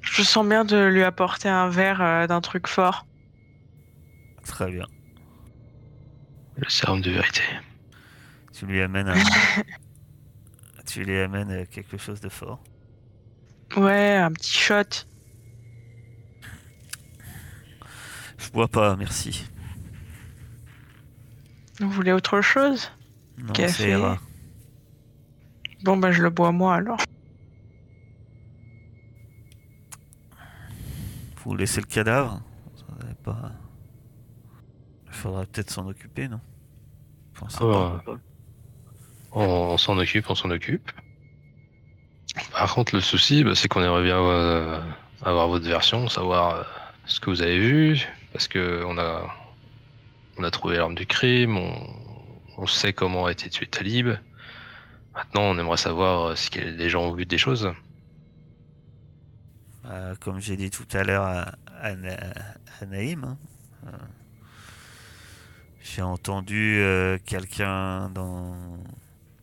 je 0.01 0.23
sens 0.23 0.47
bien 0.47 0.65
de 0.65 0.85
lui 0.85 1.03
apporter 1.03 1.49
un 1.49 1.69
verre 1.69 2.01
euh, 2.01 2.29
d'un 2.29 2.41
truc 2.41 2.69
fort. 2.69 3.05
Très 4.45 4.71
bien. 4.71 4.87
Le 6.55 6.69
sérum 6.69 7.01
de 7.01 7.11
vérité. 7.11 7.43
Tu 8.53 8.65
lui 8.65 8.81
amènes 8.81 9.09
un... 9.09 9.17
tu 10.87 11.03
lui 11.03 11.19
amènes 11.19 11.67
quelque 11.67 11.99
chose 11.99 12.21
de 12.21 12.29
fort. 12.29 12.63
Ouais, 13.77 14.15
un 14.15 14.31
petit 14.31 14.57
shot. 14.57 15.09
Je 18.39 18.51
bois 18.51 18.69
pas, 18.69 18.97
merci. 18.97 19.45
Vous 21.81 21.91
voulez 21.91 22.13
autre 22.13 22.41
chose? 22.41 22.91
Non, 23.37 23.53
Café. 23.53 23.97
Bon, 25.85 25.97
bah, 25.97 26.11
je 26.11 26.23
le 26.23 26.31
bois 26.31 26.51
moi 26.51 26.75
alors. 26.75 26.99
Vous 31.45 31.55
laissez 31.55 31.81
le 31.81 31.87
cadavre? 31.87 32.41
Pas... 33.23 33.53
Il 35.07 35.13
faudra 35.13 35.45
peut-être 35.45 35.71
s'en 35.71 35.87
occuper, 35.89 36.29
non? 36.29 36.41
Oh, 37.61 37.67
pas. 37.67 38.03
On 39.33 39.77
s'en 39.77 39.99
occupe, 39.99 40.31
on 40.31 40.35
s'en 40.35 40.51
occupe. 40.51 40.91
Par 42.53 42.75
contre, 42.75 42.95
le 42.95 43.01
souci, 43.01 43.45
bah, 43.45 43.55
c'est 43.55 43.69
qu'on 43.69 43.83
aimerait 43.83 44.05
bien 44.05 44.19
euh, 44.19 44.81
avoir 45.23 45.49
votre 45.49 45.67
version, 45.67 46.09
savoir 46.09 46.55
euh, 46.55 46.63
ce 47.05 47.21
que 47.21 47.31
vous 47.31 47.43
avez 47.43 47.59
vu, 47.59 48.07
parce 48.39 48.47
que 48.47 48.85
on 48.87 48.97
a, 48.99 49.35
on 50.37 50.45
a 50.45 50.51
trouvé 50.53 50.77
l'arme 50.77 50.95
du 50.95 51.07
crime, 51.07 51.57
on, 51.57 51.75
on 52.57 52.69
sait 52.69 52.93
comment 52.93 53.27
a 53.27 53.33
été 53.33 53.51
tué 53.51 53.67
Talib. 53.67 54.11
Maintenant, 55.13 55.41
on 55.43 55.59
aimerait 55.59 55.77
savoir 55.77 56.39
si 56.39 56.49
les 56.53 56.89
gens 56.89 57.03
ont 57.07 57.15
vu 57.15 57.27
des 57.27 57.37
choses. 57.37 57.73
Euh, 59.87 60.15
comme 60.21 60.39
j'ai 60.39 60.57
dit 60.57 60.71
tout 60.71 60.87
à 60.93 61.03
l'heure 61.03 61.25
à, 61.25 61.53
à 61.83 61.97
Na- 61.97 62.17
à 62.81 62.87
Naïm, 62.87 63.25
hein, 63.25 63.39
euh, 63.89 63.91
j'ai 65.83 66.03
entendu 66.03 66.79
euh, 66.79 67.19
quelqu'un 67.27 68.09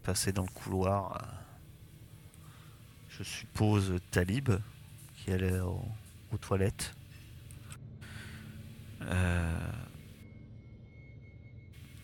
passer 0.03 0.31
dans 0.31 0.43
le 0.43 0.53
couloir. 0.53 1.21
je 3.09 3.23
suppose 3.23 3.93
Talib, 4.11 4.51
qui 5.17 5.33
allait 5.33 5.59
au- 5.59 5.83
aux 6.31 6.37
toilettes. 6.37 6.94
Euh, 9.07 9.71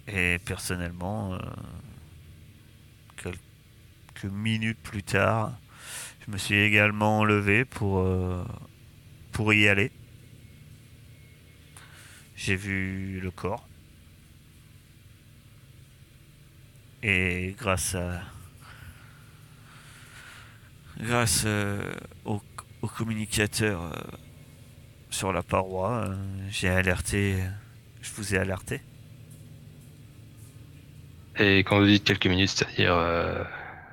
et 0.08 0.40
personnellement, 0.40 1.34
euh, 1.34 1.40
quelques 3.18 4.32
minutes 4.32 4.80
plus 4.84 5.04
tard, 5.04 5.58
je 6.26 6.32
me 6.32 6.38
suis 6.38 6.56
également 6.56 7.24
levé 7.24 7.66
pour, 7.66 8.00
euh, 8.00 8.46
pour 9.32 9.54
y 9.54 9.68
aller. 9.68 9.92
J'ai 12.36 12.56
vu 12.56 13.20
le 13.20 13.32
corps. 13.32 13.68
Et 17.04 17.56
grâce 17.58 17.96
à. 17.96 18.22
Grâce 21.00 21.48
au, 22.26 22.42
communicateur 22.96 23.92
sur 25.12 25.32
la 25.32 25.44
paroi, 25.44 26.06
euh, 26.08 26.16
j'ai 26.50 26.70
alerté. 26.70 27.38
Je 28.02 28.12
vous 28.14 28.34
ai 28.34 28.40
alerté. 28.40 28.82
Et 31.38 31.60
quand 31.60 31.80
vous 31.80 31.86
dites 31.86 32.04
quelques 32.04 32.28
minutes, 32.28 32.50
c'est-à-dire 32.50 32.94
euh, 32.96 33.44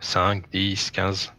5, 0.00 0.50
10, 0.50 0.90
15 0.90 1.32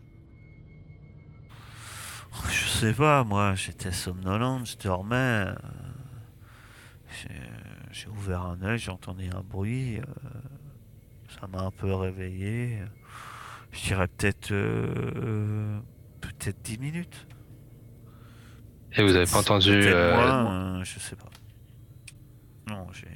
Je 2.49 2.67
sais 2.67 2.93
pas, 2.93 3.23
moi, 3.23 3.55
j'étais 3.55 3.91
somnolente, 3.91 4.65
je 4.69 4.77
dormais. 4.77 5.15
euh, 5.47 5.55
j'ai- 7.91 8.07
ouvert 8.07 8.41
un 8.43 8.61
œil, 8.61 8.77
j'ai 8.77 8.91
entendu 8.91 9.29
un 9.29 9.41
bruit. 9.41 9.97
euh, 9.97 10.03
ça 11.39 11.47
m'a 11.47 11.61
un 11.63 11.71
peu 11.71 11.93
réveillé. 11.93 12.79
Je 13.71 13.79
dirais 13.87 14.07
peut-être. 14.07 14.49
peut-être 16.21 16.61
10 16.63 16.77
minutes. 16.77 17.27
Et 18.95 19.03
vous 19.03 19.15
avez 19.15 19.25
pas 19.25 19.39
entendu 19.39 19.69
euh, 19.71 20.15
moins, 20.15 20.79
euh, 20.79 20.83
je 20.83 20.99
sais 20.99 21.15
pas. 21.15 21.29
Non, 22.67 22.87
j'ai 22.91 23.07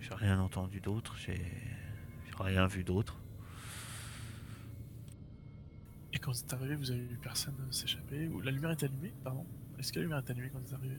j'ai 0.00 0.14
rien 0.14 0.38
entendu 0.40 0.80
d'autre, 0.80 1.14
j'ai 1.16 1.34
j'ai 1.36 2.42
rien 2.42 2.66
vu 2.66 2.82
d'autre. 2.84 3.18
quand 6.20 6.30
vous 6.30 6.38
êtes 6.40 6.52
arrivé, 6.52 6.76
vous 6.76 6.90
avez 6.92 7.00
vu 7.00 7.16
personne 7.20 7.54
euh, 7.60 7.72
s'échapper 7.72 8.28
ou 8.28 8.40
la 8.40 8.52
lumière 8.52 8.70
est 8.70 8.82
allumée 8.84 9.12
Pardon. 9.24 9.44
Est-ce 9.78 9.92
que 9.92 9.98
la 9.98 10.02
lumière 10.04 10.18
est 10.18 10.30
allumée 10.30 10.50
quand 10.50 10.60
vous 10.60 10.68
êtes 10.68 10.74
arrivé 10.74 10.96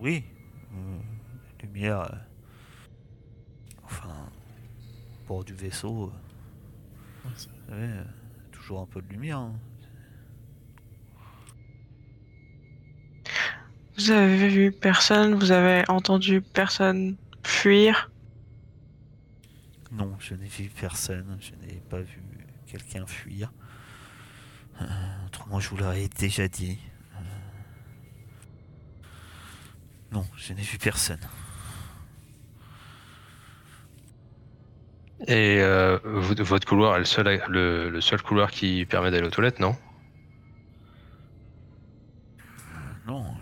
Oui. 0.00 0.24
euh, 0.72 0.98
lumière. 1.62 2.00
euh, 2.02 2.16
enfin. 3.84 4.30
Bord 5.26 5.42
du 5.44 5.54
vaisseau, 5.54 6.04
euh, 6.04 7.28
Ouais, 7.28 7.32
c'est 7.36 7.48
vrai. 7.48 7.58
vous 7.66 7.70
savez, 7.72 7.86
euh, 7.92 8.04
toujours 8.52 8.80
un 8.80 8.86
peu 8.86 9.02
de 9.02 9.08
lumière. 9.08 9.38
hein. 9.38 9.58
Vous 13.96 14.10
avez 14.10 14.48
vu 14.48 14.72
personne, 14.72 15.34
vous 15.34 15.52
avez 15.52 15.82
entendu 15.88 16.40
personne 16.42 17.16
fuir? 17.44 18.10
Non, 19.90 20.16
je 20.18 20.34
n'ai 20.34 20.48
vu 20.48 20.68
personne. 20.68 21.38
Je 21.40 21.52
n'ai 21.66 21.80
pas 21.80 22.00
vu 22.00 22.20
quelqu'un 22.66 23.06
fuir. 23.06 23.52
Euh, 24.82 24.84
autrement, 25.26 25.60
je 25.60 25.68
vous 25.70 25.76
l'aurais 25.78 26.08
déjà 26.08 26.48
dit. 26.48 26.78
Euh, 27.14 27.18
Non, 30.12 30.26
je 30.36 30.52
n'ai 30.52 30.62
vu 30.62 30.78
personne. 30.78 31.20
Et 35.26 35.58
euh, 35.60 35.98
votre 36.04 36.66
couloir 36.66 36.96
est 36.96 36.98
le 37.00 37.04
seul, 37.06 37.42
le, 37.48 37.88
le 37.90 38.00
seul 38.00 38.20
couloir 38.22 38.50
qui 38.50 38.84
permet 38.84 39.10
d'aller 39.10 39.26
aux 39.26 39.30
toilettes, 39.30 39.60
non? 39.60 39.76
Non. 43.06 43.35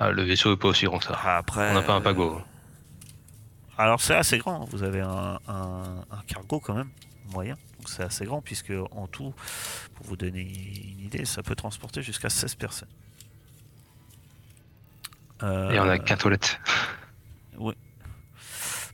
Ah, 0.00 0.10
le 0.10 0.22
vaisseau 0.22 0.54
est 0.54 0.56
pas 0.56 0.68
aussi 0.68 0.86
grand 0.86 0.98
que 0.98 1.04
ça. 1.04 1.36
Après. 1.36 1.70
On 1.70 1.74
n'a 1.74 1.82
pas 1.82 1.92
un 1.92 2.00
euh, 2.00 2.02
pago. 2.02 2.40
Alors 3.78 4.00
c'est 4.00 4.14
assez 4.14 4.38
grand, 4.38 4.64
vous 4.64 4.82
avez 4.82 5.00
un, 5.00 5.38
un- 5.48 6.04
un 6.10 6.22
cargo 6.26 6.60
quand 6.60 6.74
même, 6.74 6.90
moyen, 7.32 7.54
donc 7.78 7.88
c'est 7.88 8.02
assez 8.02 8.26
grand 8.26 8.42
puisque 8.42 8.72
en 8.90 9.06
tout, 9.06 9.32
pour 9.94 10.06
vous 10.06 10.16
donner 10.16 10.40
une 10.42 11.00
idée, 11.00 11.24
ça 11.24 11.42
peut 11.42 11.54
transporter 11.54 12.02
jusqu'à 12.02 12.28
16 12.28 12.56
personnes. 12.56 12.88
Euh, 15.42 15.70
Et 15.70 15.80
on 15.80 15.88
a 15.88 15.98
qu'un 15.98 16.16
toilette. 16.18 16.60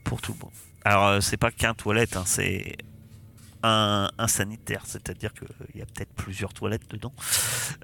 Pour 0.05 0.21
tout 0.21 0.33
le 0.35 0.39
monde. 0.45 0.53
Alors 0.85 1.07
euh, 1.07 1.21
c'est 1.21 1.37
pas 1.37 1.51
qu'un 1.51 1.75
toilette, 1.75 2.17
hein, 2.17 2.23
c'est 2.27 2.77
un, 3.67 4.29
sanitaire, 4.29 4.83
c'est-à-dire 4.87 5.33
qu'il 5.33 5.49
y 5.75 5.83
a 5.83 5.87
peut-être 5.87 6.13
plusieurs 6.15 6.53
toilettes 6.53 6.89
dedans, 6.91 7.13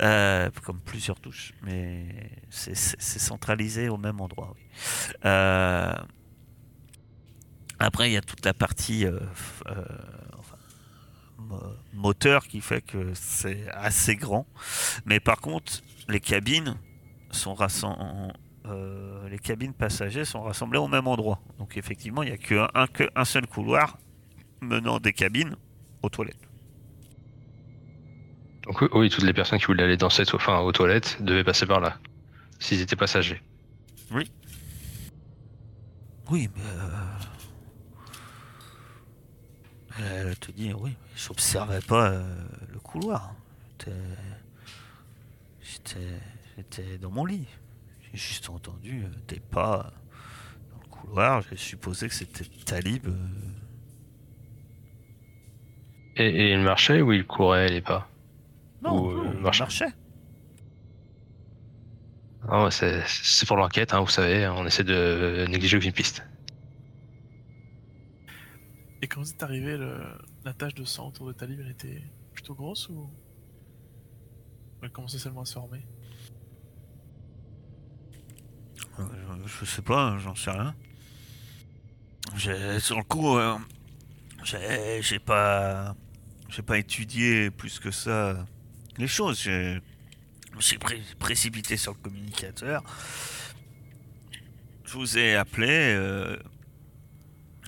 euh, 0.01 0.51
comme 0.65 0.81
plusieurs 0.81 1.19
douches, 1.19 1.53
mais 1.63 2.07
c'est- 2.51 2.75
centralisé 2.75 3.89
au 3.89 3.97
même 3.97 4.21
endroit. 4.21 4.55
oui. 4.55 4.63
Euh, 5.25 5.95
après, 7.79 8.11
il 8.11 8.13
y 8.13 8.17
a 8.17 8.21
toute 8.21 8.45
la 8.45 8.55
partie 8.55 9.07
euh, 9.07 9.19
euh, 9.67 9.85
moteur 11.93 12.47
qui 12.47 12.61
fait 12.61 12.81
que 12.81 13.13
c'est 13.15 13.69
assez 13.73 14.15
grand, 14.15 14.47
mais 15.05 15.19
par 15.19 15.41
contre, 15.41 15.83
les 16.09 16.21
cabines 16.21 16.77
sont 17.31 17.55
rassemblées. 17.55 18.33
les 19.31 19.39
cabines 19.39 19.75
passagers 19.75 20.25
sont 20.25 20.43
rassemblées 20.43 20.79
au 20.79 20.87
même 20.87 21.09
endroit. 21.09 21.41
Donc 21.59 21.77
effectivement, 21.77 22.23
il 22.23 22.29
n'y 22.29 22.35
a 22.35 22.39
qu'un 22.39 22.69
un 23.17 23.25
seul 23.25 23.47
couloir 23.49 23.99
menant 24.61 25.01
des 25.01 25.13
cabines 25.13 25.57
aux 26.03 26.09
toilettes. 26.09 26.37
Donc 28.65 28.81
oui, 28.81 28.89
oui, 28.93 29.11
toutes 29.11 29.25
les 29.25 29.33
personnes 29.33 29.59
qui 29.59 29.67
voulaient 29.67 29.83
aller 29.85 29.97
dans 29.97 30.11
cette, 30.11 30.33
enfin, 30.35 30.61
aux 30.61 30.73
toilettes 30.73 31.19
devaient 31.23 31.45
passer 31.45 31.67
par 31.67 31.81
là. 31.81 31.99
S'ils 32.61 32.81
étaient 32.81 32.97
passagers. 32.97 33.43
Oui, 36.31 36.49
mais... 36.55 36.63
euh, 40.01 40.29
Elle 40.29 40.39
te 40.39 40.51
dit, 40.53 40.73
oui, 40.73 40.97
j'observais 41.17 41.81
pas 41.81 42.11
euh, 42.13 42.35
le 42.73 42.79
couloir. 42.79 43.35
J'étais- 43.79 43.93
J'étais 45.63 46.21
j'étais 46.57 46.99
dans 46.99 47.11
mon 47.11 47.25
lit. 47.25 47.47
J'ai 48.03 48.19
juste 48.19 48.49
entendu 48.51 49.03
euh, 49.05 49.09
des 49.29 49.41
pas 49.41 49.93
dans 50.71 50.81
le 50.83 50.89
couloir. 50.89 51.43
J'ai 51.51 51.57
supposé 51.57 52.09
que 52.09 52.15
c'était 52.15 52.45
Talib. 52.65 53.09
Euh, 56.19 56.23
Et, 56.23 56.29
et 56.29 56.53
il 56.53 56.61
marchait 56.61 57.01
ou 57.03 57.13
il 57.13 57.27
courait 57.27 57.69
les 57.69 57.81
pas 57.81 58.09
Non, 58.83 58.99
Ou, 59.01 59.11
euh, 59.11 59.25
non, 59.25 59.33
il 59.35 59.41
marchait. 59.41 59.65
marchait. 59.65 59.93
Ah 62.49 62.65
ouais, 62.65 62.71
c'est 62.73 63.03
c'est 63.07 63.47
pour 63.47 63.57
l'enquête, 63.57 63.95
hein, 63.95 64.01
vous 64.01 64.09
savez, 64.09 64.49
on 64.49 64.67
essaie 64.67 64.83
de 64.85 65.47
négliger 65.49 65.77
aucune 65.77 65.93
piste. 65.93 66.25
Et 69.01 69.07
quand 69.09 69.21
vous 69.21 69.31
êtes 69.31 69.43
arrivé, 69.43 69.77
le... 69.77 70.01
la 70.45 70.53
tache 70.53 70.75
de 70.75 70.85
sang 70.85 71.09
autour 71.09 71.27
de 71.29 71.33
Talib, 71.33 71.61
elle 71.61 71.71
était 71.71 72.03
plutôt 72.35 72.55
grosse 72.55 72.89
ou 72.89 73.09
elle 74.83 74.91
commençait 74.91 75.19
seulement 75.19 75.43
à 75.43 75.45
se 75.45 75.55
former? 75.55 75.87
Euh, 78.99 79.05
Je, 79.47 79.65
je 79.65 79.71
sais 79.71 79.83
pas, 79.83 80.19
j'en 80.19 80.35
sais 80.35 80.51
rien. 80.51 80.75
J'ai, 82.37 82.81
sur 82.81 82.97
le 82.99 83.05
coup, 83.05 83.37
euh, 83.37 83.57
j'ai, 84.45 85.19
pas, 85.19 85.95
j'ai 86.49 86.63
pas 86.63 86.79
étudié 86.79 87.51
plus 87.51 87.79
que 87.79 87.91
ça 87.91 88.45
les 88.99 89.07
choses. 89.09 89.41
J'ai, 89.43 89.81
je 90.51 90.57
me 90.57 90.61
suis 90.61 90.79
pré- 90.79 91.03
précipité 91.19 91.77
sur 91.77 91.93
le 91.93 91.99
communicateur. 91.99 92.83
Je 94.85 94.93
vous 94.93 95.17
ai 95.19 95.37
appelé. 95.37 95.69
Euh, 95.71 96.37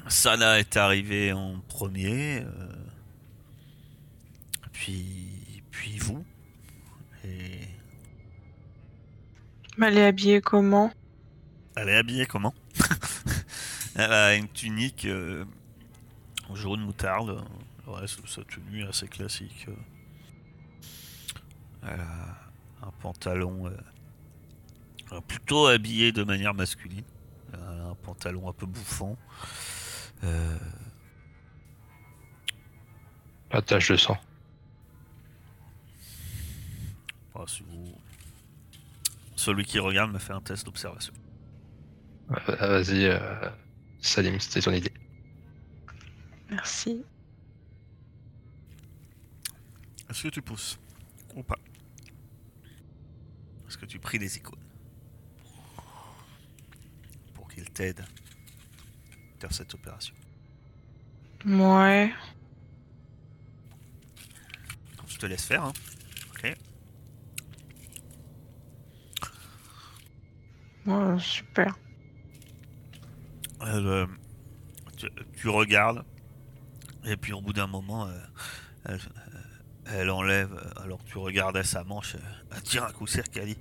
Sana 0.09 0.59
est 0.59 0.77
arrivé 0.77 1.33
en 1.33 1.59
premier. 1.61 2.41
euh, 2.43 2.69
puis, 4.73 5.63
puis 5.71 5.99
vous. 5.99 6.25
Et 7.25 7.61
elle 9.81 9.99
est 9.99 10.07
habillée 10.07 10.41
comment? 10.43 10.93
Elle 11.77 11.89
est 11.89 11.97
habillée 11.97 12.27
comment? 12.27 12.55
Elle 13.97 14.13
a 14.13 14.35
une 14.35 14.49
tunique 14.49 15.05
euh, 15.07 15.45
jaune 16.53 16.81
moutarde. 16.81 17.45
Le 17.87 17.93
reste 17.93 18.27
sa 18.27 18.43
tenue 18.45 18.85
assez 18.85 19.09
classique. 19.09 19.67
Elle 21.83 22.01
a 22.01 22.39
un 22.87 22.91
pantalon 23.03 23.67
euh, 25.13 25.21
plutôt 25.29 25.67
habillé 25.67 26.13
de 26.13 26.25
manière 26.25 26.55
masculine. 26.55 27.05
Elle 27.53 27.61
a 27.61 27.85
un 27.91 27.95
pantalon 27.95 28.49
un 28.49 28.53
peu 28.53 28.67
bouffant. 28.67 29.17
Euh, 30.25 30.59
Pas 33.51 33.61
de 33.61 33.67
tache 33.67 33.91
de 33.91 33.97
sang. 33.97 34.19
si 37.47 37.63
vous- 37.65 37.99
Celui 39.37 39.65
qui 39.67 39.79
regarde 39.79 40.11
me 40.13 40.19
fait 40.19 40.33
un 40.33 40.41
test 40.41 40.65
d'observation. 40.65 41.13
Euh, 42.49 42.57
Vas-y, 42.57 43.05
euh, 43.05 43.19
Salim, 44.01 44.41
c'était 44.41 44.61
ton 44.63 44.73
idée. 44.73 44.93
Merci. 46.55 47.05
Est-ce 50.09 50.23
que 50.23 50.29
tu 50.29 50.41
pousses 50.41 50.79
ou 51.35 51.43
pas? 51.43 51.59
Est-ce 53.67 53.77
que 53.77 53.87
tu 53.87 53.99
pries 53.99 54.19
les 54.19 54.37
icônes? 54.37 54.63
Pour 57.35 57.49
qu'ils 57.49 57.69
t'aident 57.71 58.05
dans 59.41 59.51
cette 59.51 59.75
opération 59.75 60.15
Ouais. 61.45 62.15
Je 65.09 65.19
te 65.19 65.27
laisse 65.27 65.45
faire. 65.45 65.65
Hein. 65.65 65.73
Ok. 66.31 66.57
Ouais, 70.87 71.19
super. 71.19 71.77
Euh, 73.63 74.07
tu, 74.97 75.09
tu 75.37 75.49
regardes 75.49 76.05
et 77.05 77.17
puis 77.17 77.33
au 77.33 77.41
bout 77.41 77.53
d'un 77.53 77.67
moment, 77.67 78.07
euh, 78.07 78.19
elle, 79.87 80.09
euh, 80.09 80.13
enlève. 80.13 80.53
euh, 80.53 80.83
Alors 80.83 81.03
que 81.05 81.09
tu 81.11 81.19
regardais 81.19 81.65
sa 81.65 81.85
manche, 81.85 82.15
euh, 82.15 82.19
elle 82.55 82.63
tire 82.63 82.85
un 82.85 82.93
coup 82.93 83.07
sec. 83.07 83.27
Elle 83.37 83.47
dit 83.49 83.59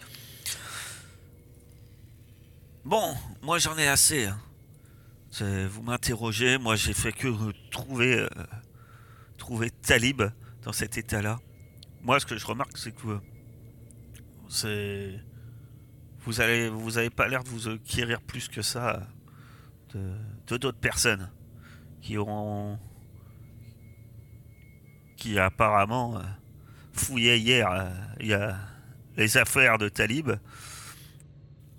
Bon, 2.86 3.16
moi 3.42 3.60
j'en 3.60 3.78
ai 3.78 3.88
assez. 3.88 4.26
hein. 4.26 4.40
Vous 5.70 5.82
m'interrogez, 5.82 6.58
moi 6.58 6.76
j'ai 6.76 6.94
fait 6.94 7.12
que 7.12 7.28
euh, 7.28 7.54
trouver, 7.72 8.20
euh, 8.20 8.28
trouver 9.38 9.72
Talib 9.72 10.22
dans 10.62 10.74
cet 10.74 10.98
état-là. 10.98 11.40
Moi, 12.02 12.20
ce 12.20 12.26
que 12.26 12.38
je 12.38 12.46
remarque, 12.46 12.78
c'est 12.78 12.92
que 12.92 13.08
euh, 13.08 13.20
c'est 14.50 15.20
vous 16.20 16.40
allez, 16.40 16.70
vous 16.70 16.98
avez 16.98 17.10
pas 17.10 17.28
l'air 17.28 17.44
de 17.44 17.50
vous 17.50 17.68
acquérir 17.68 18.22
plus 18.22 18.48
que 18.48 18.62
ça 18.62 19.08
de 19.94 20.14
d'autres 20.48 20.72
personnes 20.80 21.30
qui 22.02 22.18
ont 22.18 22.78
qui 25.24 25.40
apparemment 25.40 26.18
euh, 26.18 26.22
fouillaient 26.92 27.40
hier 27.40 27.72
euh, 27.72 28.52
les 29.16 29.38
affaires 29.38 29.78
de 29.78 29.88
Talib 29.88 30.32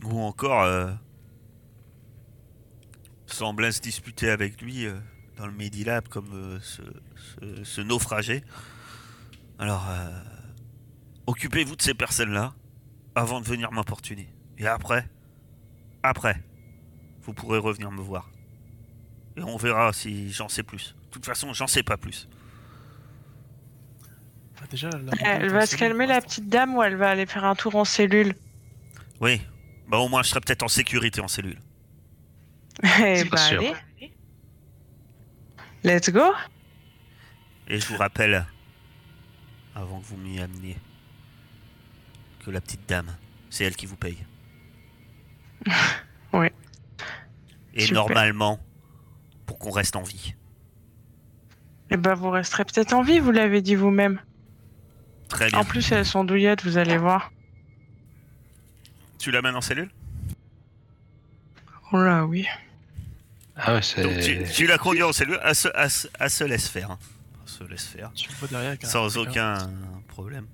ou 0.03 0.18
encore 0.18 0.62
euh, 0.62 0.90
semblaient 3.26 3.72
se 3.72 3.82
disputer 3.82 4.30
avec 4.30 4.62
lui 4.62 4.86
dans 5.36 5.47
le 5.47 5.53
Medilab 5.53 6.09
comme 6.09 6.59
ce, 6.62 7.80
naufragé. 7.82 8.45
Alors, 9.59 9.86
occupez-vous 11.26 11.76
de 11.76 11.82
ces 11.82 11.95
personnes-là 11.95 12.55
avant 13.14 13.40
de 13.40 13.47
venir 13.47 13.72
m'importuner. 13.72 14.28
Et 14.57 14.66
après, 14.66 15.07
après, 16.03 16.42
vous 17.22 17.34
pourrez 17.34 17.59
revenir 17.59 17.90
me 17.90 18.01
voir. 18.01 18.30
Et 19.36 19.42
on 19.42 19.57
verra 19.59 19.92
si 19.92 20.32
j'en 20.32 20.49
sais 20.49 20.62
plus. 20.62 20.95
De 21.07 21.11
toute 21.11 21.26
façon, 21.26 21.53
j'en 21.53 21.66
sais 21.66 21.82
pas 21.82 21.97
plus. 21.99 22.28
Ah, 24.64 24.66
déjà, 24.70 24.88
la 24.88 25.12
Elle 25.22 25.50
va 25.50 25.66
se 25.66 25.76
calmer 25.76 26.06
la 26.06 26.22
petite 26.22 26.48
dame 26.48 26.74
ou 26.74 26.82
elle 26.82 26.96
va 26.96 27.10
aller 27.10 27.26
faire 27.26 27.44
un 27.44 27.54
tour 27.54 27.76
en 27.76 27.84
cellule? 27.84 28.34
Oui, 29.20 29.42
bah 29.88 29.98
au 29.98 30.08
moins 30.08 30.22
je 30.22 30.30
serai 30.30 30.40
peut-être 30.40 30.62
en 30.62 30.68
sécurité 30.68 31.20
en 31.20 31.28
cellule. 31.28 31.58
Eh 32.82 33.24
bah 33.24 33.36
sûr. 33.36 33.60
allez. 33.60 33.74
Let's 35.84 36.10
go 36.10 36.32
Et 37.68 37.78
je 37.78 37.86
vous 37.88 37.96
rappelle, 37.98 38.46
avant 39.74 40.00
que 40.00 40.06
vous 40.06 40.16
m'y 40.16 40.40
ameniez, 40.40 40.78
que 42.44 42.50
la 42.50 42.60
petite 42.62 42.88
dame, 42.88 43.14
c'est 43.50 43.64
elle 43.64 43.76
qui 43.76 43.86
vous 43.86 43.96
paye. 43.96 44.18
Ouais. 46.32 46.52
Et 47.74 47.82
Super. 47.82 47.94
normalement, 48.06 48.58
pour 49.46 49.56
qu'on 49.60 49.70
reste 49.70 49.94
en 49.94 50.02
vie. 50.02 50.34
Eh 51.90 51.96
bah 51.96 52.14
vous 52.14 52.30
resterez 52.30 52.64
peut-être 52.64 52.92
en 52.92 53.02
vie, 53.02 53.20
vous 53.20 53.30
l'avez 53.30 53.62
dit 53.62 53.76
vous-même. 53.76 54.20
Très 55.28 55.48
bien. 55.50 55.58
En 55.58 55.64
plus, 55.64 55.90
elles 55.92 56.06
sont 56.06 56.24
douillettes, 56.24 56.64
vous 56.64 56.76
allez 56.78 56.96
voir. 56.98 57.32
Tu 59.18 59.30
l'amènes 59.30 59.56
en 59.56 59.60
cellule? 59.60 59.90
Oh 61.92 61.98
là, 61.98 62.24
oui. 62.26 62.46
Ah 63.56 63.74
ouais, 63.74 63.80
Donc 64.02 64.14
tu, 64.20 64.44
c'est. 64.46 64.52
tu 64.52 64.66
la 64.66 64.78
conduis 64.78 65.02
en 65.02 65.12
cellule, 65.12 65.38
elle 65.42 65.54
se, 65.54 65.68
se- 65.88 66.08
elle 66.18 66.30
se 66.30 66.44
laisse 66.44 66.68
faire. 66.68 66.90
hein. 66.90 66.98
Elle 67.44 67.48
se 67.52 67.64
laisse 67.64 67.86
faire. 67.86 68.12
Tu 68.14 68.28
me 68.30 68.34
vois 68.36 68.48
derrière 68.48 68.68
avec 68.70 68.84
un, 68.84 68.88
Sans 68.88 69.16
un- 69.16 69.20
aucun 69.22 69.70
problème. 70.08 70.46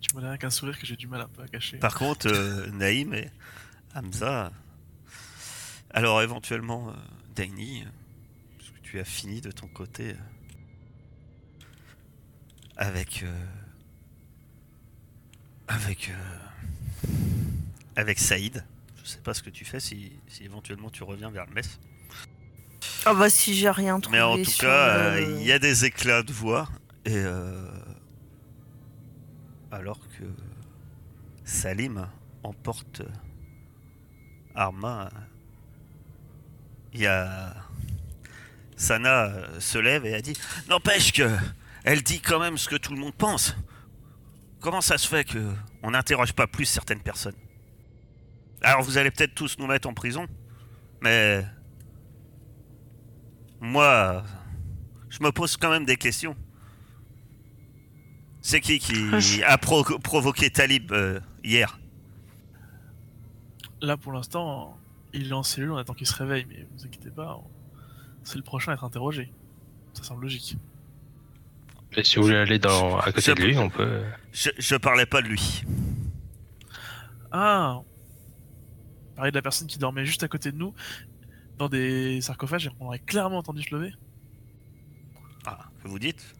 Tu 0.00 0.08
me 0.08 0.12
vois 0.12 0.20
derrière 0.20 0.32
avec 0.32 0.44
un 0.44 0.50
sourire 0.50 0.78
que 0.78 0.86
j'ai 0.86 0.96
du 0.96 1.06
mal 1.06 1.22
un 1.22 1.28
peu 1.28 1.42
à 1.42 1.48
cacher. 1.48 1.78
Par 1.78 1.94
contre, 1.94 2.28
euh, 2.28 2.66
Naïm 2.72 3.14
et 3.14 3.30
Hamza. 3.94 4.52
Alors 5.90 6.20
éventuellement, 6.22 6.90
euh, 6.90 6.92
Daini, 7.34 7.82
euh, 7.82 7.86
parce 8.58 8.70
que 8.70 8.78
tu 8.82 9.00
as 9.00 9.04
fini 9.04 9.40
de 9.40 9.50
ton 9.50 9.66
côté 9.66 10.10
euh, 10.10 10.14
avec. 12.78 13.22
euh, 13.24 13.46
avec. 15.68 16.10
euh, 16.10 17.08
avec 17.96 18.18
Saïd. 18.18 18.64
Je 19.02 19.08
sais 19.10 19.18
pas 19.18 19.34
ce 19.34 19.42
que 19.42 19.50
tu 19.50 19.64
fais 19.64 19.80
si, 19.80 20.12
si 20.28 20.44
éventuellement 20.44 20.90
tu 20.90 21.02
reviens 21.02 21.30
vers 21.30 21.46
le 21.46 21.54
mess. 21.54 21.78
Ah 23.06 23.14
bah 23.14 23.28
si 23.30 23.54
j'ai 23.54 23.70
rien 23.70 23.98
trouvé 24.00 24.18
Mais 24.18 24.22
en 24.22 24.36
tout 24.36 24.50
cas, 24.60 25.14
le- 25.14 25.22
euh, 25.24 25.36
il 25.40 25.46
y 25.46 25.52
a 25.52 25.58
des 25.58 25.84
éclats 25.84 26.22
de 26.22 26.32
voix. 26.32 26.68
Et. 27.04 27.14
euh, 27.16 27.68
alors 29.70 30.00
que. 30.18 30.24
Salim 31.44 32.06
emporte 32.42 33.02
Arma. 34.54 35.10
Il 36.92 37.00
y 37.00 37.06
a. 37.06 37.54
Sana 38.76 39.24
euh, 39.24 39.60
se 39.60 39.78
lève 39.78 40.04
et 40.06 40.14
a 40.14 40.20
dit 40.20 40.34
N'empêche 40.68 41.12
que. 41.12 41.28
Elle 41.84 42.02
dit 42.02 42.20
quand 42.20 42.38
même 42.40 42.58
ce 42.58 42.68
que 42.68 42.76
tout 42.76 42.92
le 42.92 42.98
monde 43.00 43.14
pense. 43.14 43.56
Comment 44.60 44.80
ça 44.80 44.98
se 44.98 45.06
fait 45.08 45.24
que 45.24 45.52
on 45.82 45.92
n'interroge 45.92 46.32
pas 46.32 46.46
plus 46.46 46.64
certaines 46.64 47.00
personnes? 47.00 47.36
Alors 48.62 48.82
vous 48.82 48.98
allez 48.98 49.10
peut-être 49.10 49.34
tous 49.34 49.56
nous 49.58 49.66
mettre 49.66 49.88
en 49.88 49.94
prison, 49.94 50.26
mais 51.00 51.44
moi, 53.60 54.24
je 55.08 55.22
me 55.22 55.30
pose 55.30 55.56
quand 55.56 55.70
même 55.70 55.84
des 55.84 55.96
questions. 55.96 56.36
C'est 58.40 58.60
qui 58.60 58.78
qui 58.78 59.42
a 59.46 59.58
pro- 59.58 59.84
provoqué 59.98 60.50
Talib 60.50 60.92
euh, 60.92 61.20
hier? 61.44 61.78
Là, 63.80 63.96
pour 63.96 64.12
l'instant, 64.12 64.76
il 65.12 65.28
est 65.28 65.32
en 65.32 65.42
cellule, 65.44 65.70
on 65.70 65.76
attend 65.76 65.94
qu'il 65.94 66.06
se 66.06 66.14
réveille, 66.14 66.46
mais 66.48 66.66
vous 66.76 66.84
inquiétez 66.84 67.10
pas, 67.10 67.40
c'est 68.24 68.36
le 68.36 68.42
prochain 68.42 68.72
à 68.72 68.74
être 68.74 68.84
interrogé. 68.84 69.32
Ça 69.94 70.02
semble 70.02 70.22
logique. 70.22 70.56
Et 71.96 72.04
si 72.04 72.16
vous 72.16 72.24
voulez 72.24 72.36
aller 72.36 72.58
dans... 72.58 72.98
à 72.98 73.06
côté 73.12 73.20
Je- 73.22 73.32
de 73.32 73.42
lui, 73.42 73.58
on 73.58 73.70
peut. 73.70 74.02
je, 74.32 74.50
je 74.58 74.76
parlais 74.76 75.06
pas 75.06 75.22
de 75.22 75.28
lui. 75.28 75.64
Ah 77.32 77.80
Pareil 79.16 79.32
de 79.32 79.36
la 79.38 79.42
personne 79.42 79.66
qui 79.66 79.78
dormait 79.78 80.04
juste 80.04 80.22
à 80.22 80.28
côté 80.28 80.52
de 80.52 80.56
nous, 80.56 80.72
dans 81.56 81.68
des 81.68 82.20
sarcophages, 82.20 82.66
et 82.66 82.70
on 82.78 82.86
aurait 82.86 83.00
clairement 83.00 83.38
entendu 83.38 83.62
se 83.62 83.74
lever. 83.74 83.92
Ah, 85.44 85.58
que 85.82 85.88
vous 85.88 85.98
dites 85.98 86.34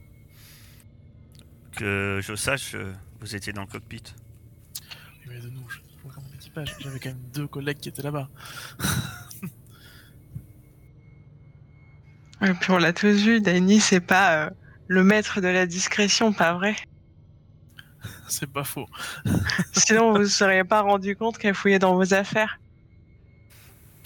Que 1.75 2.19
je 2.23 2.35
sache, 2.35 2.75
euh, 2.75 2.93
vous 3.19 3.35
étiez 3.35 3.51
dans 3.51 3.61
le 3.61 3.67
cockpit. 3.67 4.03
Oui, 5.27 5.33
Mais 5.35 5.39
de 5.41 5.49
nous, 5.49 5.67
je 5.69 5.79
vois 6.03 6.13
comme 6.13 6.23
mon 6.23 6.33
équipage, 6.33 6.73
j'avais 6.79 6.99
quand 6.99 7.09
même 7.09 7.21
deux 7.33 7.47
collègues 7.47 7.79
qui 7.79 7.89
étaient 7.89 8.01
là-bas. 8.03 8.29
Et 12.41 12.53
puis 12.53 12.71
on 12.71 12.77
l'a 12.77 12.93
tous 12.93 13.21
vu, 13.21 13.41
Danny, 13.41 13.81
c'est 13.81 13.99
pas 13.99 14.45
euh, 14.45 14.49
le 14.89 15.03
maître 15.03 15.39
de 15.39 15.47
la 15.47 15.65
discrétion, 15.67 16.33
pas 16.33 16.53
vrai? 16.53 16.75
C'est 18.27 18.51
pas 18.51 18.63
faux. 18.63 18.87
Sinon, 19.73 20.11
vous 20.11 20.19
ne 20.19 20.25
seriez 20.25 20.63
pas 20.63 20.81
rendu 20.81 21.15
compte 21.15 21.37
qu'elle 21.37 21.53
fouillait 21.53 21.79
dans 21.79 21.95
vos 21.95 22.13
affaires. 22.13 22.59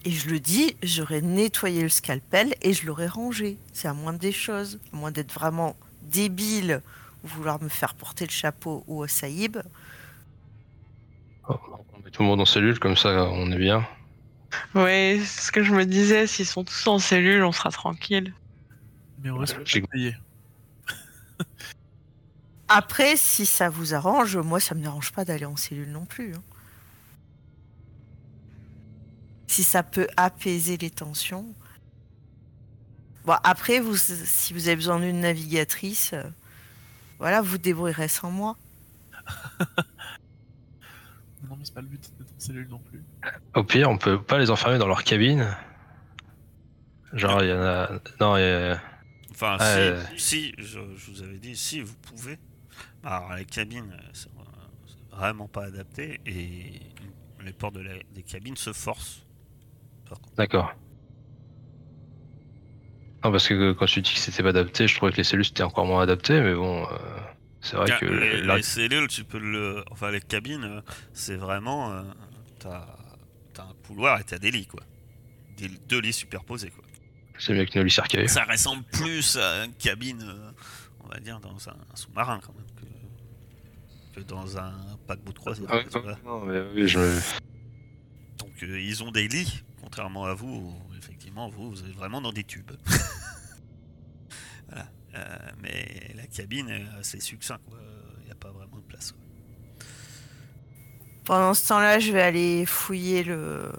Et 0.06 0.12
je 0.12 0.30
le 0.30 0.42
dis, 0.42 0.76
j'aurais 0.84 1.22
nettoyé 1.22 1.82
le 1.82 1.90
scalpel 1.90 2.54
et 2.62 2.74
je 2.74 2.86
l'aurais 2.86 3.08
rangé. 3.08 3.58
C'est 3.72 3.88
à 3.88 3.94
moins 3.94 4.12
des 4.12 4.34
choses. 4.34 4.80
À 4.92 4.98
moins 4.98 5.12
d'être 5.12 5.32
vraiment 5.32 5.78
débile 6.02 6.82
ou 7.24 7.28
vouloir 7.28 7.64
me 7.64 7.70
faire 7.70 7.96
porter 7.96 8.26
le 8.26 8.32
chapeau 8.32 8.84
ou 8.88 9.00
au 9.00 9.08
saïb. 9.08 9.58
On 11.48 11.54
met 12.04 12.12
tout 12.12 12.24
le 12.24 12.28
monde 12.28 12.42
en 12.42 12.46
cellule, 12.46 12.80
comme 12.80 12.98
ça 12.98 13.30
on 13.32 13.50
est 13.54 13.58
bien. 13.58 13.88
Oui, 14.76 15.22
c'est 15.26 15.48
ce 15.48 15.52
que 15.54 15.64
je 15.64 15.74
me 15.74 15.86
disais, 15.86 16.28
s'ils 16.28 16.46
sont 16.46 16.66
tous 16.66 16.88
en 16.88 17.00
cellule, 17.00 17.44
on 17.46 17.54
sera 17.54 17.72
tranquille. 17.72 18.34
Mais 19.24 19.30
on 19.30 19.40
de 19.40 19.88
payer. 19.88 20.16
Après, 22.68 23.18
si 23.18 23.45
ça 23.45 23.70
vous 23.70 23.93
arrange, 23.93 24.38
moi 24.38 24.59
ça 24.59 24.74
me 24.76 24.82
dérange 24.82 25.11
pas 25.11 25.26
d'aller 25.26 25.45
en 25.45 25.55
cellule 25.55 25.91
non 25.91 26.05
plus. 26.05 26.34
hein. 26.36 26.41
Si 29.47 29.64
ça 29.64 29.84
peut 29.84 30.07
apaiser 30.18 30.78
les 30.78 30.89
tensions. 30.89 31.53
Bon, 33.26 33.36
après, 33.43 33.80
vous, 33.80 33.95
si 33.95 34.53
vous 34.53 34.68
avez 34.68 34.76
besoin 34.76 34.99
d'une 34.99 35.20
navigatrice, 35.22 36.11
euh, 36.14 36.24
voilà, 37.20 37.41
vous 37.41 37.57
débrouillerez 37.57 38.07
sans 38.07 38.32
moi. 38.32 38.57
Non, 41.49 41.57
mais 41.57 41.66
c'est 41.66 41.74
pas 41.74 41.82
le 41.82 41.88
but 41.88 42.01
d'être 42.18 42.32
en 42.34 42.39
cellule 42.39 42.68
non 42.70 42.80
plus. 42.80 43.03
Au 43.53 43.66
pire, 43.66 43.89
on 43.89 43.97
peut 43.97 44.20
pas 44.22 44.39
les 44.39 44.49
enfermer 44.49 44.78
dans 44.78 44.88
leur 44.88 45.03
cabine. 45.03 45.53
Genre, 47.11 47.43
il 47.43 47.49
y 47.49 47.53
en 47.53 47.61
a. 47.61 47.89
Non, 48.22 48.38
il 48.38 48.41
y 48.41 48.43
a- 48.45 48.82
Enfin, 49.32 49.57
Ah, 49.59 49.74
si, 49.74 49.80
euh. 49.80 50.03
si, 50.18 50.53
je, 50.57 50.80
je 50.95 51.11
vous 51.11 51.22
avais 51.22 51.38
dit, 51.39 51.55
si, 51.57 51.82
vous 51.82 51.93
pouvez. 51.95 52.39
Alors, 53.04 53.34
les 53.36 53.46
cabines, 53.46 53.92
euh, 53.94 54.10
c'est 54.14 54.28
euh, 54.30 54.42
c'est 54.88 55.16
vraiment 55.16 55.48
pas 55.48 55.66
adapté 55.66 56.20
et 56.26 56.80
les 57.44 57.54
portes 57.54 57.76
de 57.76 57.82
la- 57.82 58.02
des 58.16 58.24
cabines 58.24 58.56
se 58.58 58.74
forcent. 58.74 59.26
D'accord. 60.38 60.74
Non, 63.24 63.32
parce 63.32 63.48
que 63.48 63.72
quand 63.74 63.86
tu 63.86 64.02
dis 64.02 64.14
que 64.14 64.20
c'était 64.20 64.44
pas 64.44 64.50
adapté, 64.50 64.88
je 64.88 64.96
trouvais 64.96 65.12
que 65.12 65.18
les 65.18 65.24
cellules 65.24 65.46
c'était 65.46 65.64
encore 65.64 65.86
moins 65.86 66.04
adapté, 66.04 66.42
mais 66.42 66.54
bon, 66.54 66.84
euh, 66.86 66.88
c'est 67.62 67.78
vrai 67.78 67.90
Ah, 67.94 67.98
que. 68.00 68.06
les, 68.06 68.42
la- 68.42 68.58
les 68.58 68.64
cellules, 68.64 69.08
tu 69.08 69.24
peux 69.24 69.40
le. 69.40 69.84
Enfin, 69.92 70.12
les 70.12 70.20
cabines, 70.22 70.64
euh, 70.66 70.82
c'est 71.14 71.36
vraiment. 71.38 71.92
euh, 71.94 72.04
t'as 72.60 72.86
t'as 73.54 73.64
un 73.64 73.74
couloir 73.88 74.20
et 74.20 74.24
t'as 74.24 74.40
des 74.40 74.52
lits, 74.52 74.66
quoi. 74.68 74.82
Des, 75.58 75.70
deux 75.70 76.00
lits 76.02 76.12
superposés, 76.14 76.70
quoi. 76.72 76.84
C'est 77.40 77.54
mieux 77.54 77.66
que 77.66 77.78
nos 77.80 77.86
lits 77.86 77.92
cercueils. 77.92 78.28
Ça 78.28 78.44
ressemble 78.44 78.84
plus 78.84 79.38
à 79.38 79.66
une 79.66 79.74
cabine, 79.74 80.22
euh, 80.24 80.52
va 81.14 81.20
dire, 81.20 81.39
dans 81.39 81.70
un, 81.70 81.74
un 81.74 81.95
sous-marin, 81.95 82.39
quand 82.45 82.53
même, 82.55 82.66
que, 82.76 84.20
que 84.20 84.26
dans 84.26 84.57
un 84.57 84.74
paquebot 85.07 85.32
de 85.32 85.38
croisière. 85.39 85.70
Ah 85.72 86.16
non, 86.26 86.41
mais 86.45 86.61
oui, 86.74 86.88
je 86.88 86.99
Donc 88.38 88.51
euh, 88.64 88.80
ils 88.82 89.03
ont 89.03 89.11
des 89.11 89.28
lits, 89.28 89.64
contrairement 89.82 90.26
à 90.26 90.34
vous, 90.34 90.47
où, 90.47 90.95
effectivement, 90.97 91.49
vous, 91.49 91.70
vous 91.72 91.80
êtes 91.84 91.95
vraiment 91.95 92.22
dans 92.22 92.32
des 92.32 92.43
tubes. 92.43 92.72
voilà. 94.68 94.88
Euh, 95.16 95.38
mais 95.61 96.11
la 96.16 96.26
cabine 96.28 96.70
est 96.70 96.86
assez 96.99 97.20
succinct, 97.20 97.59
quoi. 97.70 97.78
Il 98.22 98.26
n'y 98.26 98.32
a 98.32 98.36
pas 98.36 98.51
vraiment 98.51 98.78
de 98.78 98.82
place. 98.84 99.11
quoi. 99.11 99.22
Pendant 101.26 101.53
ce 101.53 101.68
temps-là, 101.70 101.99
je 101.99 102.11
vais 102.11 102.22
aller 102.22 102.66
fouiller 102.66 103.24
le, 103.24 103.72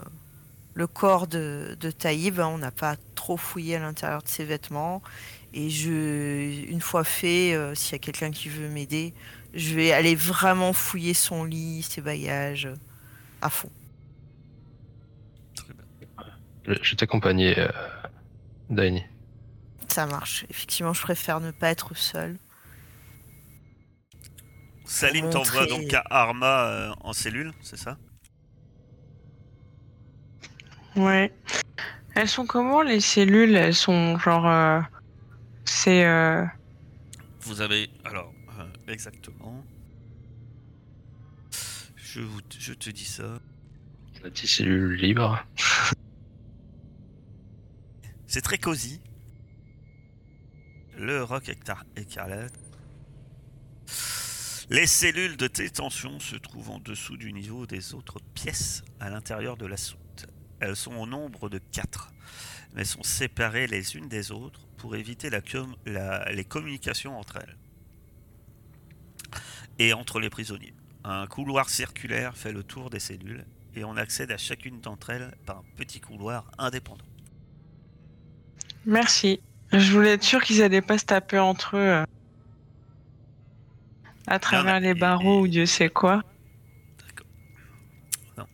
le 0.75 0.87
corps 0.87 1.27
de, 1.27 1.77
de 1.79 1.91
Taïb. 1.91 2.39
On 2.39 2.59
n'a 2.59 2.71
pas 2.71 2.97
trop 3.15 3.37
fouillé 3.37 3.77
à 3.77 3.81
l'intérieur 3.81 4.23
de 4.23 4.29
ses 4.29 4.45
vêtements. 4.45 5.03
Et 5.57 5.71
je, 5.71 6.69
une 6.69 6.81
fois 6.81 7.05
fait, 7.05 7.55
euh, 7.55 7.77
s'il 7.77 7.93
y 7.93 7.95
a 7.95 8.01
quelqu'un 8.01 8.33
qui 8.33 8.49
veut 8.49 8.69
m'aider, 8.69 9.15
je 9.55 9.73
vais 9.77 9.93
aller 9.93 10.17
vraiment 10.17 10.73
fouiller 10.73 11.15
son 11.15 11.45
lit, 11.45 11.85
ses 11.89 12.01
bagages, 12.01 12.67
euh, 12.67 12.75
à 13.41 13.51
fond. 13.51 13.71
Très 15.55 15.73
bien. 15.73 16.25
je, 16.83 16.91
vais 16.91 16.97
t'accompagner, 16.97 17.57
euh, 17.57 17.69
Daini. 18.69 19.05
Ça 19.87 20.07
marche. 20.07 20.45
Effectivement, 20.51 20.93
je 20.93 21.03
préfère 21.03 21.39
ne 21.39 21.53
pas 21.53 21.69
être 21.69 21.97
seul. 21.97 22.37
Salim 24.85 25.27
montrer- 25.27 25.33
t'envoie 25.45 25.67
donc 25.67 25.95
à 25.95 26.03
Arma 26.11 26.65
euh, 26.67 26.95
en 27.01 27.13
cellule, 27.13 27.53
c'est 27.63 27.79
ça? 27.79 27.97
Ouais. 30.97 31.33
Elles 32.17 32.29
sont 32.29 32.45
comment 32.45 32.83
les 32.83 32.99
cellules? 32.99 33.55
Elles 33.55 33.75
sont 33.75 34.19
genre. 34.19 34.85
C'est. 35.65 36.05
euh, 36.05 36.45
Vous 37.41 37.61
avez. 37.61 37.91
Alors, 38.05 38.33
euh, 38.59 38.67
exactement. 38.89 39.65
Je, 41.97 42.21
vous, 42.21 42.41
je 42.59 42.73
te 42.73 42.91
dis 42.91 43.05
ça. 43.05 43.39
On 44.23 44.27
a 44.27 44.31
dit 44.31 44.47
cellule 44.47 44.95
libre. 44.95 45.45
C'est 48.27 48.41
très 48.41 48.59
cosy. 48.59 49.01
Le 50.97 51.23
rock 51.23 51.49
écar- 51.49 51.85
écarlate. 51.97 52.53
Les 54.71 54.87
cellules 54.87 55.37
de 55.37 55.47
détention 55.47 56.19
se 56.21 56.37
trouvent 56.37 56.71
en 56.71 56.79
dessous 56.79 57.17
du 57.17 57.33
niveau 57.33 57.67
des 57.67 57.95
autres 57.95 58.19
pièces 58.35 58.83
à 58.99 59.11
l'intérieur 59.11 59.57
de 59.57 59.67
la 59.67 59.77
soute. 59.77 60.27
Elles 60.61 60.75
sont 60.77 60.95
au 60.95 61.07
nombre 61.07 61.49
de 61.51 61.59
quatre, 61.59 62.13
mais 62.75 62.85
sont 62.85 63.03
séparées 63.03 63.67
les 63.67 63.97
unes 63.97 64.09
des 64.09 64.31
autres 64.33 64.64
pour 64.85 64.97
éviter 64.97 65.31
la 65.31 65.41
com- 65.41 65.75
la- 65.87 66.31
les 66.31 66.45
communications 66.45 67.19
entre 67.19 67.39
elles 67.39 67.57
et 69.79 69.95
entre 69.95 70.21
les 70.21 70.29
prisonniers. 70.29 70.75
Un 71.05 71.27
couloir 71.27 71.71
circulaire 71.71 72.37
fait 72.37 72.53
le 72.53 72.63
tour 72.63 72.91
des 72.91 73.01
cellules 73.01 73.47
et 73.75 73.83
on 73.83 73.97
accède 73.97 74.31
à 74.31 74.37
chacune 74.37 74.83
d'entre 74.83 75.09
elles 75.09 75.35
par 75.47 75.61
un 75.61 75.65
petit 75.79 76.01
couloir 76.01 76.51
indépendant. 76.59 77.07
Merci. 78.85 79.41
Je 79.73 79.91
voulais 79.91 80.11
être 80.13 80.23
sûr 80.23 80.43
qu'ils 80.43 80.61
allaient 80.61 80.83
pas 80.83 80.99
se 80.99 81.07
taper 81.07 81.39
entre 81.39 81.79
eux. 81.79 81.81
euh, 81.81 82.05
À 84.27 84.39
travers 84.39 84.81
les 84.81 84.91
et- 84.91 84.95
barreaux 84.95 85.41
ou 85.41 85.49
Dieu 85.49 85.65
sait 85.65 85.89
quoi. 85.89 86.21
D'accord. 87.07 87.27
Non. 88.37 88.47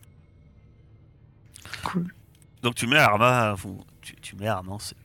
Cool. 1.83 2.15
Donc 2.61 2.75
tu 2.75 2.87
mets 2.87 2.95
Arma, 2.99 3.53
vous- 3.55 3.83
tu, 3.99 4.15
tu 4.15 4.37
mets 4.37 4.47
Arma 4.47 4.71
en 4.71 4.79
cellule. 4.79 5.00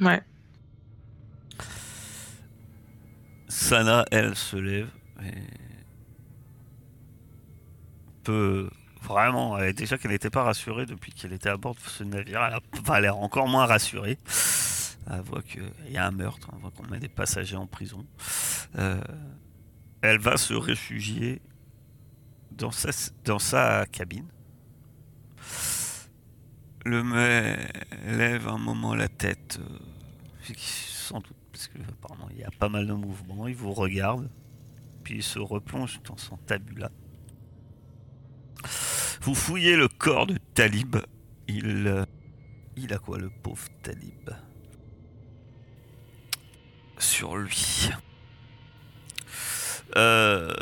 Ouais. 0.00 0.22
Sana, 3.48 4.04
elle, 4.10 4.34
se 4.34 4.56
lève 4.56 4.90
et 5.24 5.32
peut 8.22 8.68
vraiment, 9.02 9.58
déjà 9.72 9.98
qu'elle 9.98 10.10
n'était 10.10 10.30
pas 10.30 10.42
rassurée 10.42 10.84
depuis 10.84 11.12
qu'elle 11.12 11.32
était 11.32 11.48
à 11.48 11.56
bord 11.56 11.74
de 11.74 11.80
ce 11.80 12.04
navire, 12.04 12.42
elle 12.42 12.60
a 12.92 13.00
l'air 13.00 13.18
encore 13.18 13.48
moins 13.48 13.66
rassurée. 13.66 14.18
Elle 15.08 15.20
voit 15.20 15.42
qu'il 15.42 15.62
y 15.90 15.96
a 15.96 16.06
un 16.06 16.10
meurtre, 16.10 16.48
elle 16.52 16.58
voit 16.58 16.72
qu'on 16.72 16.86
met 16.90 16.98
des 16.98 17.08
passagers 17.08 17.56
en 17.56 17.66
prison. 17.66 18.04
Euh, 18.76 19.00
elle 20.02 20.18
va 20.18 20.36
se 20.36 20.54
réfugier 20.54 21.40
dans 22.50 22.70
sa 23.38 23.86
cabine. 23.86 24.26
Le 26.86 27.02
mec 27.02 27.84
lève 28.06 28.46
un 28.46 28.58
moment 28.58 28.94
la 28.94 29.08
tête, 29.08 29.58
euh, 29.60 30.54
sans 30.56 31.18
doute, 31.18 31.34
parce 31.50 31.66
que 31.66 31.78
apparemment 31.80 32.28
il 32.30 32.38
y 32.38 32.44
a 32.44 32.50
pas 32.60 32.68
mal 32.68 32.86
de 32.86 32.92
mouvements. 32.92 33.48
Il 33.48 33.56
vous 33.56 33.72
regarde, 33.72 34.30
puis 35.02 35.16
il 35.16 35.22
se 35.24 35.40
replonge 35.40 36.00
dans 36.04 36.16
son 36.16 36.36
tabula. 36.36 36.92
Vous 39.20 39.34
fouillez 39.34 39.74
le 39.74 39.88
corps 39.88 40.28
de 40.28 40.38
Talib. 40.54 40.98
Il, 41.48 41.88
euh, 41.88 42.04
il 42.76 42.92
a 42.94 42.98
quoi 42.98 43.18
le 43.18 43.30
pauvre 43.30 43.66
Talib? 43.82 44.30
Sur 46.98 47.36
lui. 47.36 47.90
Euh, 49.96 50.54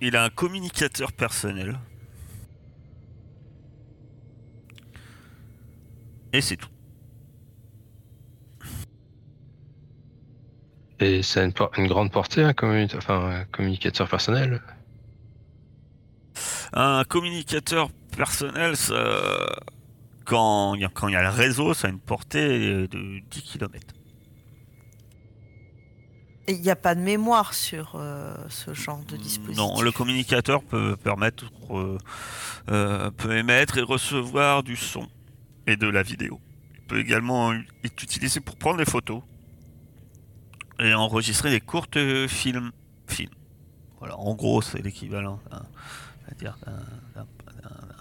il 0.00 0.14
a 0.14 0.22
un 0.22 0.30
communicateur 0.30 1.10
personnel. 1.10 1.80
Et 6.32 6.40
c'est 6.40 6.56
tout. 6.56 6.68
Et 11.00 11.22
ça 11.22 11.40
a 11.40 11.44
une, 11.44 11.52
por- 11.52 11.70
une 11.78 11.86
grande 11.86 12.10
portée, 12.10 12.42
un, 12.42 12.52
communi- 12.52 12.94
enfin, 12.96 13.40
un 13.40 13.44
communicateur 13.44 14.08
personnel. 14.08 14.60
Un 16.72 17.04
communicateur 17.04 17.88
personnel, 18.16 18.76
ça- 18.76 19.56
quand 20.24 20.74
il 20.74 20.82
y, 20.82 20.84
a- 20.84 21.08
y 21.08 21.22
le 21.22 21.28
réseau, 21.30 21.72
ça 21.72 21.86
a 21.88 21.90
une 21.90 22.00
portée 22.00 22.86
de 22.88 23.20
10 23.30 23.42
km. 23.42 23.94
Et 26.48 26.52
il 26.52 26.60
n'y 26.62 26.70
a 26.70 26.76
pas 26.76 26.94
de 26.94 27.00
mémoire 27.00 27.52
sur 27.54 27.92
euh, 27.94 28.34
ce 28.48 28.72
genre 28.74 29.00
de 29.04 29.16
dispositif? 29.16 29.56
Non, 29.58 29.80
le 29.82 29.92
communicateur 29.92 30.62
peut 30.62 30.96
permettre, 30.96 31.44
euh, 31.70 31.98
euh, 32.70 33.10
peut 33.10 33.36
émettre 33.36 33.78
et 33.78 33.82
recevoir 33.82 34.62
du 34.62 34.74
son 34.76 35.06
et 35.68 35.76
de 35.76 35.86
la 35.86 36.02
vidéo. 36.02 36.40
Il 36.74 36.80
peut 36.80 36.98
également 36.98 37.52
être 37.52 38.02
utilisé 38.02 38.40
pour 38.40 38.56
prendre 38.56 38.78
des 38.78 38.86
photos 38.86 39.22
et 40.80 40.94
enregistrer 40.94 41.50
des 41.50 41.60
courtes 41.60 41.98
films. 42.26 42.72
films. 43.06 43.30
Voilà, 43.98 44.16
en 44.18 44.34
gros, 44.34 44.62
c'est 44.62 44.80
l'équivalent 44.80 45.40
d'un 45.50 45.66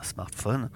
smartphone. 0.01 0.70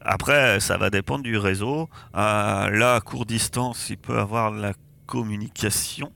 Après, 0.00 0.58
ça 0.60 0.76
va 0.78 0.90
dépendre 0.90 1.22
du 1.22 1.36
réseau. 1.36 1.88
Euh, 2.16 2.70
là, 2.70 2.96
à 2.96 3.00
courte 3.00 3.28
distance, 3.28 3.88
il 3.90 3.98
peut 3.98 4.18
avoir 4.18 4.50
la 4.50 4.72
communication, 5.06 6.12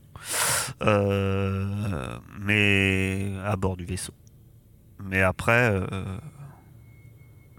euh, 0.81 2.17
mais 2.39 3.31
à 3.45 3.55
bord 3.55 3.77
du 3.77 3.85
vaisseau. 3.85 4.13
Mais 4.99 5.21
après, 5.21 5.71
euh, 5.71 6.17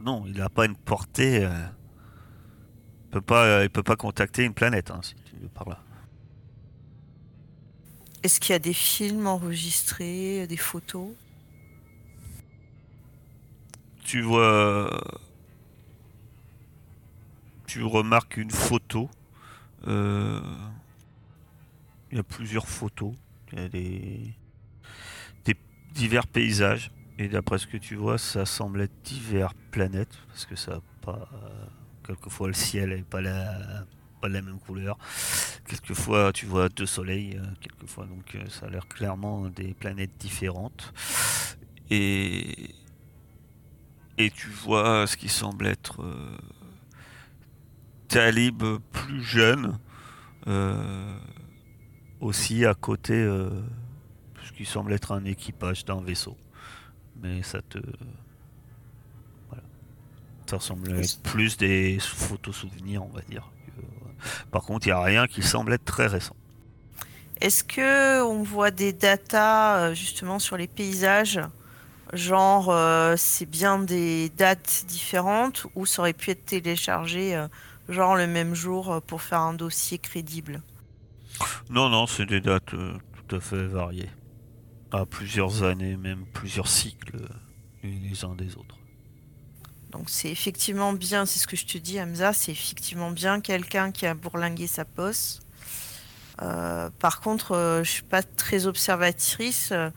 non, 0.00 0.24
il 0.26 0.36
n'a 0.36 0.50
pas 0.50 0.66
une 0.66 0.76
portée. 0.76 1.48
Euh, 3.18 3.20
il 3.20 3.22
peut 3.22 3.26
pas, 3.26 3.64
il 3.64 3.70
peut 3.70 3.82
pas 3.82 3.96
contacter 3.96 4.44
une 4.44 4.54
planète, 4.54 4.90
hein, 4.90 5.00
si 5.02 5.14
tu 5.14 5.36
veux 5.36 5.48
par 5.48 5.68
là. 5.68 5.78
Est-ce 8.22 8.40
qu'il 8.40 8.52
y 8.52 8.56
a 8.56 8.58
des 8.58 8.72
films 8.72 9.26
enregistrés, 9.26 10.46
des 10.46 10.56
photos? 10.56 11.10
Tu 14.04 14.22
vois, 14.22 15.20
tu 17.66 17.82
remarques 17.84 18.38
une 18.38 18.50
photo. 18.50 19.10
euh, 19.86 20.40
Il 22.10 22.16
y 22.16 22.20
a 22.20 22.24
plusieurs 22.24 22.66
photos. 22.66 23.14
Il 23.52 23.58
y 23.58 23.62
a 23.62 23.68
des, 23.68 24.34
des 25.44 25.56
divers 25.92 26.26
paysages. 26.26 26.90
Et 27.18 27.28
d'après 27.28 27.58
ce 27.58 27.66
que 27.66 27.76
tu 27.76 27.96
vois, 27.96 28.16
ça 28.18 28.46
semble 28.46 28.80
être 28.80 29.02
divers 29.04 29.52
planètes 29.70 30.16
parce 30.28 30.46
que 30.46 30.56
ça 30.56 30.76
a 30.76 30.80
pas. 31.02 31.28
Quelquefois 32.08 32.48
le 32.48 32.54
ciel 32.54 32.90
n'est 32.90 33.02
pas 33.04 33.20
la 33.20 33.84
pas 34.20 34.28
de 34.28 34.34
la 34.34 34.42
même 34.42 34.58
couleur. 34.58 34.98
Quelquefois 35.68 36.32
tu 36.32 36.46
vois 36.46 36.68
deux 36.70 36.86
soleils. 36.86 37.36
euh, 37.36 37.44
Quelquefois 37.60 38.06
donc 38.06 38.34
euh, 38.34 38.48
ça 38.48 38.66
a 38.66 38.70
l'air 38.70 38.88
clairement 38.88 39.48
des 39.50 39.74
planètes 39.74 40.16
différentes. 40.18 40.92
Et 41.90 42.74
et 44.18 44.30
tu 44.30 44.48
vois 44.48 45.06
ce 45.06 45.16
qui 45.16 45.28
semble 45.28 45.66
être 45.66 46.02
euh, 46.02 46.36
Talib 48.08 48.64
plus 48.92 49.22
jeune, 49.22 49.78
aussi 52.20 52.64
à 52.64 52.74
côté, 52.74 53.14
ce 54.42 54.52
qui 54.56 54.64
semble 54.64 54.92
être 54.92 55.12
un 55.12 55.24
équipage 55.24 55.84
d'un 55.84 56.00
vaisseau. 56.00 56.36
Mais 57.22 57.42
ça 57.42 57.62
te. 57.62 57.78
Ça 60.48 60.56
ressemble 60.56 60.92
à 60.94 60.98
être 60.98 61.20
plus 61.22 61.56
des 61.56 61.98
photos 62.00 62.56
souvenirs, 62.56 63.04
on 63.04 63.08
va 63.14 63.20
dire. 63.22 63.50
que- 63.66 64.50
Par 64.50 64.62
contre, 64.62 64.86
il 64.86 64.90
n'y 64.90 64.94
a 64.96 65.02
rien 65.02 65.26
qui 65.26 65.42
semble 65.42 65.72
être 65.74 65.84
très 65.84 66.06
récent. 66.06 66.34
Est-ce 67.40 67.62
que 67.62 68.22
on 68.22 68.42
voit 68.42 68.70
des 68.70 68.92
datas 68.92 69.76
euh, 69.78 69.94
justement 69.94 70.38
sur 70.38 70.56
les 70.56 70.66
paysages? 70.66 71.40
Genre, 72.14 72.70
euh, 72.70 73.14
c'est 73.18 73.46
bien 73.46 73.78
des 73.78 74.30
dates 74.30 74.84
différentes 74.88 75.66
ou 75.74 75.84
ça 75.86 76.00
aurait 76.02 76.14
pu 76.14 76.30
être 76.30 76.46
téléchargé 76.46 77.36
euh, 77.36 77.46
genre 77.90 78.16
le 78.16 78.26
même 78.26 78.54
jour 78.54 78.90
euh, 78.90 79.00
pour 79.00 79.20
faire 79.20 79.40
un 79.40 79.52
dossier 79.54 79.98
crédible? 79.98 80.62
Non, 81.70 81.90
non, 81.90 82.06
c'est 82.06 82.26
des 82.26 82.40
dates 82.40 82.72
euh, 82.74 82.94
tout 83.28 83.36
à 83.36 83.40
fait 83.40 83.66
variées. 83.66 84.10
À 84.90 85.04
plusieurs 85.04 85.62
années, 85.62 85.96
même 85.98 86.24
plusieurs 86.32 86.66
cycles 86.66 87.16
euh, 87.16 87.28
les 87.84 88.24
uns 88.24 88.34
des 88.34 88.56
autres. 88.56 88.77
Donc 89.90 90.10
c'est 90.10 90.30
effectivement 90.30 90.92
bien, 90.92 91.24
c'est 91.26 91.38
ce 91.38 91.46
que 91.46 91.56
je 91.56 91.64
te 91.66 91.78
dis 91.78 91.98
Hamza, 92.00 92.32
c'est 92.32 92.52
effectivement 92.52 93.10
bien 93.10 93.40
quelqu'un 93.40 93.90
qui 93.90 94.06
a 94.06 94.14
bourlingué 94.14 94.66
sa 94.66 94.84
poste. 94.84 95.42
Euh, 96.42 96.90
par 96.98 97.20
contre, 97.20 97.52
euh, 97.52 97.82
je 97.84 97.90
suis 97.90 98.02
pas 98.02 98.22
très 98.22 98.66
observatrice. 98.66 99.70
Euh, 99.72 99.90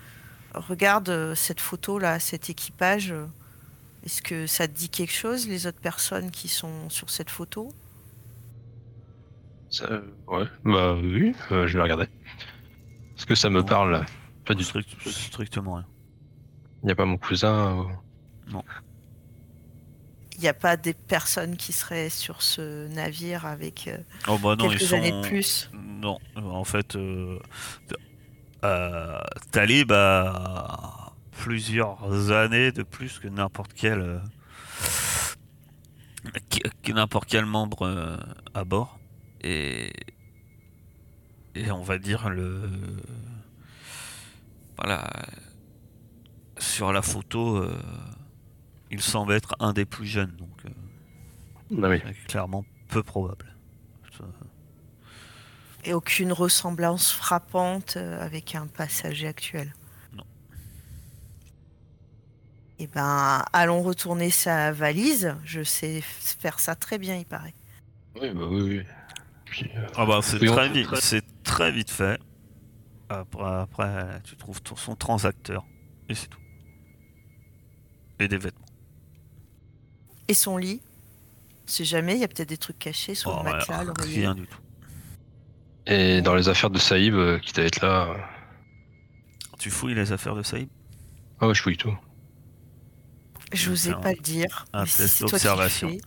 regarde 0.56 1.10
euh, 1.10 1.36
cette 1.36 1.60
photo 1.60 2.00
là, 2.00 2.20
cet 2.20 2.50
équipage. 2.50 3.12
euh, 3.12 3.26
Est-ce 4.06 4.22
que 4.22 4.48
ça 4.48 4.68
te 4.68 4.74
dit 4.74 4.90
quelque 4.90 5.14
chose, 5.14 5.48
les 5.48 5.68
autres 5.68 5.80
personnes 5.82 6.32
qui 6.32 6.48
sont 6.48 6.90
sur 6.90 7.10
cette 7.10 7.30
photo? 7.30 7.72
Ça, 9.70 10.02
ouais, 10.28 10.46
bah 10.66 10.96
oui, 10.96 11.34
euh, 11.52 11.68
je 11.68 11.78
vais 11.78 11.84
regarder. 11.84 12.06
Est-ce 13.18 13.26
que 13.26 13.36
ça 13.36 13.50
me 13.50 13.60
Non. 13.60 13.66
parle? 13.66 14.06
Pas 14.46 14.54
du 14.54 14.64
tout. 14.66 14.70
Strict- 14.82 15.08
strictement 15.10 15.76
rien. 15.76 15.86
Il 16.82 16.88
n'y 16.88 16.92
a 16.92 16.96
pas 16.96 17.06
mon 17.06 17.18
cousin 17.18 17.76
ou- 17.76 17.92
Il 18.48 18.54
n'y 20.42 20.48
a 20.48 20.54
pas 20.54 20.78
des 20.78 20.94
personnes 20.94 21.56
qui 21.58 21.72
seraient 21.74 22.10
sur 22.10 22.42
ce 22.42 22.88
navire 22.88 23.46
avec 23.46 23.88
euh, 23.88 23.98
Oh 24.28 24.38
bah 24.38 24.56
non, 24.56 24.66
ils 24.66 24.78
quelques 24.78 24.90
sont. 24.90 24.96
années 24.98 25.12
de 25.12 25.22
plus 25.22 25.70
Non, 25.76 26.18
en 26.36 26.64
fait, 26.64 26.96
euh, 26.96 27.40
euh, 28.64 29.20
Talib 29.52 29.92
a 29.92 31.14
plusieurs 31.32 32.32
années 32.32 32.72
de 32.72 32.84
plus 32.84 33.20
que 33.20 33.28
n'importe 33.28 33.72
quel 33.74 34.00
euh, 34.02 34.20
que, 36.84 36.92
n'importe 36.92 37.28
quel 37.30 37.46
membre 37.46 38.20
à 38.54 38.64
bord 38.64 39.00
et 39.42 39.92
et 41.56 41.72
on 41.72 41.82
va 41.82 41.98
dire 41.98 42.30
le 42.30 42.62
voilà 44.78 45.10
sur 46.60 46.94
la 46.94 47.02
photo 47.02 47.58
euh, 47.58 47.76
il 48.92 49.02
semble 49.02 49.34
être 49.34 49.56
un 49.60 49.74
des 49.74 49.86
plus 49.86 50.06
jeunes 50.06 50.36
donc 50.38 50.66
euh, 50.66 50.70
Ah 51.84 51.90
oui. 51.90 52.02
c'est 52.06 52.28
clairement 52.28 52.66
peu 52.90 53.02
probable. 53.04 53.56
Ça- 54.18 54.26
et 55.84 55.94
aucune 55.94 56.32
ressemblance 56.32 57.12
frappante 57.12 57.98
euh, 57.98 58.24
avec 58.24 58.54
un 58.54 58.68
passager 58.68 59.28
actuel? 59.28 59.74
Non. 60.14 60.24
Eh 62.78 62.86
ben, 62.88 63.44
allons 63.52 63.82
retourner 63.82 64.30
sa 64.30 64.72
valise. 64.72 65.36
Je 65.44 65.64
sais 65.64 66.02
faire 66.02 66.60
ça 66.60 66.76
très 66.76 67.00
bien, 67.00 67.16
il 67.16 67.26
paraît. 67.26 67.56
Oui, 68.20 68.30
bah 68.32 68.46
oui, 68.48 68.62
oui. 68.62 68.84
Puis, 69.46 69.72
euh, 69.76 69.88
Ah 69.96 70.06
bah 70.06 70.20
c'est 70.22 70.40
Oui, 70.40 70.48
très 70.48 70.70
vite, 70.70 70.88
c'est 71.00 71.26
très 71.44 71.72
vite 71.72 71.90
fait. 71.90 72.20
Après, 73.10 73.44
après, 73.62 74.22
tu 74.24 74.36
trouves 74.38 74.62
ton, 74.62 74.76
son 74.76 74.96
transacteur 74.96 75.66
et 76.10 76.14
c'est 76.16 76.28
tout. 76.28 76.40
Et 78.20 78.28
des 78.28 78.38
vêtements. 78.38 78.66
Et 80.32 80.34
son 80.34 80.56
lit 80.56 80.82
sait 81.66 81.84
jamais, 81.84 82.14
il 82.16 82.22
y 82.22 82.24
a 82.24 82.28
peut-être 82.30 82.48
des 82.48 82.56
trucs 82.58 82.80
cachés 82.80 83.16
sur 83.16 83.32
Oh, 83.32 83.44
le 83.44 83.52
matelas, 83.52 83.80
ouais, 83.80 83.84
l'oreiller. 83.86 84.20
rien 84.22 84.34
du 84.34 84.48
tout. 84.48 84.60
Et 85.88 86.22
dans 86.22 86.36
les 86.36 86.48
affaires 86.48 86.70
de 86.70 86.78
Saïb, 86.80 87.14
euh, 87.16 87.38
quitte 87.40 87.60
à 87.60 87.64
être 87.64 87.82
là, 87.82 88.12
euh, 88.12 88.18
Tu 89.60 89.70
fouilles 89.70 89.94
les 89.94 90.14
affaires 90.14 90.36
de 90.36 90.42
Saïd 90.44 90.70
ah 91.42 91.48
ouais, 91.48 91.54
je 91.54 91.62
fouille 91.62 91.76
tout. 91.76 91.94
Je 93.52 93.74
fait 93.74 93.90
un- 93.92 94.00
pas 94.00 94.14
le 94.14 94.20
dire. 94.22 94.66
un 94.72 94.84
mais 94.84 94.88
si 94.88 94.98
test 95.00 95.14
c'est 95.16 95.26
toi 95.26 95.28
qui 95.28 95.34
le 95.34 95.52
d'observation. 95.52 95.90
fais, 95.90 96.00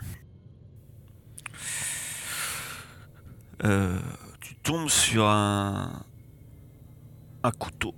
Euh, 3.64 4.01
tu 4.41 4.55
tombes 4.57 4.89
sur 4.89 5.27
un 5.27 6.03
un 7.43 7.51
couteau 7.51 7.95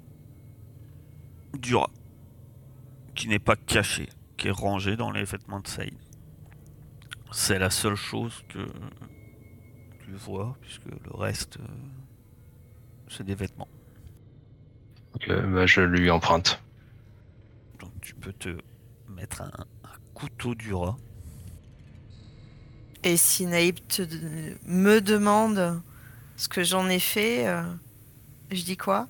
du 1.55 1.77
rat 1.77 1.91
qui 3.15 3.29
n'est 3.29 3.39
pas 3.39 3.55
caché, 3.57 4.09
qui 4.37 4.49
est 4.49 4.51
rangé 4.51 4.97
dans 4.97 5.11
les 5.13 5.23
vêtements 5.25 5.61
de 5.61 5.69
Saïd. 5.69 5.95
C'est 7.33 7.59
la 7.59 7.71
seule 7.71 7.97
chose 7.97 8.45
que 8.49 8.67
tu 10.05 10.13
vois, 10.13 10.57
puisque 10.61 10.87
le 10.87 11.15
reste, 11.15 11.59
euh, 11.59 11.67
c'est 13.09 13.25
des 13.25 13.35
vêtements. 13.35 13.69
Euh, 15.29 15.43
bah, 15.47 15.67
je 15.67 15.81
lui 15.81 16.11
emprunte. 16.11 16.63
Donc 17.81 17.91
tu 18.01 18.15
peux 18.15 18.33
te 18.33 18.57
mettre 19.09 19.43
un, 19.43 19.51
un 19.85 19.97
couteau 20.15 20.55
du 20.55 20.73
rat. 20.73 20.97
Et 23.03 23.17
si 23.17 23.47
Naïb 23.47 23.77
te, 23.89 24.03
me 24.65 25.01
demande 25.01 25.81
ce 26.37 26.49
que 26.49 26.65
j'en 26.65 26.89
ai 26.89 26.99
fait, 26.99 27.47
euh, 27.47 27.63
je 28.51 28.63
dis 28.63 28.77
quoi? 28.77 29.09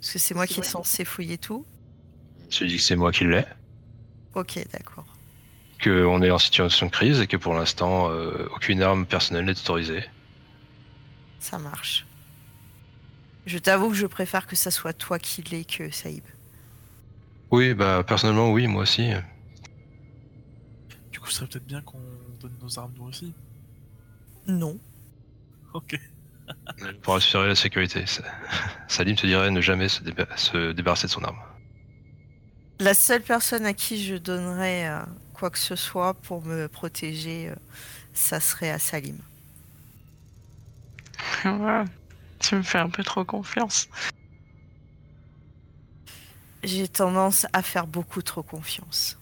Parce 0.00 0.12
que 0.12 0.18
c'est 0.18 0.34
moi 0.34 0.46
qui 0.46 0.60
est 0.60 0.64
censé 0.64 1.04
fouiller 1.04 1.38
tout. 1.38 1.64
Je 2.50 2.64
lui 2.64 2.70
dis 2.70 2.76
que 2.76 2.82
c'est 2.82 2.96
moi 2.96 3.12
qui 3.12 3.24
l'ai, 3.24 3.44
Ok, 4.34 4.58
d'accord. 4.72 5.07
Qu'on 5.82 6.22
est 6.22 6.30
en 6.30 6.38
situation 6.38 6.86
de 6.86 6.90
crise 6.90 7.20
et 7.20 7.26
que 7.26 7.36
pour 7.36 7.54
l'instant, 7.54 8.10
euh, 8.10 8.48
aucune 8.54 8.82
arme 8.82 9.06
personnelle 9.06 9.44
n'est 9.44 9.58
autorisée. 9.58 10.04
Ça 11.40 11.58
marche. 11.58 12.06
Je 13.46 13.58
t'avoue 13.58 13.88
que 13.90 13.96
je 13.96 14.06
préfère 14.06 14.46
que 14.46 14.56
ça 14.56 14.70
soit 14.70 14.92
toi 14.92 15.18
qui 15.18 15.42
l'aies 15.42 15.64
que 15.64 15.90
Saïb. 15.90 16.24
Oui, 17.50 17.72
bah 17.74 18.04
personnellement, 18.06 18.52
oui, 18.52 18.66
moi 18.66 18.82
aussi. 18.82 19.10
Du 21.12 21.20
coup, 21.20 21.30
ce 21.30 21.36
serait 21.36 21.46
peut-être 21.46 21.66
bien 21.66 21.80
qu'on 21.80 22.00
donne 22.40 22.52
nos 22.60 22.78
armes 22.78 22.92
nous 22.96 23.04
aussi. 23.04 23.32
Non. 24.46 24.78
Ok. 25.74 25.98
Pour 27.02 27.14
assurer 27.14 27.48
la 27.48 27.54
sécurité. 27.54 28.04
Salim 28.88 29.16
te 29.16 29.26
dirait 29.26 29.50
ne 29.50 29.60
jamais 29.60 29.88
se, 29.88 30.02
déba- 30.02 30.36
se 30.36 30.72
débarrasser 30.72 31.06
de 31.06 31.12
son 31.12 31.24
arme. 31.24 31.38
La 32.80 32.94
seule 32.94 33.22
personne 33.22 33.64
à 33.66 33.72
qui 33.74 34.04
je 34.04 34.14
donnerais 34.16 34.88
euh, 34.88 35.02
quoi 35.38 35.50
que 35.50 35.58
ce 35.58 35.76
soit 35.76 36.14
pour 36.14 36.44
me 36.44 36.66
protéger, 36.68 37.48
euh, 37.50 37.54
ça 38.12 38.40
serait 38.40 38.70
à 38.70 38.78
Salim. 38.78 39.18
Ouais. 41.44 41.84
Tu 42.40 42.54
me 42.56 42.62
fais 42.62 42.78
un 42.78 42.88
peu 42.90 43.02
trop 43.04 43.24
confiance. 43.24 43.88
J'ai 46.64 46.88
tendance 46.88 47.46
à 47.52 47.62
faire 47.62 47.86
beaucoup 47.86 48.22
trop 48.22 48.42
confiance. 48.42 49.18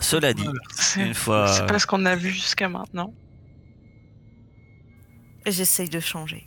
Cela 0.00 0.32
dit, 0.32 0.48
C'est 0.70 1.06
une 1.06 1.14
fois, 1.14 1.46
c'est 1.52 1.66
pas 1.66 1.78
ce 1.78 1.86
qu'on 1.86 2.04
a 2.06 2.14
vu 2.16 2.30
jusqu'à 2.30 2.68
maintenant. 2.68 3.12
Et 5.44 5.52
J'essaye 5.52 5.88
de 5.88 6.00
changer. 6.00 6.46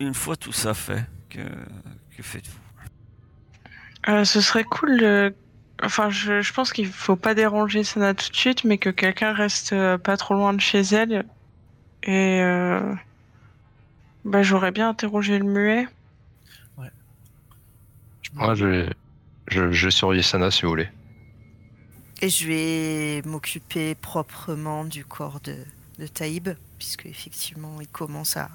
une 0.00 0.12
fois 0.14 0.36
tout 0.36 0.52
ça 0.52 0.74
fait, 0.74 1.04
que, 1.30 1.40
que 2.16 2.22
faites-vous? 2.22 2.60
Euh, 4.08 4.24
ce 4.24 4.40
serait 4.40 4.64
cool. 4.64 4.98
de- 5.00 5.34
Enfin, 5.82 6.08
je, 6.10 6.40
je 6.40 6.52
pense 6.52 6.72
qu'il 6.72 6.86
faut 6.88 7.16
pas 7.16 7.34
déranger 7.34 7.84
Sana 7.84 8.14
tout 8.14 8.30
de 8.30 8.36
suite, 8.36 8.64
mais 8.64 8.78
que 8.78 8.90
quelqu'un 8.90 9.32
reste 9.32 9.72
euh, 9.72 9.98
pas 9.98 10.16
trop 10.16 10.34
loin 10.34 10.52
de 10.54 10.60
chez 10.60 10.80
elle. 10.80 11.24
Et 12.02 12.40
euh, 12.40 12.94
bah, 14.24 14.42
j'aurais 14.42 14.70
bien 14.72 14.88
interrogé 14.88 15.38
le 15.38 15.44
muet. 15.44 15.86
Je 18.22 18.30
me- 18.34 18.38
Moi, 18.40 18.54
je 18.54 18.64
vais, 18.66 18.90
je, 19.48 19.70
je 19.72 19.86
vais 19.86 19.90
surveiller 19.90 20.22
Sana 20.22 20.50
si 20.50 20.62
vous 20.62 20.68
voulez. 20.70 20.88
Et 22.22 22.28
je 22.30 22.46
vais 22.48 23.22
m'occuper 23.28 23.94
proprement 23.94 24.84
du 24.84 25.04
corps 25.04 25.40
de, 25.40 25.56
de 25.98 26.06
Taïb, 26.06 26.48
puisque 26.78 27.06
effectivement 27.06 27.78
il 27.80 27.88
commence 27.88 28.36
à, 28.36 28.48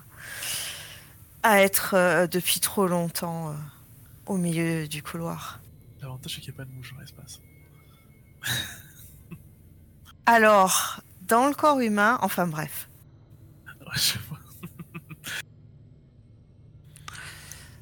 à 1.43 1.61
être 1.61 1.93
euh, 1.95 2.27
depuis 2.27 2.59
trop 2.59 2.87
longtemps 2.87 3.49
euh, 3.49 3.53
au 4.25 4.37
milieu 4.37 4.87
du 4.87 5.03
couloir. 5.03 5.59
L'avantage, 6.01 6.35
c'est 6.35 6.41
qu'il 6.41 6.51
n'y 6.51 6.57
a 6.57 6.63
pas 6.63 6.65
de 6.65 6.71
mouche 6.75 6.93
dans 6.93 6.99
l'espace. 6.99 7.41
Alors, 10.25 11.01
dans 11.27 11.47
le 11.47 11.53
corps 11.53 11.79
humain, 11.79 12.17
enfin 12.21 12.47
bref, 12.47 12.89
Ouais, 13.81 13.95
je 13.95 14.17
vois. 14.27 14.39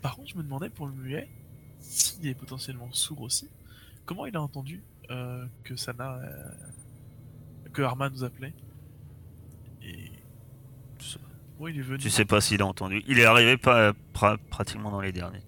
Par 0.01 0.15
contre, 0.15 0.29
je 0.29 0.35
me 0.37 0.43
demandais 0.43 0.69
pour 0.69 0.87
le 0.87 0.93
muet, 0.93 1.29
s'il 1.79 2.25
est 2.27 2.33
potentiellement 2.35 2.91
sourd 2.91 3.21
aussi, 3.21 3.49
comment 4.05 4.25
il 4.25 4.35
a 4.35 4.41
entendu 4.41 4.81
euh, 5.11 5.45
que 5.63 5.75
Sana. 5.75 6.15
euh, 6.15 6.51
que 7.73 7.81
Arma 7.81 8.09
nous 8.09 8.23
appelait? 8.23 8.53
Et. 9.83 10.11
Oui, 11.59 11.71
il 11.73 11.79
est 11.79 11.83
venu? 11.83 11.97
Tu 11.99 12.09
sais 12.09 12.23
pas 12.25 12.39
s'il 12.39 12.61
a 12.61 12.65
entendu. 12.65 13.03
Il 13.07 13.19
est 13.19 13.25
arrivé 13.25 13.57
pas, 13.57 13.91
pra- 14.13 14.37
pratiquement 14.37 14.91
dans 14.91 15.01
les 15.01 15.11
derniers. 15.11 15.43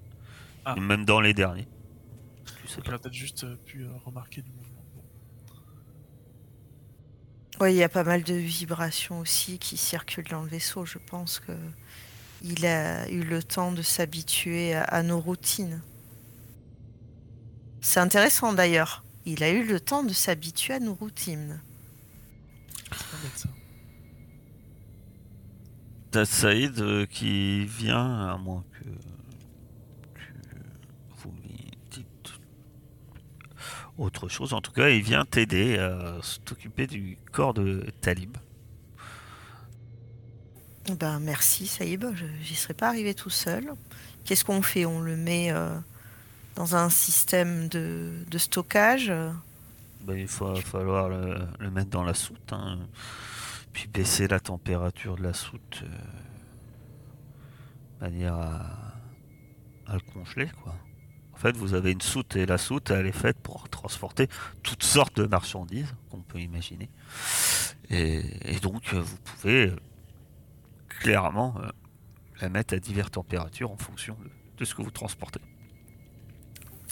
Ah. 0.66 0.76
Même 0.76 1.06
dans 1.06 1.22
les 1.22 1.34
derniers. 1.34 1.68
Sais 2.72 2.82
Donc, 2.82 2.86
pas. 2.86 2.92
il 2.92 2.96
a 2.96 3.00
peut-être 3.00 3.14
juste 3.14 3.44
euh, 3.44 3.56
pu 3.66 3.84
euh, 3.84 3.90
remarquer 4.06 4.42
du 4.42 4.52
mouvement. 4.52 4.86
Bon. 4.96 5.04
ouais, 7.60 7.74
il 7.74 7.78
y 7.78 7.84
a 7.84 7.90
pas 7.90 8.04
mal 8.04 8.24
de 8.24 8.34
vibrations 8.34 9.20
aussi 9.20 9.60
qui 9.60 9.78
circulent 9.78 10.28
dans 10.30 10.44
le 10.44 10.50
vaisseau. 10.50 10.86
Je 10.86 10.98
pense 11.00 11.40
que 11.40 11.54
il 12.44 12.66
a 12.66 13.10
eu 13.10 13.22
le 13.24 13.44
temps 13.44 13.72
de 13.72 13.82
s'habituer 13.82 14.74
à, 14.74 14.84
à 14.84 15.04
nos 15.04 15.20
routines. 15.20 15.82
C'est 17.82 18.00
intéressant 18.00 18.54
d'ailleurs. 18.54 19.04
Il 19.26 19.44
a 19.44 19.52
eu 19.52 19.66
le 19.66 19.80
temps 19.80 20.04
de 20.04 20.14
s'habituer 20.14 20.76
à 20.76 20.80
nos 20.80 20.96
routines. 20.96 21.62
C'est 22.96 23.08
pas 23.10 23.18
bête, 23.18 23.38
ça. 23.38 23.50
T'as 26.12 26.26
Saïd 26.26 26.80
euh, 26.80 27.06
qui 27.06 27.66
vient, 27.66 28.30
à 28.30 28.38
moins 28.38 28.66
que 28.74 28.84
tu, 30.14 30.34
vous 31.18 31.32
lui 31.44 31.72
dites 31.92 32.34
autre 34.02 34.28
chose. 34.28 34.54
En 34.54 34.62
tout 34.62 34.72
cas, 34.72 34.90
il 34.90 35.02
vient 35.04 35.26
t'aider 35.26 35.78
à 35.78 36.18
t'occuper 36.46 36.88
du 36.88 37.18
corps 37.32 37.54
de 37.54 37.86
Talib. 38.02 38.38
Ben 41.00 41.20
merci 41.20 41.68
Saïb, 41.68 42.06
je 42.16 42.26
j'y 42.42 42.56
serais 42.56 42.74
pas 42.74 42.88
arrivé 42.88 43.14
tout 43.14 43.30
seul. 43.30 43.72
Qu'est-ce 44.26 44.44
qu'on 44.44 44.62
fait? 44.62 44.86
On 44.86 45.00
le 45.00 45.16
met 45.16 45.52
euh, 45.52 45.78
dans 46.56 46.76
un 46.76 46.90
système 46.90 47.68
de, 47.70 48.12
de 48.30 48.38
stockage? 48.38 49.10
euh, 49.10 49.32
Ben, 50.02 50.18
il 50.18 50.26
va 50.26 50.56
falloir 50.56 51.08
le, 51.08 51.38
le 51.60 51.70
mettre 51.70 51.92
dans 51.92 52.04
la 52.04 52.16
soute, 52.16 52.52
hein. 52.52 52.80
puis 53.74 53.88
baisser 53.88 54.28
la 54.28 54.40
température 54.40 55.16
de 55.18 55.24
la 55.24 55.34
soute, 55.34 55.84
euh, 55.84 55.88
de 58.00 58.06
manière 58.06 58.34
à, 58.34 58.62
à 59.88 59.94
le 59.94 60.02
congeler, 60.14 60.50
quoi. 60.64 60.76
En 61.42 61.44
fait, 61.44 61.58
vous 61.58 61.74
avez 61.74 61.92
une 61.92 62.02
soute 62.02 62.36
et 62.36 62.46
la 62.46 62.60
soute, 62.60 62.92
elle 62.92 63.08
est 63.08 63.12
faite 63.12 63.40
pour 63.42 63.68
transporter 63.68 64.28
toutes 64.62 64.84
sortes 64.84 65.16
de 65.18 65.26
marchandises 65.26 65.92
qu'on 66.12 66.22
peut 66.22 66.40
imaginer. 66.40 66.88
Et, 67.90 68.22
et 68.54 68.60
donc, 68.60 68.94
euh, 68.94 69.02
vous 69.02 69.18
pouvez 69.18 69.70
euh, 69.72 69.76
clairement 70.88 71.56
euh, 71.64 71.70
la 72.42 72.50
mettre 72.50 72.76
à 72.76 72.78
diverses 72.78 73.10
températures 73.10 73.72
en 73.72 73.76
fonction 73.78 74.16
de, 74.24 74.30
de 74.58 74.66
ce 74.66 74.76
que 74.76 74.84
vous 74.84 74.92
transportez. 74.92 75.40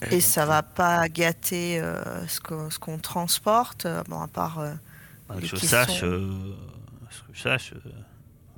Et 0.01 0.09
donc, 0.13 0.21
ça 0.23 0.47
va 0.47 0.63
pas 0.63 1.07
gâter 1.09 1.79
euh, 1.79 2.25
ce 2.27 2.39
que- 2.39 2.71
ce 2.71 2.79
qu'on 2.79 2.97
transporte, 2.97 3.85
bon, 4.07 4.19
à 4.19 4.27
part. 4.27 4.57
euh, 4.57 4.73
Bah, 5.27 5.35
que 5.35 5.45
je 5.45 5.55
sache, 5.57 6.01
euh, 6.03 6.55
ce 7.11 7.19
que 7.21 7.33
je 7.33 7.39
sache, 7.41 7.73
euh, 7.73 7.91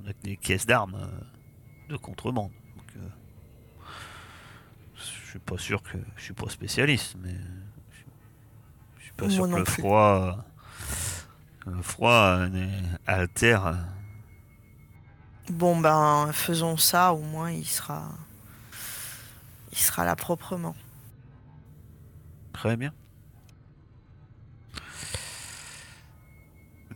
on 0.01 0.07
a 0.07 0.13
que 0.13 0.21
des 0.23 0.37
caisses 0.37 0.65
d'armes 0.65 0.95
euh, 0.95 1.89
de 1.89 1.97
contrebande. 1.97 2.51
Je 5.31 5.37
suis 5.37 5.45
pas 5.45 5.57
sûr 5.57 5.81
que 5.81 5.97
je 6.17 6.23
suis 6.23 6.33
pas 6.33 6.49
spécialiste, 6.49 7.15
mais 7.23 7.33
je, 8.97 9.03
suis 9.03 9.13
pas 9.13 9.27
Moi 9.27 9.33
sûr 9.33 9.47
que 9.49 9.55
le 9.55 9.63
plus. 9.63 9.81
froid, 9.81 10.45
le 11.67 11.81
froid 11.81 12.11
euh, 12.11 12.81
altère. 13.07 13.67
euh, 13.67 13.73
Bon, 15.51 15.79
ben, 15.79 16.31
faisons 16.33 16.75
ça, 16.75 17.13
au 17.13 17.21
moins 17.21 17.49
il 17.49 17.65
sera. 17.65 18.09
Il 19.71 19.77
sera 19.77 20.03
là 20.03 20.17
proprement. 20.17 20.75
Très 22.51 22.75
bien. 22.75 22.91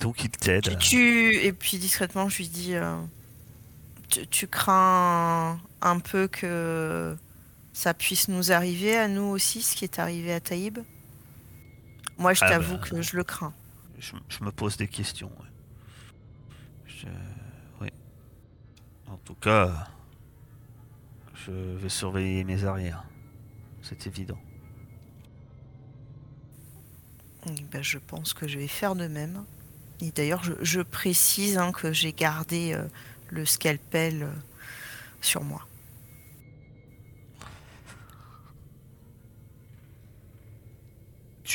Donc 0.02 0.26
il 0.26 0.30
t'aide. 0.30 0.78
Tu... 0.80 1.36
Et 1.38 1.54
puis 1.54 1.78
discrètement, 1.78 2.28
je 2.28 2.40
lui 2.40 2.50
dis 2.50 2.76
euh, 2.76 2.98
tu, 4.10 4.28
tu 4.28 4.48
crains 4.48 5.58
un 5.82 6.00
peu 6.00 6.28
que 6.28 7.16
ça 7.76 7.94
puisse 7.94 8.30
nous 8.30 8.54
arriver 8.54 8.96
à 8.96 9.10
nous 9.10 9.24
aussi, 9.24 9.62
ce 9.62 9.76
qui 9.76 9.84
est 9.84 10.00
arrivé 10.00 10.34
à 10.34 10.40
Taïb? 10.40 10.80
Moi, 12.18 12.34
je 12.34 12.40
Ah 12.46 12.50
t'avoue 12.52 12.78
bah. 12.78 12.88
que 12.88 13.02
je 13.02 13.18
le 13.18 13.24
crains. 13.26 13.54
Je, 14.00 14.14
je 14.30 14.44
me 14.46 14.52
pose 14.52 14.78
des 14.78 14.88
questions. 14.88 15.28
ouais. 15.28 15.50
Je- 16.88 17.08
oui. 17.82 17.90
En 19.08 19.18
tout 19.18 19.36
cas, 19.36 19.90
je 21.34 21.52
vais 21.52 21.90
surveiller 21.90 22.46
mes 22.46 22.64
arrières. 22.64 23.04
C'est 23.82 24.08
évident. 24.08 24.40
Eh 27.48 27.62
ben, 27.72 27.84
je 27.84 27.98
pense 27.98 28.34
que 28.34 28.48
je 28.48 28.58
vais 28.58 28.70
faire 28.70 28.96
de 28.96 29.08
même. 29.08 29.44
Et 30.00 30.12
d'ailleurs, 30.12 30.44
je, 30.46 30.54
je 30.62 30.80
précise 30.82 31.58
hein, 31.58 31.74
que 31.74 31.92
j'ai 31.92 32.14
gardé 32.14 32.74
euh, 32.74 32.88
le 33.30 33.46
scalpel 33.46 34.24
euh, 34.24 34.32
sur 35.22 35.44
moi. 35.44 35.68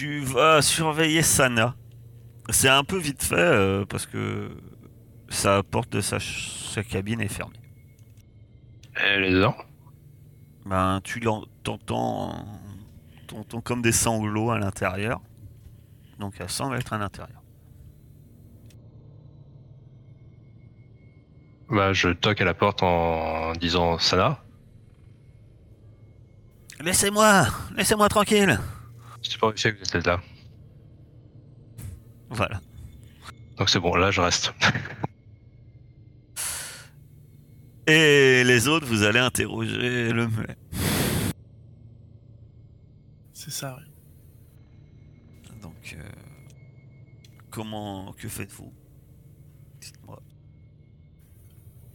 Tu 0.01 0.20
vas 0.20 0.62
surveiller 0.62 1.20
Sana. 1.20 1.74
C'est 2.48 2.70
un 2.70 2.85
peu 2.85 2.97
vite 2.97 3.22
fait 3.22 3.35
euh, 3.36 3.85
parce 3.85 4.06
que 4.06 4.51
sa 5.28 5.62
porte 5.62 5.93
de 5.93 6.01
sa, 6.01 6.16
cabine 6.82 7.20
est 7.20 7.28
fermée. 7.28 7.60
Elle 8.94 9.24
est 9.24 9.31
dedans? 9.32 9.55
Ben, 10.64 11.02
tu 11.05 11.20
l'en- 11.20 11.44
t'entends, 11.62 12.47
t'entends 13.27 13.60
comme 13.60 13.82
des 13.82 13.93
sanglots 13.93 14.51
à 14.51 14.59
l'intérieur. 14.59 15.20
Donc 16.18 16.32
elle 16.40 16.48
semble 16.48 16.77
être 16.78 16.94
à 16.94 16.97
l'intérieur. 16.97 17.43
Bah, 21.68 21.93
je 21.93 22.09
toque 22.09 22.40
à 22.40 22.47
la 22.47 22.55
porte 22.55 22.82
en 22.82 23.52
disant 23.52 23.98
Sana? 23.98 24.43
Laissez-moi, 26.81 27.48
laissez-moi 27.77 28.09
tranquille. 28.09 28.59
Je 29.22 29.30
sais 29.30 29.38
pas 29.38 29.52
que 29.52 29.78
vous 29.78 29.97
êtes 29.97 30.06
là. 30.06 30.20
Voilà. 32.30 32.60
Donc 33.56 33.68
c'est 33.68 33.80
bon, 33.80 33.94
là 33.94 34.10
je 34.10 34.20
reste. 34.20 34.52
Et 37.86 38.44
les 38.44 38.68
autres, 38.68 38.86
vous 38.86 39.02
allez 39.02 39.18
interroger 39.18 40.12
le 40.12 40.28
muet. 40.28 40.56
C'est 43.32 43.51
ça, 43.51 43.76
oui. 43.80 43.84
Donc, 45.60 45.97
euh, 45.98 46.02
comment, 47.51 48.12
que 48.12 48.28
faites-vous? 48.28 48.72
Dites-moi. 49.80 50.22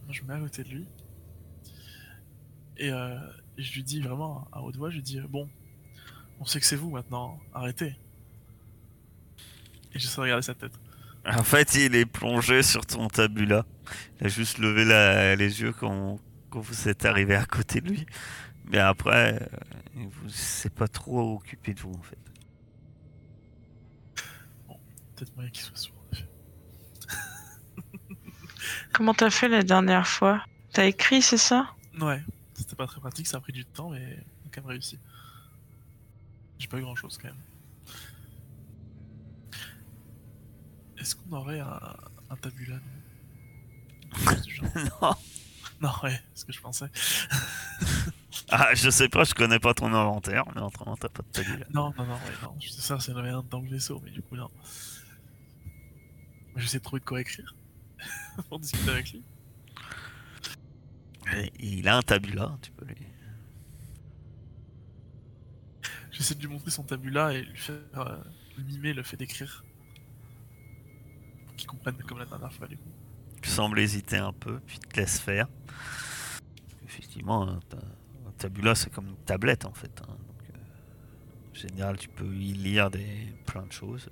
Moi, 0.04 0.12
je 0.12 0.22
me 0.22 0.28
mets 0.28 0.34
à 0.34 0.40
côté 0.40 0.64
de 0.64 0.68
lui. 0.68 0.86
Et 2.76 2.90
euh, 2.90 3.18
je 3.56 3.72
lui 3.72 3.82
dis 3.82 4.00
vraiment 4.00 4.48
à 4.52 4.60
haute 4.60 4.76
voix, 4.76 4.90
je 4.90 4.96
lui 4.96 5.02
dis 5.02 5.18
Bon, 5.20 5.48
on 6.40 6.44
sait 6.44 6.60
que 6.60 6.66
c'est 6.66 6.76
vous 6.76 6.90
maintenant, 6.90 7.38
arrêtez. 7.54 7.96
Et 9.94 9.98
j'essaie 9.98 10.16
de 10.16 10.20
regarder 10.22 10.42
sa 10.42 10.54
tête. 10.54 10.72
En 11.26 11.42
fait, 11.42 11.74
il 11.74 11.94
est 11.96 12.06
plongé 12.06 12.62
sur 12.62 12.86
ton 12.86 13.08
tabula. 13.08 13.64
Il 14.20 14.26
a 14.26 14.28
juste 14.28 14.58
levé 14.58 14.84
la- 14.84 15.34
les 15.36 15.60
yeux 15.62 15.72
quand, 15.72 16.20
quand 16.50 16.60
vous 16.60 16.88
êtes 16.88 17.04
arrivé 17.04 17.34
à 17.34 17.44
côté 17.46 17.80
de 17.80 17.88
lui. 17.88 18.06
Mais 18.66 18.78
après, 18.78 19.40
euh, 19.42 19.46
il 19.96 20.08
vous 20.08 20.28
s'est 20.28 20.70
pas 20.70 20.88
trop 20.88 21.34
occupé 21.36 21.72
de 21.74 21.80
vous, 21.80 21.92
en 21.92 22.02
fait. 22.02 22.18
Peut-être 25.16 25.34
moyen 25.34 25.50
qu'il 25.50 25.62
soit 25.62 25.76
sourd. 25.76 25.94
en 25.96 26.12
effet. 26.14 26.28
Comment 28.92 29.14
t'as 29.14 29.30
fait 29.30 29.48
la 29.48 29.62
dernière 29.62 30.06
fois? 30.06 30.44
T'as 30.72 30.84
écrit, 30.84 31.22
c'est 31.22 31.38
ça? 31.38 31.70
Ouais, 32.00 32.22
c'était 32.54 32.76
pas 32.76 32.86
très 32.86 33.00
pratique, 33.00 33.26
ça 33.26 33.38
a 33.38 33.40
pris 33.40 33.52
du 33.54 33.64
temps, 33.64 33.90
mais 33.90 34.18
on 34.44 34.48
a 34.48 34.50
quand 34.52 34.60
même 34.60 34.70
réussi. 34.70 34.98
J'ai 36.58 36.68
pas 36.68 36.78
eu 36.78 36.82
grand 36.82 36.96
chose 36.96 37.18
quand 37.18 37.28
même. 37.28 37.42
Est-ce 40.98 41.14
qu'on 41.14 41.32
aurait 41.36 41.60
un, 41.60 41.96
un 42.30 42.36
tabula 42.36 42.76
non. 45.02 45.14
Non, 45.80 45.90
ouais, 46.02 46.18
c'est 46.32 46.40
ce 46.40 46.44
que 46.46 46.52
je 46.52 46.60
pensais. 46.60 46.86
Ah, 48.50 48.74
je 48.74 48.90
sais 48.90 49.08
pas, 49.08 49.24
je 49.24 49.34
connais 49.34 49.58
pas 49.58 49.74
ton 49.74 49.92
inventaire, 49.92 50.44
mais 50.54 50.60
autrement, 50.60 50.96
t'as 50.96 51.08
pas 51.08 51.22
de 51.22 51.28
tabula. 51.32 51.66
Non, 51.74 51.92
non, 51.98 52.06
non, 52.06 52.14
ouais, 52.14 52.32
non. 52.42 52.54
Je 52.60 52.68
sais 52.68 52.80
ça, 52.80 53.00
c'est 53.00 53.10
avait 53.10 53.30
un 53.30 53.42
dans 53.42 53.60
le 53.60 53.68
vaisseau, 53.68 54.00
mais 54.04 54.10
du 54.10 54.22
coup, 54.22 54.36
non. 54.36 54.50
J'essaie 56.54 56.78
de 56.78 56.84
trouver 56.84 57.00
de 57.00 57.04
quoi 57.06 57.20
écrire 57.20 57.56
pour 58.48 58.60
discuter 58.60 58.90
avec 58.90 59.10
lui. 59.10 59.24
Et 61.34 61.52
Il 61.58 61.88
a 61.88 61.96
un 61.96 62.02
tabula, 62.02 62.56
tu 62.62 62.70
peux 62.70 62.84
lui. 62.84 62.96
J'essaie 66.16 66.34
de 66.34 66.40
lui 66.40 66.48
montrer 66.48 66.70
son 66.70 66.82
tabula 66.82 67.34
et 67.34 67.42
lui 67.42 67.58
faire 67.58 67.76
euh, 67.96 68.16
mimer 68.56 68.94
le 68.94 69.02
fait 69.02 69.18
d'écrire. 69.18 69.62
Pour 71.44 71.54
qu'il 71.56 71.66
comprenne 71.68 71.96
comme 71.98 72.18
la 72.18 72.24
dernière 72.24 72.50
fois, 72.52 72.66
du 72.66 72.78
coup. 72.78 72.88
Tu 73.42 73.50
sembles 73.50 73.78
hésiter 73.78 74.16
un 74.16 74.32
peu, 74.32 74.58
puis 74.60 74.78
te 74.78 74.96
laisse 74.98 75.20
faire. 75.20 75.46
Parce 75.66 76.74
qu'effectivement, 76.80 77.46
un, 77.46 77.60
ta- 77.60 77.76
un 77.76 78.32
tabula, 78.38 78.74
c'est 78.74 78.88
comme 78.88 79.08
une 79.08 79.16
tablette, 79.26 79.66
en 79.66 79.74
fait. 79.74 80.00
hein. 80.08 80.16
Euh, 80.54 81.50
en 81.50 81.54
général, 81.54 81.98
tu 81.98 82.08
peux 82.08 82.34
y 82.34 82.54
lire 82.54 82.90
des, 82.90 83.34
plein 83.44 83.66
de 83.66 83.72
choses. 83.72 84.08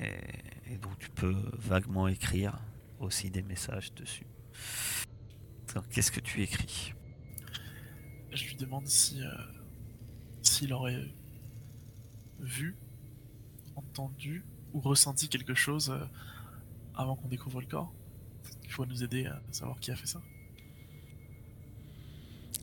Et, 0.00 0.78
donc, 0.78 0.98
tu 0.98 1.10
peux 1.10 1.36
vaguement 1.58 2.08
écrire 2.08 2.58
aussi 3.00 3.30
des 3.30 3.42
messages 3.42 3.92
dessus. 3.92 4.26
Qu'est-ce 5.90 6.10
que 6.10 6.20
tu 6.20 6.42
écris? 6.42 6.94
Je 8.34 8.44
lui 8.48 8.56
demande 8.56 8.86
si 8.86 9.22
euh, 9.22 9.30
s'il 10.42 10.72
aurait 10.72 11.08
vu, 12.40 12.76
entendu 13.76 14.44
ou 14.72 14.80
ressenti 14.80 15.28
quelque 15.28 15.54
chose 15.54 15.90
euh, 15.90 16.04
avant 16.96 17.16
qu'on 17.16 17.28
découvre 17.28 17.60
le 17.60 17.66
corps. 17.66 17.92
Il 18.64 18.70
faut 18.72 18.86
nous 18.86 19.02
aider 19.04 19.26
à 19.26 19.40
savoir 19.52 19.78
qui 19.78 19.90
a 19.92 19.96
fait 19.96 20.06
ça. 20.06 20.20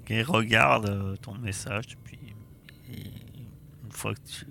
Il 0.10 0.24
regarde 0.24 0.90
euh, 0.90 1.16
ton 1.16 1.36
message, 1.38 1.98
puis 2.04 2.20
il- 2.90 3.16
une 3.86 3.92
fois 3.92 4.14
que 4.14 4.20
tu... 4.22 4.46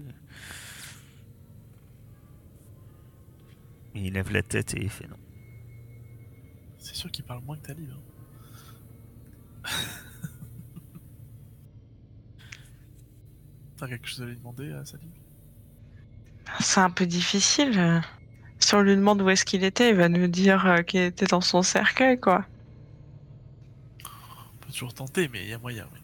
Il 3.95 4.13
lève 4.15 4.33
la 4.33 4.43
tête 4.43 4.73
et 4.75 4.83
il 4.83 4.89
fait 4.89 5.07
non. 5.09 5.19
C'est 6.79 6.95
sûr 6.95 7.11
qu'il 7.11 7.25
parle 7.25 7.43
moins 7.45 7.57
que 7.59 7.67
Talib. 7.67 7.91
Hein. 9.65 9.69
T'as 13.81 13.89
quelque 13.89 14.07
chose 14.07 14.21
à 14.21 14.27
lui 14.27 14.37
demander 14.37 14.71
à 14.73 14.85
Salim 14.85 15.09
C'est 16.61 16.81
un 16.81 16.91
peu 16.91 17.07
difficile. 17.07 17.79
euh. 17.79 18.01
Si 18.59 18.75
on 18.75 18.83
lui 18.83 18.95
demande 18.95 19.23
où 19.23 19.31
est-ce 19.31 19.47
qu'il 19.47 19.65
était, 19.65 19.89
il 19.89 19.97
va 19.97 20.11
nous 20.11 20.27
dire 20.27 20.67
euh, 20.67 20.83
qu'il 20.83 21.01
était 21.01 21.25
dans 21.25 21.41
son 21.41 21.63
cercueil, 21.63 22.21
quoi. 22.21 22.45
On 24.05 24.57
peut 24.67 24.71
toujours 24.71 24.93
tenter, 24.93 25.29
mais 25.29 25.45
il 25.45 25.49
y 25.49 25.55
a 25.55 25.59
moyen, 25.59 25.87
oui. 25.95 26.01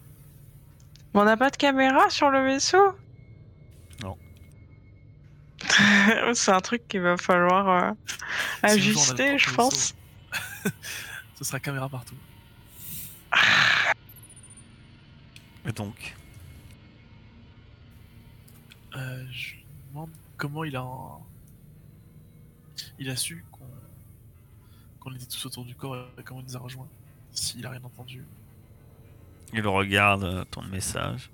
Mais 1.13 1.19
on 1.21 1.25
n'a 1.25 1.37
pas 1.37 1.51
de 1.51 1.55
caméra 1.55 2.09
sur 2.09 2.31
le 2.31 2.43
vaisseau? 2.43 2.97
Non. 4.01 4.17
C'est 6.33 6.51
un 6.51 6.61
truc 6.61 6.87
qu'il 6.87 7.01
va 7.01 7.15
falloir 7.17 7.69
euh, 7.69 7.91
ajuster, 8.63 9.37
je 9.37 9.53
pense. 9.53 9.93
Ce 11.35 11.43
sera 11.43 11.59
caméra 11.59 11.87
partout. 11.87 12.15
Et 15.67 15.71
donc, 15.73 16.15
Euh, 18.97 19.25
je 19.31 19.55
me 19.55 19.89
demande 19.89 20.09
comment 20.37 20.63
il 20.63 20.75
a 20.75 20.85
il 22.99 23.09
a 23.09 23.15
su 23.15 23.43
qu'on 24.99 25.13
était 25.13 25.25
tous 25.25 25.45
autour 25.45 25.65
du 25.65 25.75
corps 25.75 25.95
et 26.17 26.23
comment 26.23 26.41
il 26.41 26.45
nous 26.47 26.57
a 26.57 26.59
rejoints. 26.59 26.87
S'il 27.31 27.65
a 27.65 27.69
rien 27.69 27.83
entendu. 27.83 28.25
il 29.53 29.65
regarde 29.65 30.23
euh, 30.23 30.43
ton 30.45 30.63
message. 30.63 31.29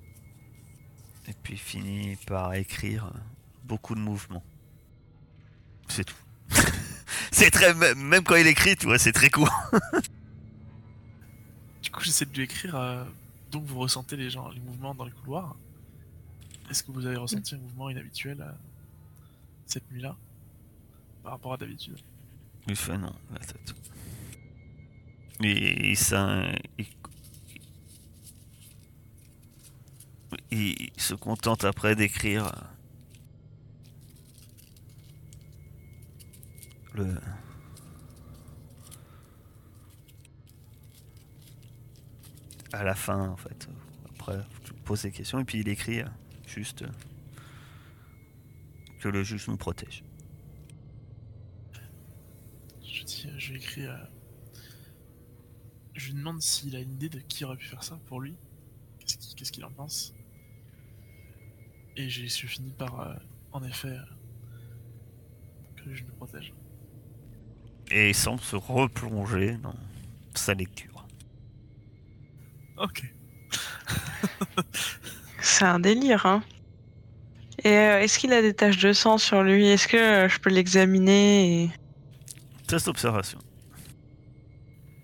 Et 1.28 1.34
puis 1.42 1.58
finit 1.58 2.18
par 2.28 2.54
écrire 2.54 3.06
euh, 3.06 3.20
beaucoup 3.64 3.96
de 3.96 4.00
mouvements. 4.00 4.44
C'est 5.88 6.04
tout. 6.04 6.16
c'est 7.32 7.50
très. 7.50 7.74
Même 7.96 8.24
quand 8.24 8.36
il 8.36 8.48
écrit, 8.48 8.76
tu 8.76 8.86
vois, 8.86 9.00
c'est 9.00 9.14
très 9.14 9.30
court. 9.30 9.50
Du 11.82 11.92
coup, 11.92 12.02
j'essaie 12.02 12.26
de 12.26 12.34
lui 12.34 12.44
écrire. 12.44 12.76
euh, 12.76 13.04
donc, 13.52 13.66
vous 13.66 13.78
ressentez 13.78 14.16
les 14.16 14.30
gens, 14.30 14.50
les 14.50 14.60
mouvements 14.62 14.96
dans 14.96 15.06
le 15.06 15.12
couloir. 15.12 15.56
Est-ce 16.70 16.84
que 16.84 16.92
vous 16.92 17.06
avez 17.06 17.18
ressenti 17.18 17.56
un 17.56 17.60
mouvement 17.60 17.90
inhabituel 17.90 18.44
cette 19.66 19.90
nuit-là 19.92 20.16
par 21.22 21.34
rapport 21.34 21.54
à 21.54 21.58
d'habitude? 21.58 22.00
Il 22.68 22.76
fait 22.76 22.98
non, 22.98 23.14
la 23.32 23.40
tête. 23.40 23.76
Et 25.42 25.92
il, 30.52 30.92
se 30.98 31.14
contente 31.16 31.64
après 31.64 31.96
d'écrire 31.96 32.52
le. 36.94 37.18
À 42.72 42.84
la 42.84 42.96
fin, 42.96 43.30
en 43.30 43.36
fait. 43.36 43.68
Après, 44.12 44.40
tu 44.64 44.74
poses 44.74 45.02
des 45.04 45.12
questions 45.12 45.40
et 45.40 45.44
puis 45.44 45.60
il 45.60 45.68
écrit 45.68 46.02
euh, 46.02 46.08
juste 46.54 46.84
euh, 46.84 46.90
que 49.00 49.10
le 49.10 49.24
juge 49.24 49.48
nous 49.48 49.58
protège. 49.58 50.04
Je 52.86 53.04
dis, 53.04 53.24
euh, 53.28 53.34
je 53.38 53.52
lui 53.52 53.58
écris. 53.60 53.86
euh, 53.88 53.98
Je 55.96 56.08
lui 56.08 56.14
demande 56.16 56.42
s'il 56.42 56.76
a 56.76 56.80
une 56.80 56.94
idée 56.94 57.10
de 57.10 57.20
qui 57.20 57.44
aurait 57.46 57.58
pu 57.58 57.66
faire 57.68 57.84
ça 57.84 58.00
pour 58.08 58.22
lui. 58.22 58.36
Qu'est-ce 59.36 59.52
qu'il 59.52 59.66
en 59.66 59.72
pense? 59.72 60.14
Et 61.98 62.10
j'ai 62.10 62.28
je 62.28 62.48
finis 62.48 62.72
par, 62.72 63.00
euh, 63.02 63.14
en 63.52 63.64
effet, 63.64 63.90
euh, 63.90 64.04
que 65.76 65.94
je 65.94 66.04
me 66.04 66.12
protège. 66.12 66.54
Et 67.92 68.10
il 68.10 68.16
semble 68.16 68.40
se 68.42 68.56
replonger 68.56 69.58
dans 69.58 69.76
sa 70.34 70.54
lecture. 70.54 71.06
Ok. 72.78 73.14
C'est 75.64 75.70
un 75.70 75.80
délire, 75.80 76.26
hein. 76.26 76.44
Et 77.64 77.70
euh, 77.70 78.02
est-ce 78.02 78.20
qu'il 78.20 78.34
a 78.34 78.42
des 78.42 78.54
taches 78.54 78.80
de 78.80 78.92
sang 78.92 79.18
sur 79.18 79.44
lui? 79.44 79.66
Est-ce 79.70 79.88
que 79.88 79.96
euh, 79.96 80.28
je 80.28 80.38
peux 80.40 80.50
l'examiner 80.50 81.64
et... 81.64 81.70
Test 82.68 82.88
d'observation. 82.88 83.40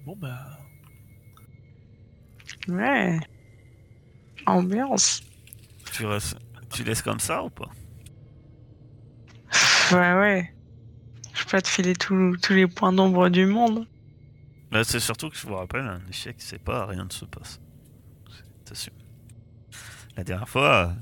Bon 0.06 0.18
bah, 0.18 0.60
Ouais. 2.68 3.18
Ambiance. 4.45 5.22
Tu, 5.94 6.06
restes- 6.06 6.38
tu 6.73 6.84
laisses 6.84 7.02
comme 7.02 7.22
ça 7.22 7.41
ou 7.41 7.49
pas? 7.49 7.69
Ouais, 9.94 10.14
ouais. 10.19 10.53
Je 11.36 11.45
peux 11.45 11.52
pas 11.52 11.61
te 11.61 11.69
filer 11.69 11.94
tous 11.95 12.36
tous 12.41 12.52
les 12.52 12.68
points 12.68 12.91
d'ombre 12.91 13.30
du 13.30 13.45
monde. 13.45 13.88
Là, 14.73 14.84
c'est 14.84 14.99
surtout 14.99 15.30
que 15.30 15.38
je 15.38 15.48
vous 15.48 15.56
rappelle, 15.56 15.88
un 15.88 16.02
échec, 16.10 16.36
c'est 16.40 16.61
pas 16.61 16.86
rien 16.86 17.06
ne 17.06 17.11
se 17.14 17.23
passe. 17.23 17.61
C'est- 18.30 18.65
T'assumes. 18.65 18.94
La 20.20 20.26
dernière 20.26 20.50
fois, 20.50 20.94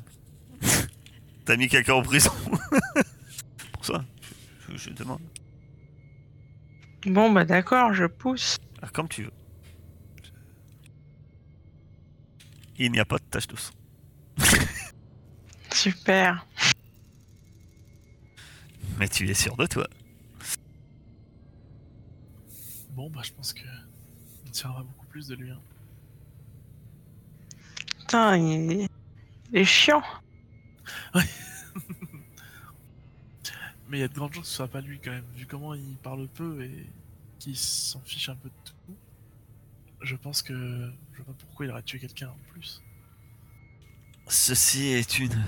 t'as 1.46 1.58
mis 1.58 1.68
quelqu'un 1.68 1.96
en 1.96 2.04
prison. 2.04 2.30
Pour 3.74 3.84
ça, 3.84 4.06
je, 4.70 4.78
je 4.78 4.92
demande. 4.92 5.22
Bon, 7.04 7.32
bah 7.32 7.44
d'accord, 7.44 7.96
je 7.96 8.06
pousse. 8.06 8.60
Ah, 8.80 8.90
comme 8.90 9.08
tu 9.10 9.24
veux. 9.24 9.32
Il 12.78 12.92
n'y 12.92 13.00
a 13.00 13.06
pas 13.06 13.18
de 13.18 13.24
tache 13.24 13.48
de 13.48 13.56
sang. 13.56 13.74
Super. 15.74 16.46
Mais 19.00 19.08
tu 19.08 19.28
es 19.28 19.34
sûr 19.34 19.58
de 19.58 19.66
toi. 19.66 19.88
bon 22.92 23.10
bah, 23.10 23.22
je 23.24 23.32
pense 23.32 23.52
que 23.52 23.66
on 24.46 24.52
tiendra 24.52 24.84
beaucoup 24.84 25.08
plus 25.08 25.26
de 25.28 25.34
lui. 25.34 25.50
hein. 25.50 25.60
Putain, 28.00 28.38
il... 28.38 28.87
il 29.52 29.60
est 29.60 29.66
chiant. 29.66 30.04
Mais 33.90 34.00
il 34.00 34.02
y 34.02 34.04
a 34.04 34.08
de 34.08 34.14
grandes 34.14 34.34
chances 34.34 34.44
que 34.44 34.50
ce 34.50 34.56
soit 34.56 34.68
pas 34.68 34.82
lui 34.82 35.00
quand 35.00 35.12
même, 35.12 35.26
vu 35.36 35.46
comment 35.46 35.74
il 35.74 35.96
parle 35.98 36.28
peu 36.28 36.62
et 36.64 36.86
qu'il 37.40 37.56
s'en 37.56 38.02
fiche 38.02 38.28
un 38.30 38.36
peu 38.36 38.50
de 38.50 38.54
tout. 38.66 38.96
Je 40.02 40.16
pense 40.16 40.42
que 40.42 40.54
je 41.14 41.18
vois 41.24 41.34
pas 41.34 41.40
pourquoi 41.46 41.66
il 41.66 41.72
aurait 41.72 41.84
tué 41.84 42.00
quelqu'un 42.00 42.30
en 42.30 42.38
plus. 42.52 42.84
Ceci 44.28 44.88
est 44.88 45.20
une 45.20 45.42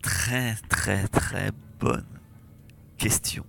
très 0.00 0.54
très 0.70 1.06
très 1.08 1.50
bonne 1.78 2.06
question. 2.96 3.44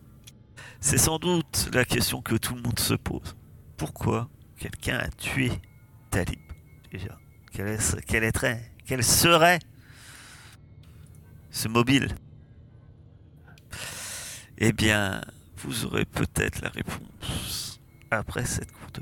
C'est 0.82 0.98
sans 0.98 1.20
doute 1.20 1.70
la 1.74 1.86
question 1.86 2.22
que 2.22 2.36
tout 2.36 2.54
le 2.56 2.62
monde 2.62 2.80
se 2.80 2.94
pose. 2.94 3.38
Pourquoi 3.78 4.30
quelqu'un 4.58 4.98
a 4.98 5.08
tué 5.08 5.52
Talib 6.12 6.40
Déjà, 6.92 7.18
quel, 7.54 7.68
est 7.70 7.80
ce- 7.80 7.96
quel 7.96 8.26
est 8.26 8.34
quel 8.86 9.04
serait 9.04 9.60
ce 11.54 11.68
mobile 11.68 12.08
Eh 14.58 14.74
bien, 14.74 15.22
vous 15.58 15.86
aurez 15.86 16.04
peut-être 16.04 16.62
la 16.62 16.70
réponse 16.70 17.80
après 18.12 18.44
cette 18.46 18.72
courte. 18.72 19.00